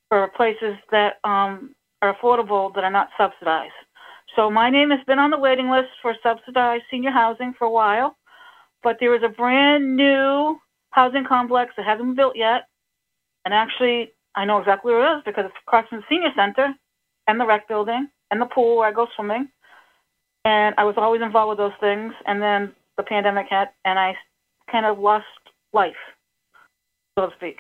for 0.10 0.30
places 0.36 0.76
that 0.92 1.16
um, 1.24 1.76
are 2.02 2.16
affordable 2.16 2.74
that 2.76 2.84
are 2.84 2.92
not 2.92 3.10
subsidized. 3.18 3.74
So 4.36 4.52
my 4.52 4.70
name 4.70 4.92
has 4.92 5.00
been 5.08 5.20
on 5.20 5.32
the 5.32 5.38
waiting 5.38 5.70
list 5.70 5.90
for 6.02 6.16
subsidized 6.22 6.84
senior 6.92 7.12
housing 7.12 7.54
for 7.58 7.66
a 7.66 7.72
while, 7.72 8.16
but 8.84 8.98
there 9.00 9.16
is 9.16 9.24
a 9.24 9.30
brand 9.30 9.96
new 9.96 10.58
housing 10.92 11.26
complex 11.28 11.74
that 11.78 11.86
hasn't 11.86 12.10
been 12.10 12.16
built 12.16 12.36
yet. 12.36 12.68
And 13.46 13.54
actually, 13.54 14.12
I 14.36 14.46
know 14.46 14.60
exactly 14.60 14.92
where 14.92 15.16
it 15.16 15.18
is 15.18 15.24
because 15.26 15.46
it's 15.46 15.56
across 15.66 15.88
from 15.90 16.00
the 16.00 16.06
senior 16.10 16.30
center 16.36 16.74
and 17.28 17.40
the 17.40 17.46
rec 17.46 17.68
building 17.68 18.08
and 18.30 18.42
the 18.42 18.46
pool 18.46 18.78
where 18.78 18.90
I 18.90 18.94
go 18.94 19.08
swimming. 19.16 19.50
And 20.46 20.76
I 20.78 20.84
was 20.84 20.96
always 20.98 21.22
involved 21.22 21.50
with 21.50 21.58
those 21.58 21.80
things. 21.80 22.14
And 22.26 22.42
then 22.42 22.74
the 22.98 23.04
pandemic 23.04 23.48
hit, 23.50 23.70
and 23.86 23.98
I 23.98 24.16
kind 24.72 24.86
of 24.86 25.00
lost 25.00 25.26
life, 25.74 25.94
so 27.18 27.28
to 27.28 27.36
speak. 27.36 27.58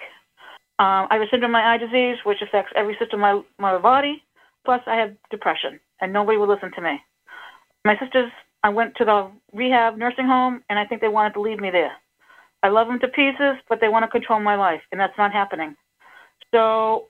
Um, 0.79 1.07
I 1.09 1.15
have 1.15 1.21
a 1.21 1.29
syndrome 1.31 1.51
of 1.51 1.53
my 1.53 1.73
eye 1.73 1.77
disease, 1.77 2.17
which 2.23 2.41
affects 2.41 2.71
every 2.75 2.95
system 2.99 3.23
of 3.23 3.43
my, 3.59 3.73
my 3.73 3.77
body. 3.79 4.23
Plus, 4.63 4.81
I 4.85 4.95
have 4.95 5.15
depression, 5.31 5.79
and 6.01 6.13
nobody 6.13 6.37
would 6.37 6.49
listen 6.49 6.71
to 6.75 6.81
me. 6.81 6.99
My 7.83 7.97
sisters, 7.97 8.31
I 8.63 8.69
went 8.69 8.95
to 8.95 9.05
the 9.05 9.31
rehab 9.53 9.97
nursing 9.97 10.27
home, 10.27 10.61
and 10.69 10.77
I 10.77 10.85
think 10.85 11.01
they 11.01 11.07
wanted 11.07 11.33
to 11.33 11.41
leave 11.41 11.59
me 11.59 11.71
there. 11.71 11.93
I 12.63 12.69
love 12.69 12.87
them 12.87 12.99
to 12.99 13.07
pieces, 13.07 13.55
but 13.69 13.79
they 13.81 13.87
want 13.87 14.03
to 14.03 14.09
control 14.09 14.39
my 14.39 14.55
life, 14.55 14.81
and 14.91 14.99
that's 14.99 15.17
not 15.17 15.31
happening. 15.31 15.75
So 16.53 17.07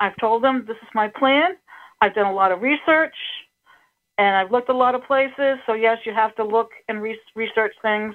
I've 0.00 0.16
told 0.20 0.44
them 0.44 0.64
this 0.66 0.76
is 0.82 0.88
my 0.94 1.08
plan. 1.08 1.52
I've 2.00 2.14
done 2.14 2.26
a 2.26 2.32
lot 2.32 2.52
of 2.52 2.62
research, 2.62 3.14
and 4.18 4.36
I've 4.36 4.52
looked 4.52 4.68
a 4.68 4.76
lot 4.76 4.94
of 4.94 5.02
places. 5.04 5.58
So 5.66 5.72
yes, 5.72 5.98
you 6.04 6.12
have 6.14 6.34
to 6.36 6.44
look 6.44 6.70
and 6.88 7.02
re- 7.02 7.18
research 7.34 7.72
things. 7.82 8.14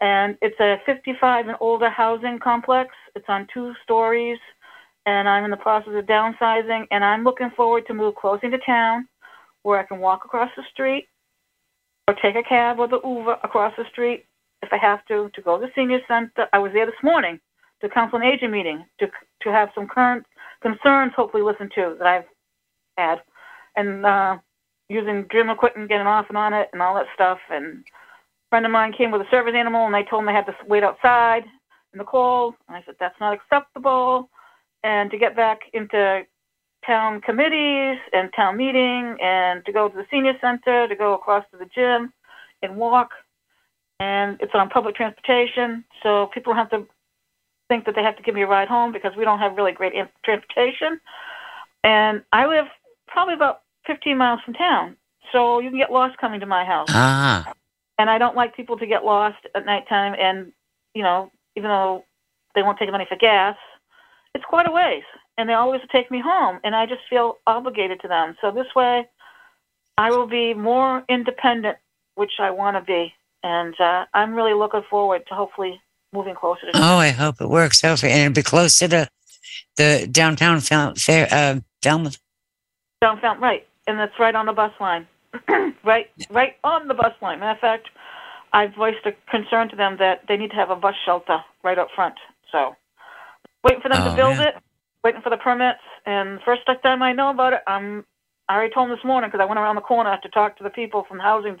And 0.00 0.36
it's 0.42 0.58
a 0.60 0.76
55 0.86 1.48
and 1.48 1.56
older 1.60 1.88
housing 1.88 2.38
complex. 2.42 2.90
It's 3.14 3.24
on 3.28 3.46
two 3.52 3.72
stories, 3.84 4.38
and 5.06 5.28
I'm 5.28 5.44
in 5.44 5.50
the 5.50 5.56
process 5.56 5.94
of 5.94 6.06
downsizing. 6.06 6.86
And 6.90 7.04
I'm 7.04 7.24
looking 7.24 7.50
forward 7.56 7.84
to 7.86 7.94
move 7.94 8.14
closer 8.16 8.50
to 8.50 8.58
town, 8.66 9.08
where 9.62 9.78
I 9.78 9.84
can 9.84 10.00
walk 10.00 10.24
across 10.24 10.50
the 10.56 10.64
street, 10.72 11.08
or 12.08 12.14
take 12.14 12.36
a 12.36 12.42
cab 12.42 12.78
or 12.78 12.88
the 12.88 13.00
Uber 13.04 13.38
across 13.42 13.72
the 13.76 13.84
street 13.90 14.26
if 14.62 14.72
I 14.72 14.78
have 14.78 15.04
to 15.06 15.30
to 15.34 15.42
go 15.42 15.58
to 15.58 15.66
the 15.66 15.72
senior 15.74 16.00
center. 16.08 16.48
I 16.52 16.58
was 16.58 16.72
there 16.72 16.86
this 16.86 17.02
morning 17.02 17.38
to 17.80 17.88
Council 17.88 18.18
on 18.18 18.24
Aging 18.24 18.50
meeting 18.50 18.84
to 19.00 19.06
to 19.42 19.50
have 19.50 19.68
some 19.74 19.86
current 19.86 20.24
concerns 20.62 21.12
hopefully 21.14 21.42
listened 21.42 21.72
to 21.74 21.96
that 21.98 22.06
I've 22.06 22.24
had, 22.96 23.18
and 23.76 24.04
uh, 24.04 24.38
using 24.88 25.26
gym 25.30 25.50
equipment, 25.50 25.88
getting 25.88 26.06
off 26.06 26.26
and 26.28 26.38
on 26.38 26.52
it, 26.52 26.68
and 26.72 26.82
all 26.82 26.94
that 26.94 27.06
stuff. 27.14 27.38
And 27.50 27.84
friend 28.54 28.66
of 28.66 28.70
mine 28.70 28.92
came 28.96 29.10
with 29.10 29.20
a 29.20 29.28
service 29.32 29.54
animal, 29.56 29.84
and 29.84 29.92
they 29.92 30.08
told 30.08 30.24
me 30.24 30.32
I 30.32 30.36
had 30.36 30.46
to 30.46 30.54
wait 30.68 30.84
outside 30.84 31.42
in 31.92 31.98
the 31.98 32.04
cold. 32.04 32.54
And 32.68 32.76
I 32.76 32.84
said 32.86 32.94
that's 33.00 33.18
not 33.18 33.34
acceptable. 33.34 34.30
And 34.84 35.10
to 35.10 35.18
get 35.18 35.34
back 35.34 35.58
into 35.72 36.22
town 36.86 37.20
committees 37.20 37.98
and 38.12 38.30
town 38.36 38.56
meeting, 38.56 39.16
and 39.20 39.64
to 39.66 39.72
go 39.72 39.88
to 39.88 39.96
the 39.96 40.06
senior 40.08 40.34
center, 40.40 40.86
to 40.86 40.94
go 40.94 41.14
across 41.14 41.44
to 41.50 41.56
the 41.56 41.66
gym, 41.74 42.12
and 42.62 42.76
walk. 42.76 43.10
And 43.98 44.38
it's 44.40 44.54
on 44.54 44.68
public 44.68 44.94
transportation, 44.94 45.84
so 46.04 46.30
people 46.32 46.54
have 46.54 46.70
to 46.70 46.86
think 47.66 47.86
that 47.86 47.96
they 47.96 48.04
have 48.04 48.16
to 48.18 48.22
give 48.22 48.36
me 48.36 48.42
a 48.42 48.46
ride 48.46 48.68
home 48.68 48.92
because 48.92 49.16
we 49.16 49.24
don't 49.24 49.40
have 49.40 49.56
really 49.56 49.72
great 49.72 49.94
transportation. 50.24 51.00
And 51.82 52.22
I 52.32 52.46
live 52.46 52.66
probably 53.08 53.34
about 53.34 53.62
15 53.88 54.16
miles 54.16 54.38
from 54.44 54.54
town, 54.54 54.96
so 55.32 55.58
you 55.58 55.70
can 55.70 55.78
get 55.80 55.90
lost 55.90 56.18
coming 56.18 56.38
to 56.38 56.46
my 56.46 56.64
house. 56.64 56.86
Ah. 56.90 57.52
And 57.98 58.10
I 58.10 58.18
don't 58.18 58.36
like 58.36 58.56
people 58.56 58.76
to 58.78 58.86
get 58.86 59.04
lost 59.04 59.38
at 59.54 59.66
nighttime. 59.66 60.14
And 60.18 60.52
you 60.94 61.02
know, 61.02 61.30
even 61.56 61.68
though 61.68 62.04
they 62.54 62.62
won't 62.62 62.78
take 62.78 62.90
money 62.90 63.06
for 63.08 63.16
gas, 63.16 63.56
it's 64.34 64.44
quite 64.44 64.68
a 64.68 64.72
ways, 64.72 65.04
and 65.38 65.48
they 65.48 65.54
always 65.54 65.80
take 65.92 66.10
me 66.10 66.20
home, 66.24 66.60
and 66.64 66.74
I 66.74 66.86
just 66.86 67.02
feel 67.08 67.38
obligated 67.46 68.00
to 68.00 68.08
them. 68.08 68.36
So 68.40 68.50
this 68.50 68.66
way, 68.74 69.08
I 69.96 70.10
will 70.10 70.26
be 70.26 70.54
more 70.54 71.04
independent, 71.08 71.78
which 72.16 72.32
I 72.40 72.50
want 72.50 72.76
to 72.76 72.82
be, 72.82 73.12
and 73.42 73.78
uh, 73.80 74.06
I'm 74.12 74.34
really 74.34 74.54
looking 74.54 74.82
forward 74.90 75.22
to 75.28 75.34
hopefully 75.34 75.80
moving 76.12 76.34
closer 76.34 76.62
to. 76.62 76.72
Oh, 76.74 76.96
I 76.96 77.10
hope 77.10 77.40
it 77.40 77.48
works 77.48 77.80
for. 77.80 77.88
And 77.88 78.04
it'll 78.04 78.32
be 78.32 78.42
closer 78.42 78.88
to 78.88 79.08
the 79.76 80.08
downtown 80.10 80.60
fair, 80.60 81.28
uh, 81.30 81.60
Falmouth. 81.82 82.18
Down 83.00 83.20
Fountain, 83.20 83.42
right, 83.42 83.66
and 83.86 83.98
that's 83.98 84.18
right 84.18 84.34
on 84.34 84.46
the 84.46 84.52
bus 84.52 84.72
line, 84.80 85.06
right, 85.84 86.06
right 86.30 86.54
on 86.64 86.88
the 86.88 86.94
bus 86.94 87.12
line. 87.22 87.40
Matter 87.40 87.52
of 87.52 87.60
fact, 87.60 87.88
I 88.52 88.68
voiced 88.68 89.06
a 89.06 89.12
concern 89.30 89.68
to 89.70 89.76
them 89.76 89.96
that 89.98 90.22
they 90.28 90.36
need 90.36 90.50
to 90.50 90.56
have 90.56 90.70
a 90.70 90.76
bus 90.76 90.94
shelter 91.04 91.38
right 91.62 91.78
up 91.78 91.88
front. 91.94 92.14
So, 92.52 92.76
waiting 93.64 93.82
for 93.82 93.88
them 93.90 94.00
Oh, 94.00 94.10
to 94.10 94.16
build 94.16 94.38
yeah. 94.38 94.48
it, 94.48 94.54
waiting 95.04 95.22
for 95.22 95.30
the 95.30 95.36
permits, 95.38 95.80
and 96.06 96.40
first 96.44 96.62
time 96.82 97.02
I 97.02 97.12
know 97.12 97.30
about 97.30 97.52
it, 97.54 97.60
I'm. 97.66 98.04
I 98.48 98.56
already 98.56 98.74
told 98.74 98.90
them 98.90 98.96
this 98.96 99.04
morning 99.04 99.30
because 99.30 99.42
I 99.42 99.46
went 99.46 99.58
around 99.58 99.76
the 99.76 99.82
corner 99.82 100.18
to 100.22 100.28
talk 100.30 100.58
to 100.58 100.64
the 100.64 100.70
people 100.70 101.04
from 101.08 101.18
housing, 101.18 101.58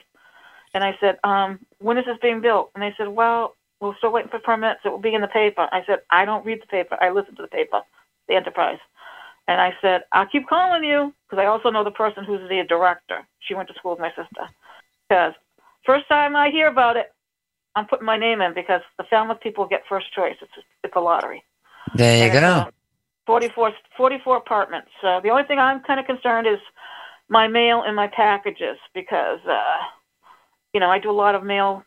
and 0.74 0.84
I 0.84 0.96
said, 1.00 1.18
um, 1.24 1.60
"When 1.78 1.98
is 1.98 2.04
this 2.06 2.18
being 2.22 2.40
built?" 2.40 2.70
And 2.74 2.82
they 2.82 2.94
said, 2.98 3.08
"Well, 3.08 3.56
we're 3.80 3.96
still 3.98 4.12
waiting 4.12 4.30
for 4.30 4.40
permits. 4.40 4.80
It 4.84 4.90
will 4.90 4.98
be 4.98 5.14
in 5.14 5.22
the 5.22 5.28
paper." 5.28 5.68
I 5.72 5.84
said, 5.86 6.00
"I 6.10 6.24
don't 6.26 6.44
read 6.46 6.62
the 6.62 6.66
paper. 6.66 6.98
I 7.00 7.10
listen 7.10 7.36
to 7.36 7.42
the 7.42 7.48
paper. 7.48 7.82
the 8.28 8.34
enterprise. 8.36 8.78
And 9.46 9.60
I 9.60 9.72
said, 9.82 10.02
I'll 10.12 10.26
keep 10.26 10.48
calling 10.48 10.84
you 10.84 11.12
because 11.28 11.42
I 11.42 11.46
also 11.46 11.70
know 11.70 11.84
the 11.84 11.90
person 11.90 12.24
who's 12.24 12.48
the 12.48 12.62
director. 12.68 13.26
She 13.40 13.54
went 13.54 13.68
to 13.68 13.74
school 13.74 13.92
with 13.92 14.00
my 14.00 14.10
sister. 14.10 14.48
Because 15.08 15.34
first 15.84 16.08
time 16.08 16.34
I 16.34 16.50
hear 16.50 16.68
about 16.68 16.96
it, 16.96 17.12
I'm 17.76 17.86
putting 17.86 18.06
my 18.06 18.16
name 18.16 18.40
in 18.40 18.54
because 18.54 18.80
the 18.98 19.04
Falmouth 19.10 19.40
people 19.40 19.66
get 19.66 19.82
first 19.88 20.12
choice. 20.14 20.36
It's 20.40 20.52
it's 20.82 20.96
a 20.96 21.00
lottery. 21.00 21.44
There 21.94 22.16
you 22.16 22.30
And, 22.30 22.44
go. 22.44 22.48
uh, 22.68 22.70
44, 23.26 23.72
44 23.96 24.36
apartments. 24.36 24.88
So 25.00 25.20
the 25.22 25.30
only 25.30 25.44
thing 25.44 25.58
I'm 25.58 25.80
kind 25.82 25.98
of 25.98 26.06
concerned 26.06 26.46
is 26.46 26.58
my 27.28 27.48
mail 27.48 27.82
and 27.86 27.96
my 27.96 28.06
packages 28.08 28.76
because, 28.94 29.40
uh, 29.48 29.78
you 30.72 30.80
know, 30.80 30.90
I 30.90 30.98
do 30.98 31.10
a 31.10 31.12
lot 31.12 31.34
of 31.34 31.42
mail 31.42 31.84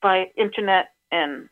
by 0.00 0.26
internet 0.36 0.90
and 1.10 1.48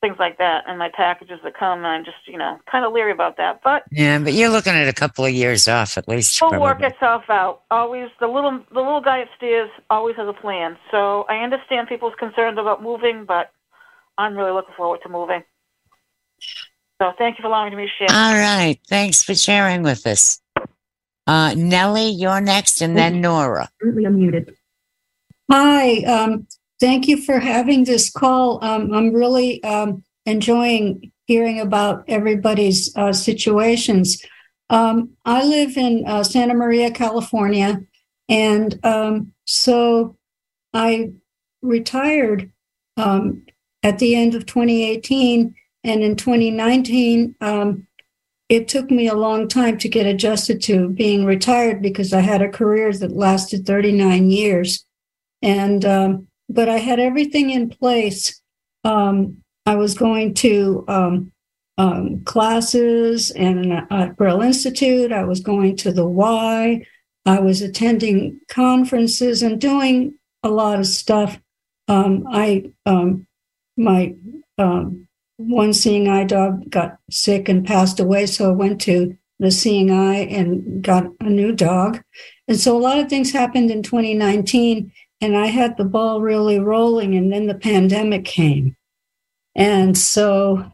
things 0.00 0.16
like 0.18 0.38
that, 0.38 0.64
and 0.66 0.78
my 0.78 0.90
packages 0.94 1.40
that 1.42 1.56
come, 1.56 1.78
and 1.78 1.86
I'm 1.86 2.04
just, 2.04 2.18
you 2.26 2.36
know, 2.38 2.58
kind 2.70 2.84
of 2.84 2.92
leery 2.92 3.12
about 3.12 3.36
that. 3.38 3.60
But 3.64 3.84
Yeah, 3.90 4.18
but 4.18 4.34
you're 4.34 4.50
looking 4.50 4.74
at 4.74 4.88
a 4.88 4.92
couple 4.92 5.24
of 5.24 5.32
years 5.32 5.68
off 5.68 5.96
at 5.96 6.06
least. 6.08 6.40
it'll 6.42 6.60
work 6.60 6.82
itself 6.82 7.24
out. 7.28 7.62
Always 7.70 8.08
the 8.20 8.26
little 8.26 8.60
the 8.72 8.80
little 8.80 9.00
guy 9.00 9.18
upstairs 9.18 9.70
always 9.90 10.16
has 10.16 10.28
a 10.28 10.32
plan. 10.32 10.76
So 10.90 11.24
I 11.28 11.38
understand 11.38 11.88
people's 11.88 12.14
concerns 12.18 12.58
about 12.58 12.82
moving, 12.82 13.24
but 13.24 13.52
I'm 14.18 14.36
really 14.36 14.52
looking 14.52 14.74
forward 14.76 15.00
to 15.02 15.08
moving. 15.08 15.42
So 17.00 17.12
thank 17.18 17.38
you 17.38 17.42
for 17.42 17.48
allowing 17.48 17.76
me 17.76 17.86
to 17.86 17.90
share. 17.98 18.16
All 18.16 18.34
right. 18.34 18.78
Thanks 18.88 19.22
for 19.22 19.34
sharing 19.34 19.82
with 19.82 20.06
us. 20.06 20.40
Uh, 21.26 21.54
Nellie, 21.56 22.10
you're 22.10 22.40
next, 22.40 22.80
and 22.80 22.96
then 22.96 23.20
Nora. 23.20 23.68
Currently 23.82 24.04
unmuted. 24.04 24.54
Hi, 25.50 25.98
um, 26.04 26.46
thank 26.80 27.08
you 27.08 27.22
for 27.22 27.38
having 27.38 27.84
this 27.84 28.10
call. 28.10 28.62
Um, 28.64 28.92
I'm 28.92 29.12
really 29.12 29.62
um, 29.64 30.04
enjoying 30.24 31.12
hearing 31.26 31.60
about 31.60 32.04
everybody's 32.08 32.94
uh, 32.96 33.12
situations. 33.12 34.22
Um, 34.70 35.10
I 35.24 35.44
live 35.44 35.76
in 35.76 36.04
uh, 36.06 36.24
Santa 36.24 36.54
Maria, 36.54 36.90
California, 36.90 37.80
and 38.28 38.78
um, 38.84 39.32
so 39.44 40.16
I 40.72 41.12
retired 41.62 42.50
um, 42.96 43.44
at 43.82 43.98
the 43.98 44.14
end 44.14 44.34
of 44.34 44.46
2018. 44.46 45.54
And 45.84 46.02
in 46.02 46.16
2019, 46.16 47.36
um, 47.40 47.86
it 48.48 48.66
took 48.66 48.90
me 48.90 49.08
a 49.08 49.14
long 49.14 49.48
time 49.48 49.78
to 49.78 49.88
get 49.88 50.06
adjusted 50.06 50.60
to 50.62 50.88
being 50.88 51.24
retired 51.24 51.80
because 51.80 52.12
I 52.12 52.20
had 52.20 52.42
a 52.42 52.48
career 52.48 52.92
that 52.92 53.12
lasted 53.12 53.66
39 53.66 54.30
years 54.30 54.84
and 55.42 55.84
um, 55.84 56.28
but 56.48 56.68
I 56.68 56.78
had 56.78 57.00
everything 57.00 57.50
in 57.50 57.68
place. 57.68 58.40
Um, 58.84 59.38
I 59.64 59.74
was 59.76 59.94
going 59.94 60.34
to 60.34 60.84
um, 60.88 61.32
um, 61.78 62.22
classes 62.24 63.30
and 63.32 63.72
at 63.90 64.16
Braille 64.16 64.42
Institute. 64.42 65.12
I 65.12 65.24
was 65.24 65.40
going 65.40 65.76
to 65.78 65.92
the 65.92 66.06
Y. 66.06 66.86
I 67.26 67.40
was 67.40 67.60
attending 67.60 68.40
conferences 68.48 69.42
and 69.42 69.60
doing 69.60 70.14
a 70.42 70.48
lot 70.48 70.78
of 70.78 70.86
stuff. 70.86 71.40
Um, 71.88 72.24
I 72.30 72.70
um, 72.86 73.26
my 73.76 74.14
um, 74.58 75.08
one 75.36 75.72
seeing 75.72 76.08
eye 76.08 76.24
dog 76.24 76.70
got 76.70 76.98
sick 77.10 77.48
and 77.48 77.66
passed 77.66 78.00
away, 78.00 78.26
so 78.26 78.50
I 78.50 78.52
went 78.52 78.80
to 78.82 79.16
the 79.38 79.50
seeing 79.50 79.90
eye 79.90 80.20
and 80.20 80.82
got 80.82 81.04
a 81.20 81.28
new 81.28 81.52
dog. 81.52 82.02
And 82.48 82.58
so 82.58 82.76
a 82.76 82.80
lot 82.80 82.98
of 82.98 83.08
things 83.08 83.32
happened 83.32 83.70
in 83.70 83.82
2019 83.82 84.92
and 85.20 85.36
I 85.36 85.46
had 85.46 85.76
the 85.76 85.84
ball 85.84 86.20
really 86.20 86.58
rolling, 86.58 87.14
and 87.14 87.32
then 87.32 87.46
the 87.46 87.54
pandemic 87.54 88.24
came. 88.24 88.76
And 89.54 89.96
so 89.96 90.70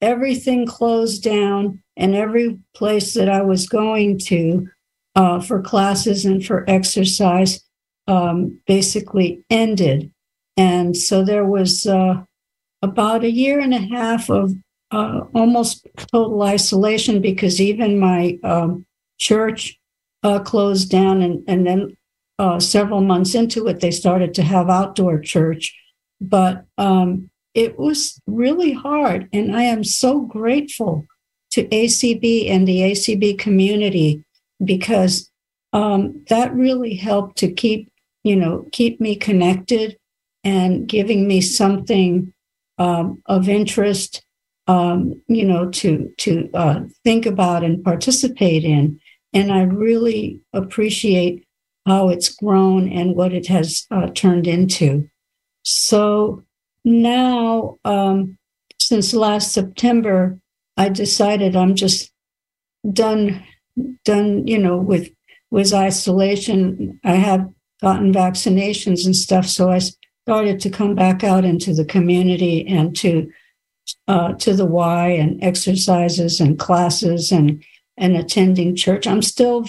everything 0.00 0.66
closed 0.66 1.22
down, 1.22 1.82
and 1.96 2.14
every 2.14 2.58
place 2.74 3.14
that 3.14 3.28
I 3.28 3.42
was 3.42 3.66
going 3.66 4.18
to 4.18 4.68
uh, 5.14 5.40
for 5.40 5.62
classes 5.62 6.24
and 6.24 6.44
for 6.44 6.68
exercise 6.68 7.64
um, 8.06 8.60
basically 8.66 9.44
ended. 9.48 10.10
And 10.56 10.96
so 10.96 11.24
there 11.24 11.46
was 11.46 11.86
uh, 11.86 12.22
about 12.82 13.24
a 13.24 13.30
year 13.30 13.60
and 13.60 13.74
a 13.74 13.78
half 13.78 14.28
of 14.30 14.52
uh, 14.90 15.22
almost 15.34 15.86
total 16.12 16.42
isolation 16.42 17.20
because 17.20 17.60
even 17.60 17.98
my 17.98 18.38
um, 18.44 18.84
church 19.18 19.78
uh, 20.22 20.38
closed 20.38 20.90
down, 20.90 21.22
and, 21.22 21.42
and 21.48 21.66
then 21.66 21.96
uh, 22.38 22.58
several 22.58 23.00
months 23.00 23.34
into 23.34 23.66
it, 23.68 23.80
they 23.80 23.90
started 23.90 24.34
to 24.34 24.42
have 24.42 24.68
outdoor 24.68 25.20
church. 25.20 25.74
But 26.20 26.64
um, 26.78 27.30
it 27.54 27.78
was 27.78 28.20
really 28.26 28.72
hard. 28.72 29.28
And 29.32 29.56
I 29.56 29.62
am 29.62 29.84
so 29.84 30.20
grateful 30.20 31.06
to 31.52 31.68
ACB 31.68 32.50
and 32.50 32.66
the 32.66 32.80
ACB 32.80 33.38
community 33.38 34.24
because 34.64 35.30
um, 35.72 36.24
that 36.28 36.54
really 36.54 36.94
helped 36.94 37.36
to 37.38 37.52
keep, 37.52 37.90
you 38.24 38.36
know, 38.36 38.66
keep 38.72 39.00
me 39.00 39.14
connected 39.14 39.96
and 40.42 40.86
giving 40.86 41.26
me 41.26 41.40
something 41.40 42.32
um, 42.78 43.22
of 43.26 43.48
interest, 43.48 44.24
um, 44.66 45.20
you 45.28 45.44
know, 45.44 45.70
to 45.70 46.12
to 46.18 46.50
uh, 46.54 46.80
think 47.04 47.26
about 47.26 47.62
and 47.62 47.84
participate 47.84 48.64
in. 48.64 49.00
And 49.32 49.52
I 49.52 49.62
really 49.62 50.40
appreciate 50.52 51.43
how 51.86 52.08
it's 52.08 52.34
grown 52.34 52.90
and 52.90 53.14
what 53.14 53.32
it 53.32 53.46
has 53.46 53.86
uh, 53.90 54.08
turned 54.14 54.46
into. 54.46 55.08
So 55.62 56.42
now, 56.84 57.78
um, 57.84 58.38
since 58.80 59.14
last 59.14 59.52
September, 59.52 60.38
I 60.76 60.88
decided 60.88 61.56
I'm 61.56 61.74
just 61.74 62.10
done, 62.92 63.42
done, 64.04 64.46
you 64.46 64.58
know, 64.58 64.76
with 64.76 65.10
with 65.50 65.72
isolation. 65.72 67.00
I 67.04 67.14
have 67.14 67.48
gotten 67.80 68.12
vaccinations 68.12 69.06
and 69.06 69.14
stuff, 69.14 69.46
so 69.46 69.70
I 69.70 69.80
started 70.26 70.60
to 70.60 70.70
come 70.70 70.94
back 70.94 71.22
out 71.22 71.44
into 71.44 71.72
the 71.72 71.84
community 71.84 72.66
and 72.66 72.96
to 72.96 73.30
uh, 74.08 74.32
to 74.34 74.54
the 74.54 74.66
Y 74.66 75.08
and 75.08 75.42
exercises 75.42 76.40
and 76.40 76.58
classes 76.58 77.30
and 77.30 77.62
and 77.96 78.16
attending 78.16 78.74
church. 78.74 79.06
I'm 79.06 79.22
still 79.22 79.66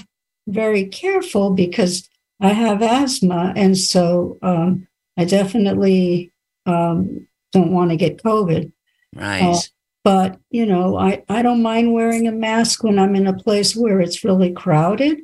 very 0.48 0.86
careful 0.86 1.52
because 1.52 2.08
I 2.40 2.50
have 2.50 2.82
asthma, 2.82 3.54
and 3.56 3.78
so 3.78 4.38
um, 4.42 4.88
I 5.18 5.26
definitely 5.26 6.32
um, 6.66 7.28
don't 7.52 7.72
want 7.72 7.92
to 7.92 7.98
get 7.98 8.22
COVID. 8.22 8.72
Right. 9.16 9.42
Uh, 9.42 9.58
but 10.04 10.40
you 10.52 10.66
know, 10.66 10.98
I 10.98 11.24
I 11.30 11.42
don't 11.42 11.64
mind 11.64 11.94
wearing 11.94 12.28
a 12.28 12.32
mask 12.32 12.84
when 12.84 13.00
I'm 13.00 13.16
in 13.16 13.28
a 13.28 13.34
place 13.34 13.76
where 13.76 14.02
it's 14.02 14.24
really 14.24 14.52
crowded, 14.52 15.20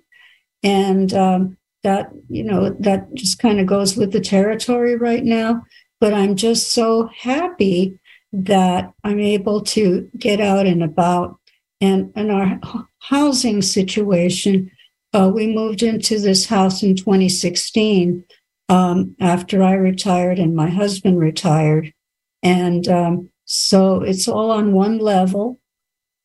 and 0.64 1.14
um, 1.14 1.58
that 1.84 2.10
you 2.30 2.44
know 2.44 2.72
that 2.80 3.14
just 3.14 3.40
kind 3.40 3.60
of 3.60 3.68
goes 3.68 3.96
with 3.96 4.12
the 4.12 4.22
territory 4.22 4.96
right 4.96 5.24
now. 5.24 5.64
But 6.00 6.14
I'm 6.14 6.36
just 6.36 6.72
so 6.72 7.10
happy 7.16 8.00
that 8.34 8.92
I'm 9.04 9.20
able 9.20 9.62
to 9.62 10.10
get 10.18 10.40
out 10.40 10.66
and 10.66 10.82
about, 10.82 11.38
and 11.80 12.12
and 12.16 12.32
our 12.32 12.60
housing 13.00 13.62
situation. 13.62 14.72
Uh, 15.14 15.32
we 15.34 15.48
moved 15.48 15.84
into 15.84 16.20
this 16.20 16.46
house 16.46 16.84
in 16.84 16.96
2016 16.96 18.24
um, 18.70 19.16
after 19.20 19.62
I 19.62 19.74
retired 19.74 20.40
and 20.40 20.56
my 20.56 20.70
husband 20.70 21.20
retired. 21.20 21.94
And 22.42 22.88
um, 22.88 23.30
so 23.46 24.02
it's 24.02 24.28
all 24.28 24.52
on 24.52 24.72
one 24.72 24.98
level. 24.98 25.60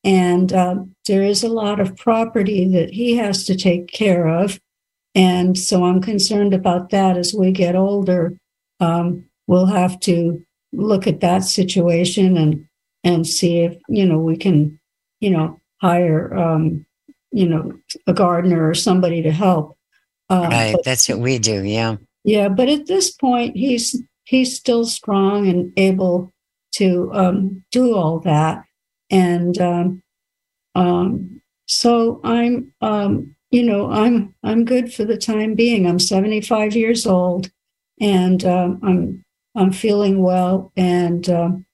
And 0.05 0.53
um, 0.53 0.95
there 1.09 1.24
is 1.24 1.43
a 1.43 1.49
lot 1.49 1.80
of 1.80 1.97
property 1.97 2.68
that 2.70 2.91
he 2.91 3.16
has 3.16 3.45
to 3.47 3.57
take 3.57 3.89
care 3.89 4.28
of. 4.28 4.61
And 5.16 5.59
so 5.59 5.84
I'm 5.84 6.01
concerned 6.01 6.55
about 6.55 6.91
that 6.91 7.16
as 7.16 7.34
we 7.34 7.51
get 7.51 7.74
older. 7.74 8.34
Um, 8.78 9.24
we'll 9.49 9.66
have 9.66 9.99
to 10.01 10.47
look 10.72 11.07
at 11.07 11.20
that 11.20 11.43
situation 11.43 12.37
and 12.37 12.66
and 13.03 13.26
see 13.26 13.61
if 13.61 13.76
you 13.89 14.05
know 14.05 14.18
we 14.18 14.37
can 14.37 14.78
you 15.20 15.30
know 15.30 15.61
hire 15.80 16.34
um, 16.34 16.86
you 17.37 17.47
know 17.47 17.72
a 18.07 18.14
gardener 18.14 18.68
or 18.68 18.74
somebody 18.74 19.22
to 19.22 19.30
help. 19.30 19.76
Um, 20.30 20.45
right. 20.45 20.72
but- 20.74 20.84
That's 20.84 21.09
what 21.09 21.18
we 21.18 21.39
do. 21.39 21.62
Yeah. 21.62 21.97
yeah, 22.24 22.49
but 22.49 22.68
at 22.68 22.87
this 22.87 23.11
point, 23.11 23.57
he's 23.57 24.01
he's 24.24 24.57
still 24.57 24.84
strong 24.87 25.47
and 25.47 25.72
able 25.76 26.32
to 26.76 27.11
um, 27.12 27.62
do 27.70 27.95
all 27.95 28.20
that, 28.20 28.64
and 29.11 29.59
um, 29.61 30.03
um, 30.74 31.41
so 31.66 32.20
I'm, 32.24 32.72
um, 32.80 33.34
you 33.51 33.62
know, 33.62 33.91
I'm 33.91 34.34
I'm 34.43 34.64
good 34.64 34.93
for 34.93 35.05
the 35.05 35.16
time 35.18 35.55
being. 35.55 35.87
I'm 35.87 35.99
75 35.99 36.74
years 36.74 37.07
old, 37.07 37.51
and 38.01 38.45
um, 38.45 38.80
I'm 38.82 39.24
I'm 39.55 39.72
feeling 39.72 40.22
well, 40.22 40.72
and 40.76 41.28
um, 41.28 41.66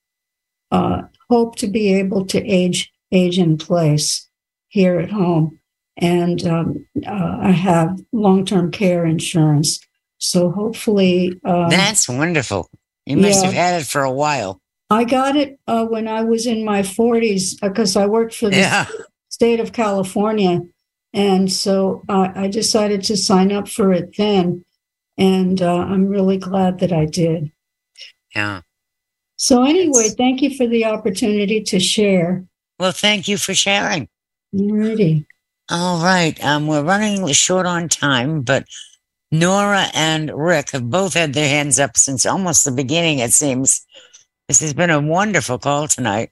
uh, 0.72 1.02
hope 1.30 1.56
to 1.56 1.68
be 1.68 1.94
able 1.94 2.26
to 2.26 2.44
age 2.46 2.92
age 3.12 3.38
in 3.38 3.58
place 3.58 4.28
here 4.72 4.98
at 4.98 5.10
home, 5.10 5.58
and 5.98 6.44
um, 6.46 6.86
uh, 7.06 7.38
I 7.40 7.50
have 7.50 8.00
long 8.12 8.46
term 8.46 8.70
care 8.70 9.04
insurance. 9.04 9.78
So 10.16 10.50
hopefully, 10.50 11.38
um, 11.44 11.68
That's 11.68 12.08
wonderful. 12.08 12.70
You 13.04 13.18
must 13.18 13.40
yeah. 13.40 13.44
have 13.50 13.54
had 13.54 13.80
it 13.82 13.84
for 13.86 14.02
a 14.02 14.10
while. 14.10 14.60
I 14.88 15.04
got 15.04 15.36
it 15.36 15.58
uh, 15.66 15.84
when 15.86 16.08
I 16.08 16.22
was 16.22 16.46
in 16.46 16.64
my 16.64 16.82
40s 16.82 17.60
because 17.60 17.96
I 17.96 18.06
worked 18.06 18.34
for 18.34 18.48
the 18.48 18.56
Yeah. 18.56 18.86
state 19.28 19.60
of 19.60 19.72
California. 19.72 20.60
And 21.12 21.52
so 21.52 22.02
uh, 22.08 22.28
I 22.34 22.48
decided 22.48 23.02
to 23.04 23.16
sign 23.16 23.52
up 23.52 23.68
for 23.68 23.92
it 23.92 24.16
then. 24.16 24.64
And 25.18 25.60
uh, 25.60 25.76
I'm 25.76 26.06
really 26.06 26.38
glad 26.38 26.78
that 26.78 26.92
I 26.92 27.04
did. 27.04 27.52
Yeah. 28.34 28.62
So, 29.36 29.64
anyway, 29.64 30.08
thank 30.16 30.40
you 30.40 30.56
for 30.56 30.66
the 30.66 30.84
opportunity 30.84 31.62
to 31.64 31.80
share. 31.80 32.44
Well, 32.78 32.92
thank 32.92 33.26
you 33.28 33.36
for 33.36 33.54
sharing. 33.54 34.08
Alrighty. 34.54 35.26
All 35.70 36.02
right. 36.02 36.42
Um, 36.44 36.66
we're 36.66 36.82
running 36.82 37.26
short 37.28 37.66
on 37.66 37.88
time, 37.88 38.42
but 38.42 38.66
Nora 39.30 39.86
and 39.94 40.30
Rick 40.34 40.70
have 40.72 40.90
both 40.90 41.14
had 41.14 41.32
their 41.32 41.48
hands 41.48 41.80
up 41.80 41.96
since 41.96 42.26
almost 42.26 42.64
the 42.64 42.72
beginning, 42.72 43.20
it 43.20 43.32
seems. 43.32 43.86
This 44.48 44.60
has 44.60 44.74
been 44.74 44.90
a 44.90 45.00
wonderful 45.00 45.58
call 45.58 45.88
tonight. 45.88 46.30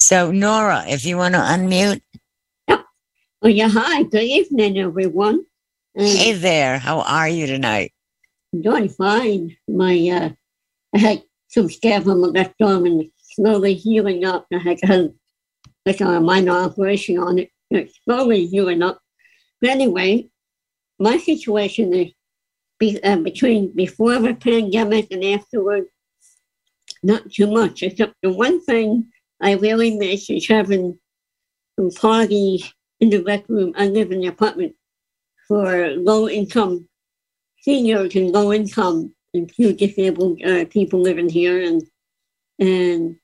So, 0.00 0.30
Nora, 0.30 0.84
if 0.86 1.06
you 1.06 1.16
want 1.16 1.34
to 1.34 1.40
unmute. 1.40 2.02
Oh, 2.68 3.48
yeah. 3.48 3.68
Hi. 3.68 4.02
Good 4.02 4.22
evening, 4.22 4.78
everyone. 4.78 5.46
hey 5.94 6.32
there. 6.32 6.78
How 6.78 7.00
are 7.00 7.28
you 7.28 7.46
tonight? 7.46 7.92
I'm 8.52 8.60
doing 8.60 8.88
fine. 8.90 9.56
My, 9.68 9.94
uh, 10.10 10.28
I 10.94 10.98
had 10.98 11.22
some 11.48 11.70
scab 11.70 12.06
on 12.08 12.20
my 12.20 12.26
left 12.26 12.60
arm 12.60 12.84
and 12.84 13.10
slowly 13.18 13.74
healing 13.74 14.24
up. 14.26 14.46
I 14.52 14.58
had 14.58 15.14
like 15.86 16.00
a 16.00 16.20
minor 16.20 16.52
operation 16.52 17.18
on 17.18 17.38
it. 17.38 17.50
It's 17.70 17.98
slowly 18.04 18.46
healing 18.46 18.82
up. 18.82 19.00
But 19.60 19.70
anyway, 19.70 20.28
my 20.98 21.16
situation 21.18 21.94
is 21.94 22.12
be, 22.78 23.02
uh, 23.02 23.16
between 23.16 23.74
before 23.74 24.18
the 24.18 24.34
pandemic 24.34 25.10
and 25.10 25.24
afterward, 25.24 25.84
not 27.02 27.30
too 27.30 27.46
much, 27.46 27.82
except 27.82 28.14
the 28.22 28.30
one 28.30 28.62
thing 28.64 29.06
I 29.40 29.52
really 29.52 29.96
miss 29.96 30.28
is 30.28 30.46
having 30.46 30.98
some 31.78 31.90
parties 31.90 32.72
in 33.00 33.10
the 33.10 33.22
rec 33.22 33.48
room. 33.48 33.72
I 33.76 33.86
live 33.86 34.10
in 34.10 34.22
an 34.22 34.28
apartment 34.28 34.74
for 35.46 35.90
low 35.90 36.28
income 36.28 36.88
seniors 37.60 38.14
and 38.14 38.30
low 38.30 38.52
income 38.52 39.14
and 39.34 39.50
few 39.50 39.72
disabled 39.72 40.42
uh, 40.42 40.64
people 40.66 41.00
living 41.00 41.28
here. 41.28 41.60
And 41.62 41.82
and 42.58 43.16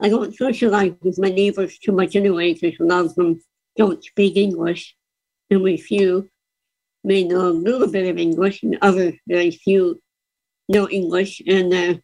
I 0.00 0.08
don't 0.08 0.34
socialize 0.34 0.92
with 1.02 1.18
my 1.18 1.28
neighbors 1.28 1.78
too 1.78 1.92
much 1.92 2.16
anyway 2.16 2.54
because 2.54 2.78
a 2.80 2.84
lot 2.84 3.06
of 3.06 3.14
them 3.14 3.40
don't 3.76 4.02
speak 4.02 4.36
English. 4.36 4.96
We 5.50 5.76
few 5.76 6.28
may 7.04 7.22
know 7.22 7.48
a 7.48 7.50
little 7.50 7.86
bit 7.86 8.08
of 8.08 8.18
English 8.18 8.62
and 8.62 8.76
others, 8.82 9.14
very 9.28 9.52
few 9.52 10.00
know 10.68 10.88
English. 10.88 11.42
And 11.46 11.72
uh, 11.72 11.94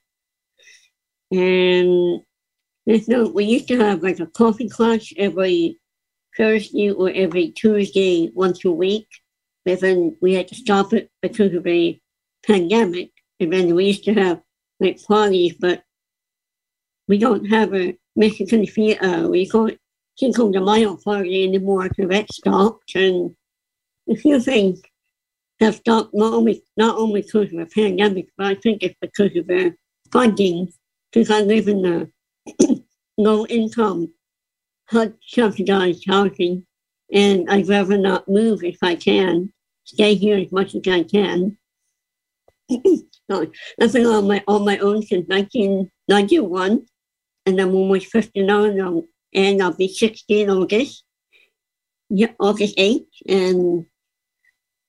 and 1.32 2.20
no, 3.08 3.28
we 3.28 3.44
used 3.44 3.68
to 3.68 3.78
have 3.78 4.02
like 4.02 4.20
a 4.20 4.26
coffee 4.26 4.68
clutch 4.68 5.12
every 5.16 5.80
Thursday 6.36 6.90
or 6.90 7.10
every 7.10 7.50
Tuesday 7.50 8.30
once 8.34 8.64
a 8.64 8.70
week. 8.70 9.08
But 9.64 9.80
then 9.80 10.16
we 10.20 10.34
had 10.34 10.48
to 10.48 10.54
stop 10.54 10.92
it 10.92 11.10
because 11.22 11.54
of 11.54 11.64
the 11.64 12.00
pandemic. 12.46 13.10
And 13.40 13.52
then 13.52 13.74
we 13.74 13.86
used 13.86 14.04
to 14.04 14.14
have 14.14 14.40
like 14.80 15.02
parties, 15.02 15.54
but 15.58 15.82
we 17.10 17.18
don't 17.18 17.44
have 17.46 17.74
a 17.74 17.98
Mexican 18.14 18.64
theater. 18.64 19.04
Uh, 19.04 19.26
we 19.26 19.44
call 19.44 19.66
it 19.66 19.80
Cinco 20.16 20.52
de 20.52 20.60
Mayo 20.60 20.96
party 20.96 21.42
anymore 21.42 21.88
because 21.88 22.08
that 22.08 22.32
stopped. 22.32 22.94
And 22.94 23.34
a 24.08 24.14
few 24.14 24.38
things 24.38 24.80
have 25.58 25.74
stopped 25.74 26.14
not 26.14 26.32
only, 26.32 26.62
not 26.76 26.96
only 26.96 27.22
because 27.22 27.52
of 27.52 27.58
the 27.58 27.66
pandemic, 27.66 28.28
but 28.38 28.46
I 28.46 28.54
think 28.54 28.84
it's 28.84 28.94
because 29.00 29.36
of 29.36 29.48
the 29.48 29.74
funding. 30.12 30.72
Because 31.10 31.32
I 31.32 31.40
live 31.40 31.66
in 31.66 31.84
a 31.84 32.76
low 33.18 33.44
income, 33.46 34.12
subsidized 35.26 36.04
housing, 36.06 36.64
and 37.12 37.50
I'd 37.50 37.68
rather 37.68 37.98
not 37.98 38.28
move 38.28 38.62
if 38.62 38.78
I 38.82 38.94
can, 38.94 39.52
stay 39.82 40.14
here 40.14 40.38
as 40.38 40.52
much 40.52 40.76
as 40.76 40.82
I 40.86 41.02
can. 41.02 41.58
I've 43.32 43.92
been 43.92 44.06
on 44.06 44.28
my 44.28 44.44
on 44.46 44.64
my 44.64 44.78
own 44.78 45.02
since 45.02 45.26
1991, 45.26 46.86
and 47.46 47.60
I'm 47.60 47.74
almost 47.74 48.06
59, 48.06 49.06
and 49.34 49.62
I'll 49.62 49.72
be 49.72 49.88
60 49.88 50.42
in 50.42 50.50
August, 50.50 51.04
yeah, 52.08 52.32
August 52.38 52.76
8th, 52.76 53.06
and 53.28 53.86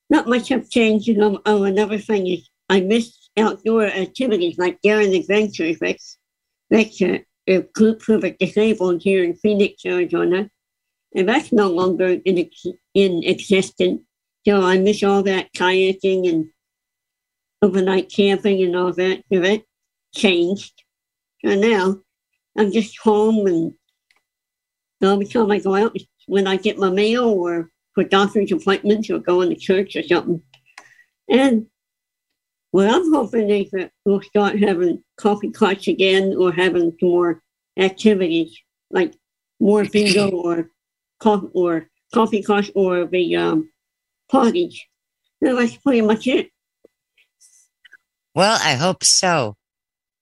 not 0.09 0.27
much 0.27 0.49
have 0.49 0.69
changed. 0.69 1.07
You 1.07 1.17
know, 1.17 1.41
oh, 1.45 1.63
another 1.63 1.97
thing 1.97 2.27
is 2.27 2.49
I 2.69 2.81
miss 2.81 3.29
outdoor 3.37 3.85
activities 3.85 4.57
like 4.57 4.81
Daring 4.81 5.13
Adventures, 5.15 5.77
which 5.79 7.01
uh, 7.01 7.19
a 7.47 7.61
group 7.73 8.01
for 8.01 8.17
the 8.17 8.31
disabled 8.31 9.01
here 9.01 9.23
in 9.23 9.35
Phoenix, 9.35 9.85
Arizona, 9.85 10.49
and 11.15 11.29
that's 11.29 11.51
no 11.51 11.69
longer 11.69 12.19
in, 12.25 12.39
ex- 12.39 12.65
in 12.93 13.23
existence. 13.23 14.01
So 14.47 14.63
I 14.63 14.77
miss 14.79 15.03
all 15.03 15.23
that 15.23 15.53
kayaking 15.53 16.27
and 16.27 16.49
overnight 17.61 18.11
camping 18.11 18.63
and 18.63 18.75
all 18.75 18.93
that. 18.93 19.23
So 19.31 19.39
that 19.39 19.63
changed. 20.15 20.83
So 21.45 21.55
now 21.55 21.99
I'm 22.57 22.71
just 22.71 22.97
home 22.99 23.47
and 23.47 23.73
every 25.01 25.25
time 25.25 25.49
I 25.51 25.59
go 25.59 25.75
out, 25.75 25.95
when 26.27 26.47
I 26.47 26.57
get 26.57 26.77
my 26.77 26.89
mail 26.89 27.25
or 27.25 27.69
for 27.93 28.03
doctor's 28.03 28.51
appointments 28.51 29.09
or 29.09 29.19
going 29.19 29.49
to 29.49 29.55
church 29.55 29.95
or 29.95 30.03
something. 30.03 30.41
And 31.29 31.67
what 32.71 32.89
I'm 32.89 33.11
hoping 33.13 33.49
is 33.49 33.69
that 33.71 33.91
we'll 34.05 34.21
start 34.21 34.59
having 34.59 35.03
coffee 35.17 35.51
clutch 35.51 35.87
again 35.87 36.35
or 36.37 36.51
having 36.51 36.95
some 36.99 37.09
more 37.09 37.41
activities 37.77 38.57
like 38.89 39.13
more 39.59 39.83
bingo 39.85 40.29
or 40.29 40.69
coffee 41.19 41.49
or 41.53 41.87
coffee 42.13 42.43
clutch 42.43 42.71
or 42.75 43.05
the 43.05 43.35
um, 43.35 43.69
parties. 44.29 44.79
That's 45.41 45.77
pretty 45.77 46.01
much 46.01 46.27
it. 46.27 46.49
Well, 48.33 48.57
I 48.61 48.75
hope 48.75 49.03
so. 49.03 49.57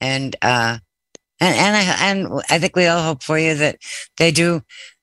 And 0.02 0.36
uh 0.42 0.80
and 1.40 1.56
and 1.56 1.76
I 1.76 2.10
and 2.10 2.42
I 2.50 2.60
think 2.60 2.76
we 2.76 2.88
all 2.88 3.02
hope 3.04 3.24
for 3.24 3.38
you 3.40 3.56
that 3.56 3.78
they 4.18 4.32
do 4.32 4.62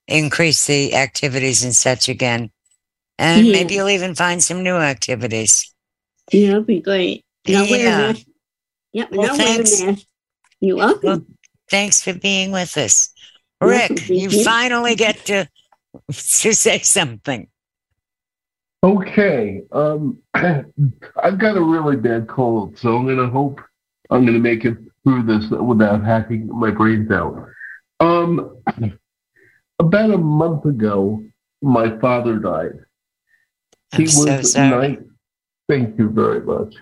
increase 0.09 0.66
the 0.66 0.95
activities 0.95 1.64
and 1.64 1.74
such 1.74 2.09
again. 2.09 2.51
And 3.18 3.47
Yeah. 3.47 3.53
maybe 3.53 3.74
you'll 3.74 3.89
even 3.89 4.14
find 4.14 4.43
some 4.43 4.62
new 4.62 4.76
activities. 4.76 5.72
Yeah, 6.32 6.49
that'd 6.51 6.66
be 6.66 6.80
great. 6.80 7.24
And 7.47 7.57
I'll 7.57 7.70
wear 7.70 7.80
a 7.80 7.82
Yeah. 7.82 8.14
Yep, 8.93 9.09
and 9.11 9.18
Well, 9.18 9.30
I'll 9.30 9.39
wear 9.39 9.61
a 9.61 9.64
thanks. 9.64 10.07
You're 10.61 10.76
welcome. 10.76 11.01
Well, 11.03 11.24
thanks 11.70 12.03
for 12.03 12.12
being 12.14 12.53
with 12.53 12.76
us. 12.76 13.11
Rick, 13.61 14.09
you 14.09 14.28
you. 14.30 14.45
finally 14.45 14.95
get 14.95 15.24
to 15.26 15.49
to 16.09 16.53
say 16.55 16.80
something. 16.80 17.49
Okay. 18.82 19.62
Um, 19.72 20.18
I've 20.34 21.39
got 21.39 21.57
a 21.57 21.62
really 21.62 21.97
bad 21.97 22.28
cold, 22.28 22.78
so 22.78 22.97
I'm 22.97 23.07
gonna 23.07 23.28
hope 23.28 23.61
I'm 24.11 24.24
gonna 24.26 24.39
make 24.39 24.64
it 24.64 24.76
through 25.07 25.22
this 25.22 25.48
without 25.50 26.04
hacking 26.04 26.48
my 26.48 26.70
brains 26.70 27.11
out. 27.12 27.46
Um, 28.00 28.61
about 29.78 30.11
a 30.11 30.18
month 30.18 30.64
ago, 30.64 31.22
my 31.62 31.96
father 32.00 32.38
died. 32.38 32.72
I'm 33.92 34.00
he 34.00 34.07
so 34.09 34.36
was 34.36 34.52
sorry. 34.52 34.70
nine- 34.88 35.11
Thank 35.68 35.98
you 35.98 36.11
very 36.11 36.40
much. 36.40 36.74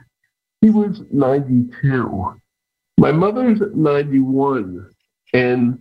He 0.60 0.70
was 0.70 1.02
92. 1.10 2.34
My 2.98 3.12
mother's 3.12 3.60
91, 3.74 4.90
and 5.32 5.78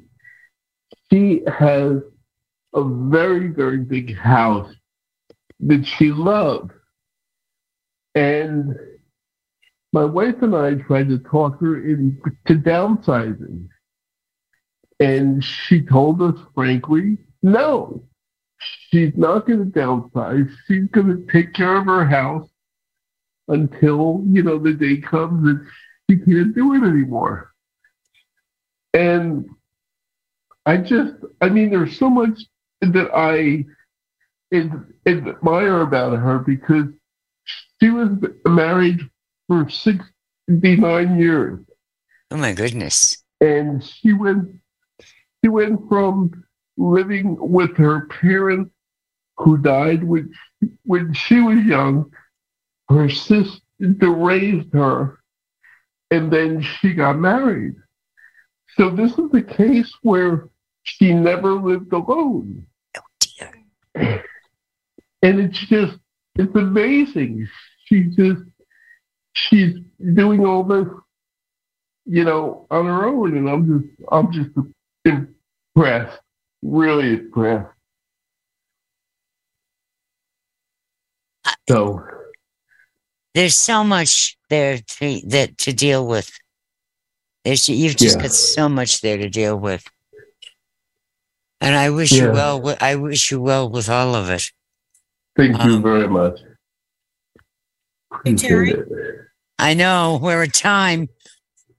she 1.09 1.41
has 1.47 1.97
a 2.73 2.83
very, 2.83 3.47
very 3.49 3.77
big 3.79 4.15
house 4.17 4.73
that 5.61 5.85
she 5.85 6.11
loved. 6.11 6.71
And 8.15 8.75
my 9.93 10.03
wife 10.03 10.41
and 10.41 10.55
I 10.55 10.73
tried 10.73 11.07
to 11.09 11.19
talk 11.19 11.61
her 11.61 11.87
into 11.87 12.19
downsizing. 12.47 13.67
And 14.99 15.43
she 15.43 15.81
told 15.81 16.21
us 16.21 16.35
frankly, 16.55 17.17
no, 17.43 18.03
she's 18.57 19.15
not 19.15 19.45
going 19.45 19.71
to 19.71 19.79
downsize. 19.79 20.51
She's 20.67 20.87
going 20.87 21.07
to 21.07 21.31
take 21.31 21.53
care 21.53 21.77
of 21.77 21.85
her 21.85 22.05
house 22.05 22.49
until, 23.47 24.23
you 24.27 24.41
know, 24.41 24.57
the 24.57 24.73
day 24.73 24.97
comes 24.97 25.45
that 25.45 25.65
she 26.09 26.17
can't 26.17 26.55
do 26.55 26.73
it 26.73 26.87
anymore. 26.87 27.51
And 28.93 29.47
I 30.65 30.77
just, 30.77 31.15
I 31.41 31.49
mean, 31.49 31.69
there's 31.69 31.97
so 31.97 32.09
much 32.09 32.39
that 32.81 33.11
I 33.13 33.65
admire 35.05 35.81
about 35.81 36.17
her 36.17 36.39
because 36.39 36.85
she 37.79 37.89
was 37.89 38.09
married 38.45 39.01
for 39.47 39.69
69 39.69 41.19
years 41.19 41.59
Oh 42.31 42.37
my 42.37 42.53
goodness. 42.53 43.23
and 43.41 43.83
she 43.83 44.13
went 44.13 44.49
she 45.43 45.49
went 45.49 45.79
from 45.89 46.43
living 46.77 47.35
with 47.39 47.75
her 47.77 48.07
parents 48.07 48.71
who 49.37 49.57
died 49.57 50.03
when, 50.03 50.31
when 50.83 51.13
she 51.13 51.39
was 51.41 51.59
young 51.65 52.11
her 52.89 53.09
sister 53.09 53.61
raised 54.01 54.73
her 54.73 55.19
and 56.11 56.31
then 56.31 56.61
she 56.61 56.93
got 56.93 57.17
married 57.17 57.75
so 58.77 58.89
this 58.89 59.11
is 59.17 59.29
a 59.33 59.41
case 59.41 59.93
where 60.01 60.49
she 60.83 61.13
never 61.13 61.53
lived 61.53 61.93
alone 61.93 62.65
Oh 62.97 63.01
dear. 63.19 64.23
and 65.21 65.39
it's 65.39 65.59
just 65.59 65.97
it's 66.35 66.55
amazing. 66.55 67.47
She 67.85 68.05
just 68.05 68.41
she's 69.34 69.75
doing 70.13 70.45
all 70.45 70.63
this, 70.63 70.88
you 72.05 72.23
know, 72.23 72.65
on 72.71 72.86
her 72.86 73.05
own, 73.05 73.38
and 73.38 73.49
I'm 73.49 73.81
just 73.81 73.93
I'm 74.11 74.31
just 74.31 74.49
impressed, 75.05 76.19
really 76.61 77.13
impressed. 77.13 77.69
So 81.69 82.03
there's 83.34 83.55
so 83.55 83.84
much 83.84 84.38
there 84.49 84.77
to 84.77 85.21
that 85.27 85.57
to 85.59 85.73
deal 85.73 86.05
with. 86.07 86.31
There's 87.43 87.67
you've 87.67 87.95
just 87.95 88.17
Yeah. 88.17 88.21
got 88.23 88.31
so 88.31 88.69
much 88.69 89.01
there 89.01 89.17
to 89.17 89.29
deal 89.29 89.57
with, 89.57 89.84
and 91.59 91.75
I 91.75 91.89
wish 91.89 92.11
you 92.11 92.31
well. 92.31 92.75
I 92.79 92.95
wish 92.95 93.31
you 93.31 93.41
well 93.41 93.69
with 93.69 93.89
all 93.89 94.15
of 94.15 94.29
it. 94.29 94.43
Thank 95.36 95.63
you 95.63 95.75
Um, 95.75 95.81
very 95.81 96.07
much. 96.07 96.39
Terry? 98.38 98.76
I 99.59 99.74
know 99.74 100.20
we're 100.22 100.43
at 100.43 100.53
time. 100.53 101.09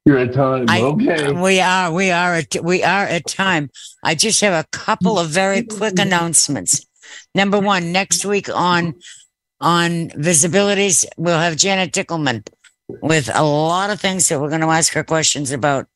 You're 0.05 0.19
at 0.19 0.35
time. 0.35 0.67
I, 0.69 0.83
okay. 0.83 1.33
We 1.33 1.61
are. 1.61 1.93
We 1.93 2.11
are. 2.11 2.35
At, 2.35 2.57
we 2.63 2.83
are 2.83 3.05
at 3.07 3.27
time. 3.27 3.71
I 4.03 4.15
just 4.15 4.41
have 4.43 4.53
a 4.53 4.69
couple 4.69 5.19
of 5.19 5.31
very 5.31 5.63
quick 5.63 5.99
announcements. 5.99 6.87
Number 7.35 7.59
one, 7.59 7.93
next 7.93 8.25
week 8.25 8.49
on 8.55 8.95
on 9.61 10.11
VISAbilities, 10.11 11.07
we'll 11.17 11.39
have 11.39 11.57
Janet 11.57 11.93
Dickelman 11.93 12.47
with 13.01 13.31
a 13.35 13.43
lot 13.43 13.89
of 13.89 13.99
things 14.01 14.29
that 14.29 14.41
we're 14.41 14.51
going 14.51 14.61
to 14.61 14.67
ask 14.67 14.93
her 14.93 15.05
questions 15.05 15.51
about 15.51 15.87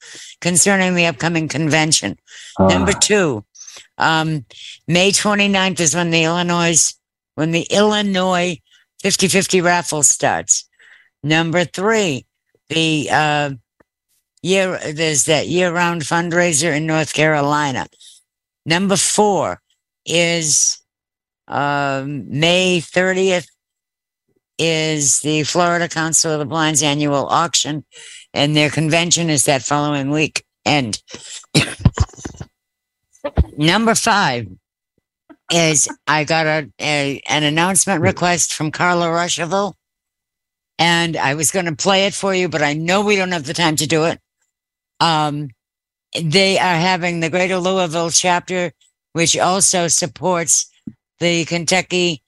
concerning 0.41 0.95
the 0.95 1.05
upcoming 1.05 1.49
convention. 1.49 2.17
Number 2.59 2.93
Ah. 2.95 2.99
two, 2.99 3.45
um, 3.99 4.47
May 4.87 5.11
29th 5.11 5.81
is 5.81 5.95
when 5.95 6.11
the 6.11 6.25
Illinois 6.25 6.95
when 7.35 7.51
the 7.51 7.67
Illinois 7.71 8.59
50-50 9.03 9.63
raffle 9.63 10.03
starts. 10.03 10.69
Number 11.23 11.65
three, 11.65 12.27
the 12.69 13.09
uh, 13.11 13.51
year 14.43 14.79
there's 14.93 15.25
that 15.25 15.49
year-round 15.49 16.03
fundraiser 16.03 16.77
in 16.77 16.87
North 16.87 17.13
Carolina. 17.13 17.87
Number 18.67 18.97
four 18.97 19.61
is 20.05 20.81
um, 21.47 22.25
May 22.29 22.81
30th 22.81 23.49
is 24.59 25.21
the 25.21 25.45
Florida 25.45 25.89
Council 25.89 26.33
of 26.33 26.41
the 26.41 26.45
Blind's 26.45 26.83
annual 26.83 27.27
auction, 27.27 27.85
and 28.35 28.57
their 28.57 28.71
convention 28.71 29.31
is 29.31 29.45
that 29.45 29.63
following 29.63 30.11
week. 30.11 30.45
And 30.65 31.01
number 33.57 33.95
five 33.95 34.49
is 35.51 35.89
I 36.07 36.25
got 36.25 36.47
a, 36.47 36.71
a 36.81 37.21
an 37.29 37.43
announcement 37.43 38.03
request 38.03 38.53
from 38.53 38.71
Carla 38.71 39.07
Ruschival, 39.07 39.75
and 40.79 41.17
I 41.17 41.35
was 41.35 41.51
going 41.51 41.67
to 41.67 41.77
play 41.77 42.07
it 42.07 42.15
for 42.15 42.35
you, 42.35 42.49
but 42.49 42.63
I 42.63 42.75
know 42.75 43.05
we 43.05 43.17
don't 43.17 43.33
have 43.33 43.47
the 43.47 43.55
time 43.55 43.77
to 43.77 43.87
do 43.87 44.05
it. 44.05 44.21
Um, 45.01 45.51
they 46.21 46.59
are 46.59 46.77
having 46.77 47.21
the 47.21 47.31
Greater 47.31 47.59
Louisville 47.59 48.11
chapter, 48.11 48.73
which 49.13 49.37
also 49.39 49.89
supports 49.89 50.71
the 51.21 51.45
Kentucky 51.45 52.23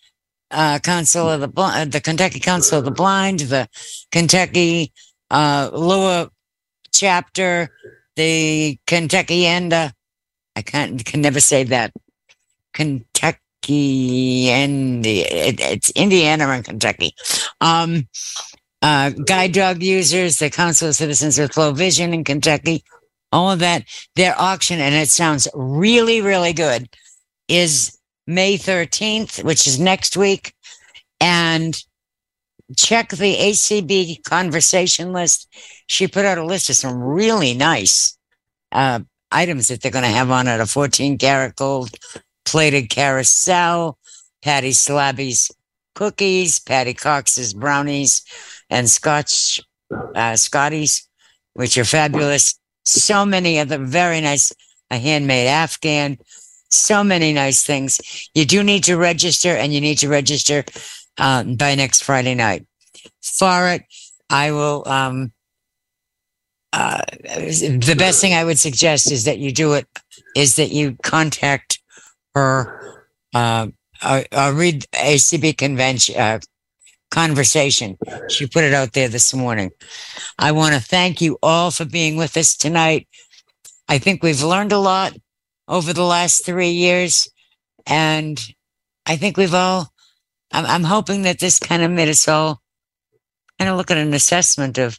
uh, 0.50 0.78
Council 0.80 1.28
of 1.28 1.40
the 1.40 1.48
Bl- 1.48 1.84
the 1.88 2.00
Kentucky 2.02 2.40
Council 2.40 2.78
of 2.78 2.84
the 2.84 2.90
Blind, 2.90 3.40
the 3.40 3.68
Kentucky 4.10 4.92
uh, 5.30 5.70
Louisville 5.72 6.30
chapter, 6.92 7.70
the 8.16 8.78
Kentucky 8.86 9.46
and 9.46 9.72
uh, 9.72 9.90
I 10.56 10.62
can't 10.62 11.04
can 11.04 11.20
never 11.20 11.40
say 11.40 11.64
that 11.64 11.92
Kentucky 12.72 14.48
and 14.50 15.04
it, 15.04 15.60
it's 15.60 15.90
Indiana 15.90 16.48
and 16.48 16.64
Kentucky. 16.64 17.14
Um, 17.60 18.08
uh, 18.82 19.10
guide 19.10 19.52
dog 19.52 19.82
users, 19.82 20.38
the 20.38 20.50
Council 20.50 20.88
of 20.88 20.94
Citizens 20.94 21.38
with 21.38 21.56
Low 21.56 21.72
Vision 21.72 22.14
in 22.14 22.24
Kentucky, 22.24 22.82
all 23.30 23.50
of 23.50 23.58
that. 23.58 23.84
Their 24.16 24.34
auction, 24.40 24.80
and 24.80 24.94
it 24.94 25.08
sounds 25.08 25.46
really, 25.54 26.20
really 26.20 26.52
good, 26.52 26.88
is 27.48 27.98
May 28.26 28.56
13th, 28.56 29.44
which 29.44 29.66
is 29.66 29.78
next 29.78 30.16
week. 30.16 30.54
And 31.20 31.78
check 32.76 33.10
the 33.10 33.36
ACB 33.36 34.22
conversation 34.24 35.12
list. 35.12 35.48
She 35.86 36.08
put 36.08 36.24
out 36.24 36.38
a 36.38 36.44
list 36.44 36.70
of 36.70 36.76
some 36.76 37.02
really 37.02 37.52
nice 37.52 38.16
uh, 38.72 39.00
items 39.30 39.68
that 39.68 39.82
they're 39.82 39.90
going 39.90 40.04
to 40.04 40.08
have 40.08 40.30
on 40.30 40.48
it 40.48 40.60
a 40.60 40.66
14 40.66 41.18
karat 41.18 41.56
gold 41.56 41.90
plated 42.50 42.90
carousel, 42.90 43.96
Patty 44.42 44.72
Slabby's 44.72 45.52
cookies, 45.94 46.58
Patty 46.58 46.94
Cox's 46.94 47.54
brownies, 47.54 48.22
and 48.68 48.90
Scotch 48.90 49.60
uh, 50.14 50.34
Scotties, 50.34 51.08
which 51.54 51.78
are 51.78 51.84
fabulous. 51.84 52.58
So 52.84 53.24
many 53.24 53.58
of 53.58 53.68
them 53.68 53.86
very 53.86 54.20
nice, 54.20 54.52
a 54.90 54.98
handmade 54.98 55.46
Afghan, 55.46 56.18
so 56.70 57.04
many 57.04 57.32
nice 57.32 57.62
things. 57.62 58.00
You 58.34 58.44
do 58.44 58.64
need 58.64 58.82
to 58.84 58.96
register, 58.96 59.50
and 59.50 59.72
you 59.72 59.80
need 59.80 59.98
to 59.98 60.08
register 60.08 60.64
um, 61.18 61.54
by 61.54 61.76
next 61.76 62.02
Friday 62.02 62.34
night. 62.34 62.66
For 63.22 63.68
it, 63.68 63.82
I 64.28 64.50
will. 64.50 64.82
Um, 64.86 65.32
uh, 66.72 67.02
the 67.22 67.96
best 67.98 68.20
thing 68.20 68.34
I 68.34 68.44
would 68.44 68.58
suggest 68.58 69.10
is 69.10 69.24
that 69.24 69.38
you 69.38 69.52
do 69.52 69.74
it. 69.74 69.86
Is 70.34 70.56
that 70.56 70.70
you 70.70 70.96
contact 71.02 71.79
her 72.34 73.06
uh, 73.34 73.68
uh, 74.02 74.22
uh, 74.32 74.52
read 74.54 74.86
ACB 74.92 75.56
convention 75.56 76.16
uh, 76.18 76.40
conversation. 77.10 77.98
She 78.28 78.46
put 78.46 78.64
it 78.64 78.72
out 78.72 78.92
there 78.92 79.08
this 79.08 79.34
morning. 79.34 79.70
I 80.38 80.52
want 80.52 80.74
to 80.74 80.80
thank 80.80 81.20
you 81.20 81.38
all 81.42 81.70
for 81.70 81.84
being 81.84 82.16
with 82.16 82.36
us 82.36 82.56
tonight. 82.56 83.08
I 83.88 83.98
think 83.98 84.22
we've 84.22 84.42
learned 84.42 84.72
a 84.72 84.78
lot 84.78 85.12
over 85.66 85.92
the 85.92 86.04
last 86.04 86.44
three 86.44 86.70
years, 86.70 87.28
and 87.86 88.40
I 89.06 89.16
think 89.16 89.36
we've 89.36 89.54
all. 89.54 89.92
I'm, 90.52 90.66
I'm 90.66 90.84
hoping 90.84 91.22
that 91.22 91.38
this 91.38 91.58
kind 91.58 91.82
of 91.82 91.90
made 91.90 92.08
us 92.08 92.26
all 92.26 92.60
kind 93.58 93.70
of 93.70 93.76
look 93.76 93.90
at 93.90 93.98
an 93.98 94.14
assessment 94.14 94.78
of 94.78 94.98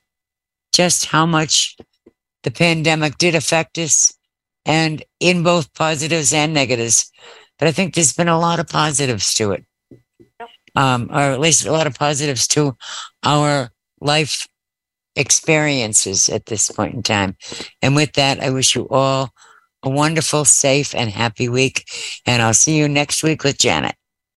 just 0.72 1.06
how 1.06 1.26
much 1.26 1.76
the 2.44 2.52
pandemic 2.52 3.18
did 3.18 3.36
affect 3.36 3.78
us, 3.78 4.14
and 4.66 5.04
in 5.20 5.44
both 5.44 5.74
positives 5.74 6.34
and 6.34 6.54
negatives. 6.54 7.12
But 7.60 7.68
I 7.68 7.72
think 7.72 7.94
there's 7.94 8.14
been 8.14 8.28
a 8.28 8.40
lot 8.40 8.60
of 8.60 8.68
positives 8.68 9.34
to 9.36 9.52
it, 9.52 9.66
um, 10.76 11.10
or 11.12 11.20
at 11.20 11.40
least 11.40 11.66
a 11.66 11.72
lot 11.72 11.88
of 11.88 11.96
positives 11.96 12.48
to 12.50 12.76
our 13.24 13.72
life 14.00 14.48
experiences 15.16 16.30
at 16.30 16.46
this 16.46 16.70
point 16.72 16.96
in 16.96 17.04
time. 17.04 17.36
And 17.82 17.96
with 17.96 18.14
that, 18.14 18.40
I 18.40 18.50
wish 18.50 18.76
you 18.76 18.88
all 18.90 19.32
a 19.84 19.90
wonderful, 19.90 20.46
safe, 20.46 20.94
and 20.96 21.10
happy 21.10 21.50
week. 21.50 21.86
And 22.26 22.42
I'll 22.42 22.54
see 22.54 22.78
you 22.78 22.88
next 22.88 23.24
week 23.24 23.44
with 23.44 23.58
Janet. 23.58 23.96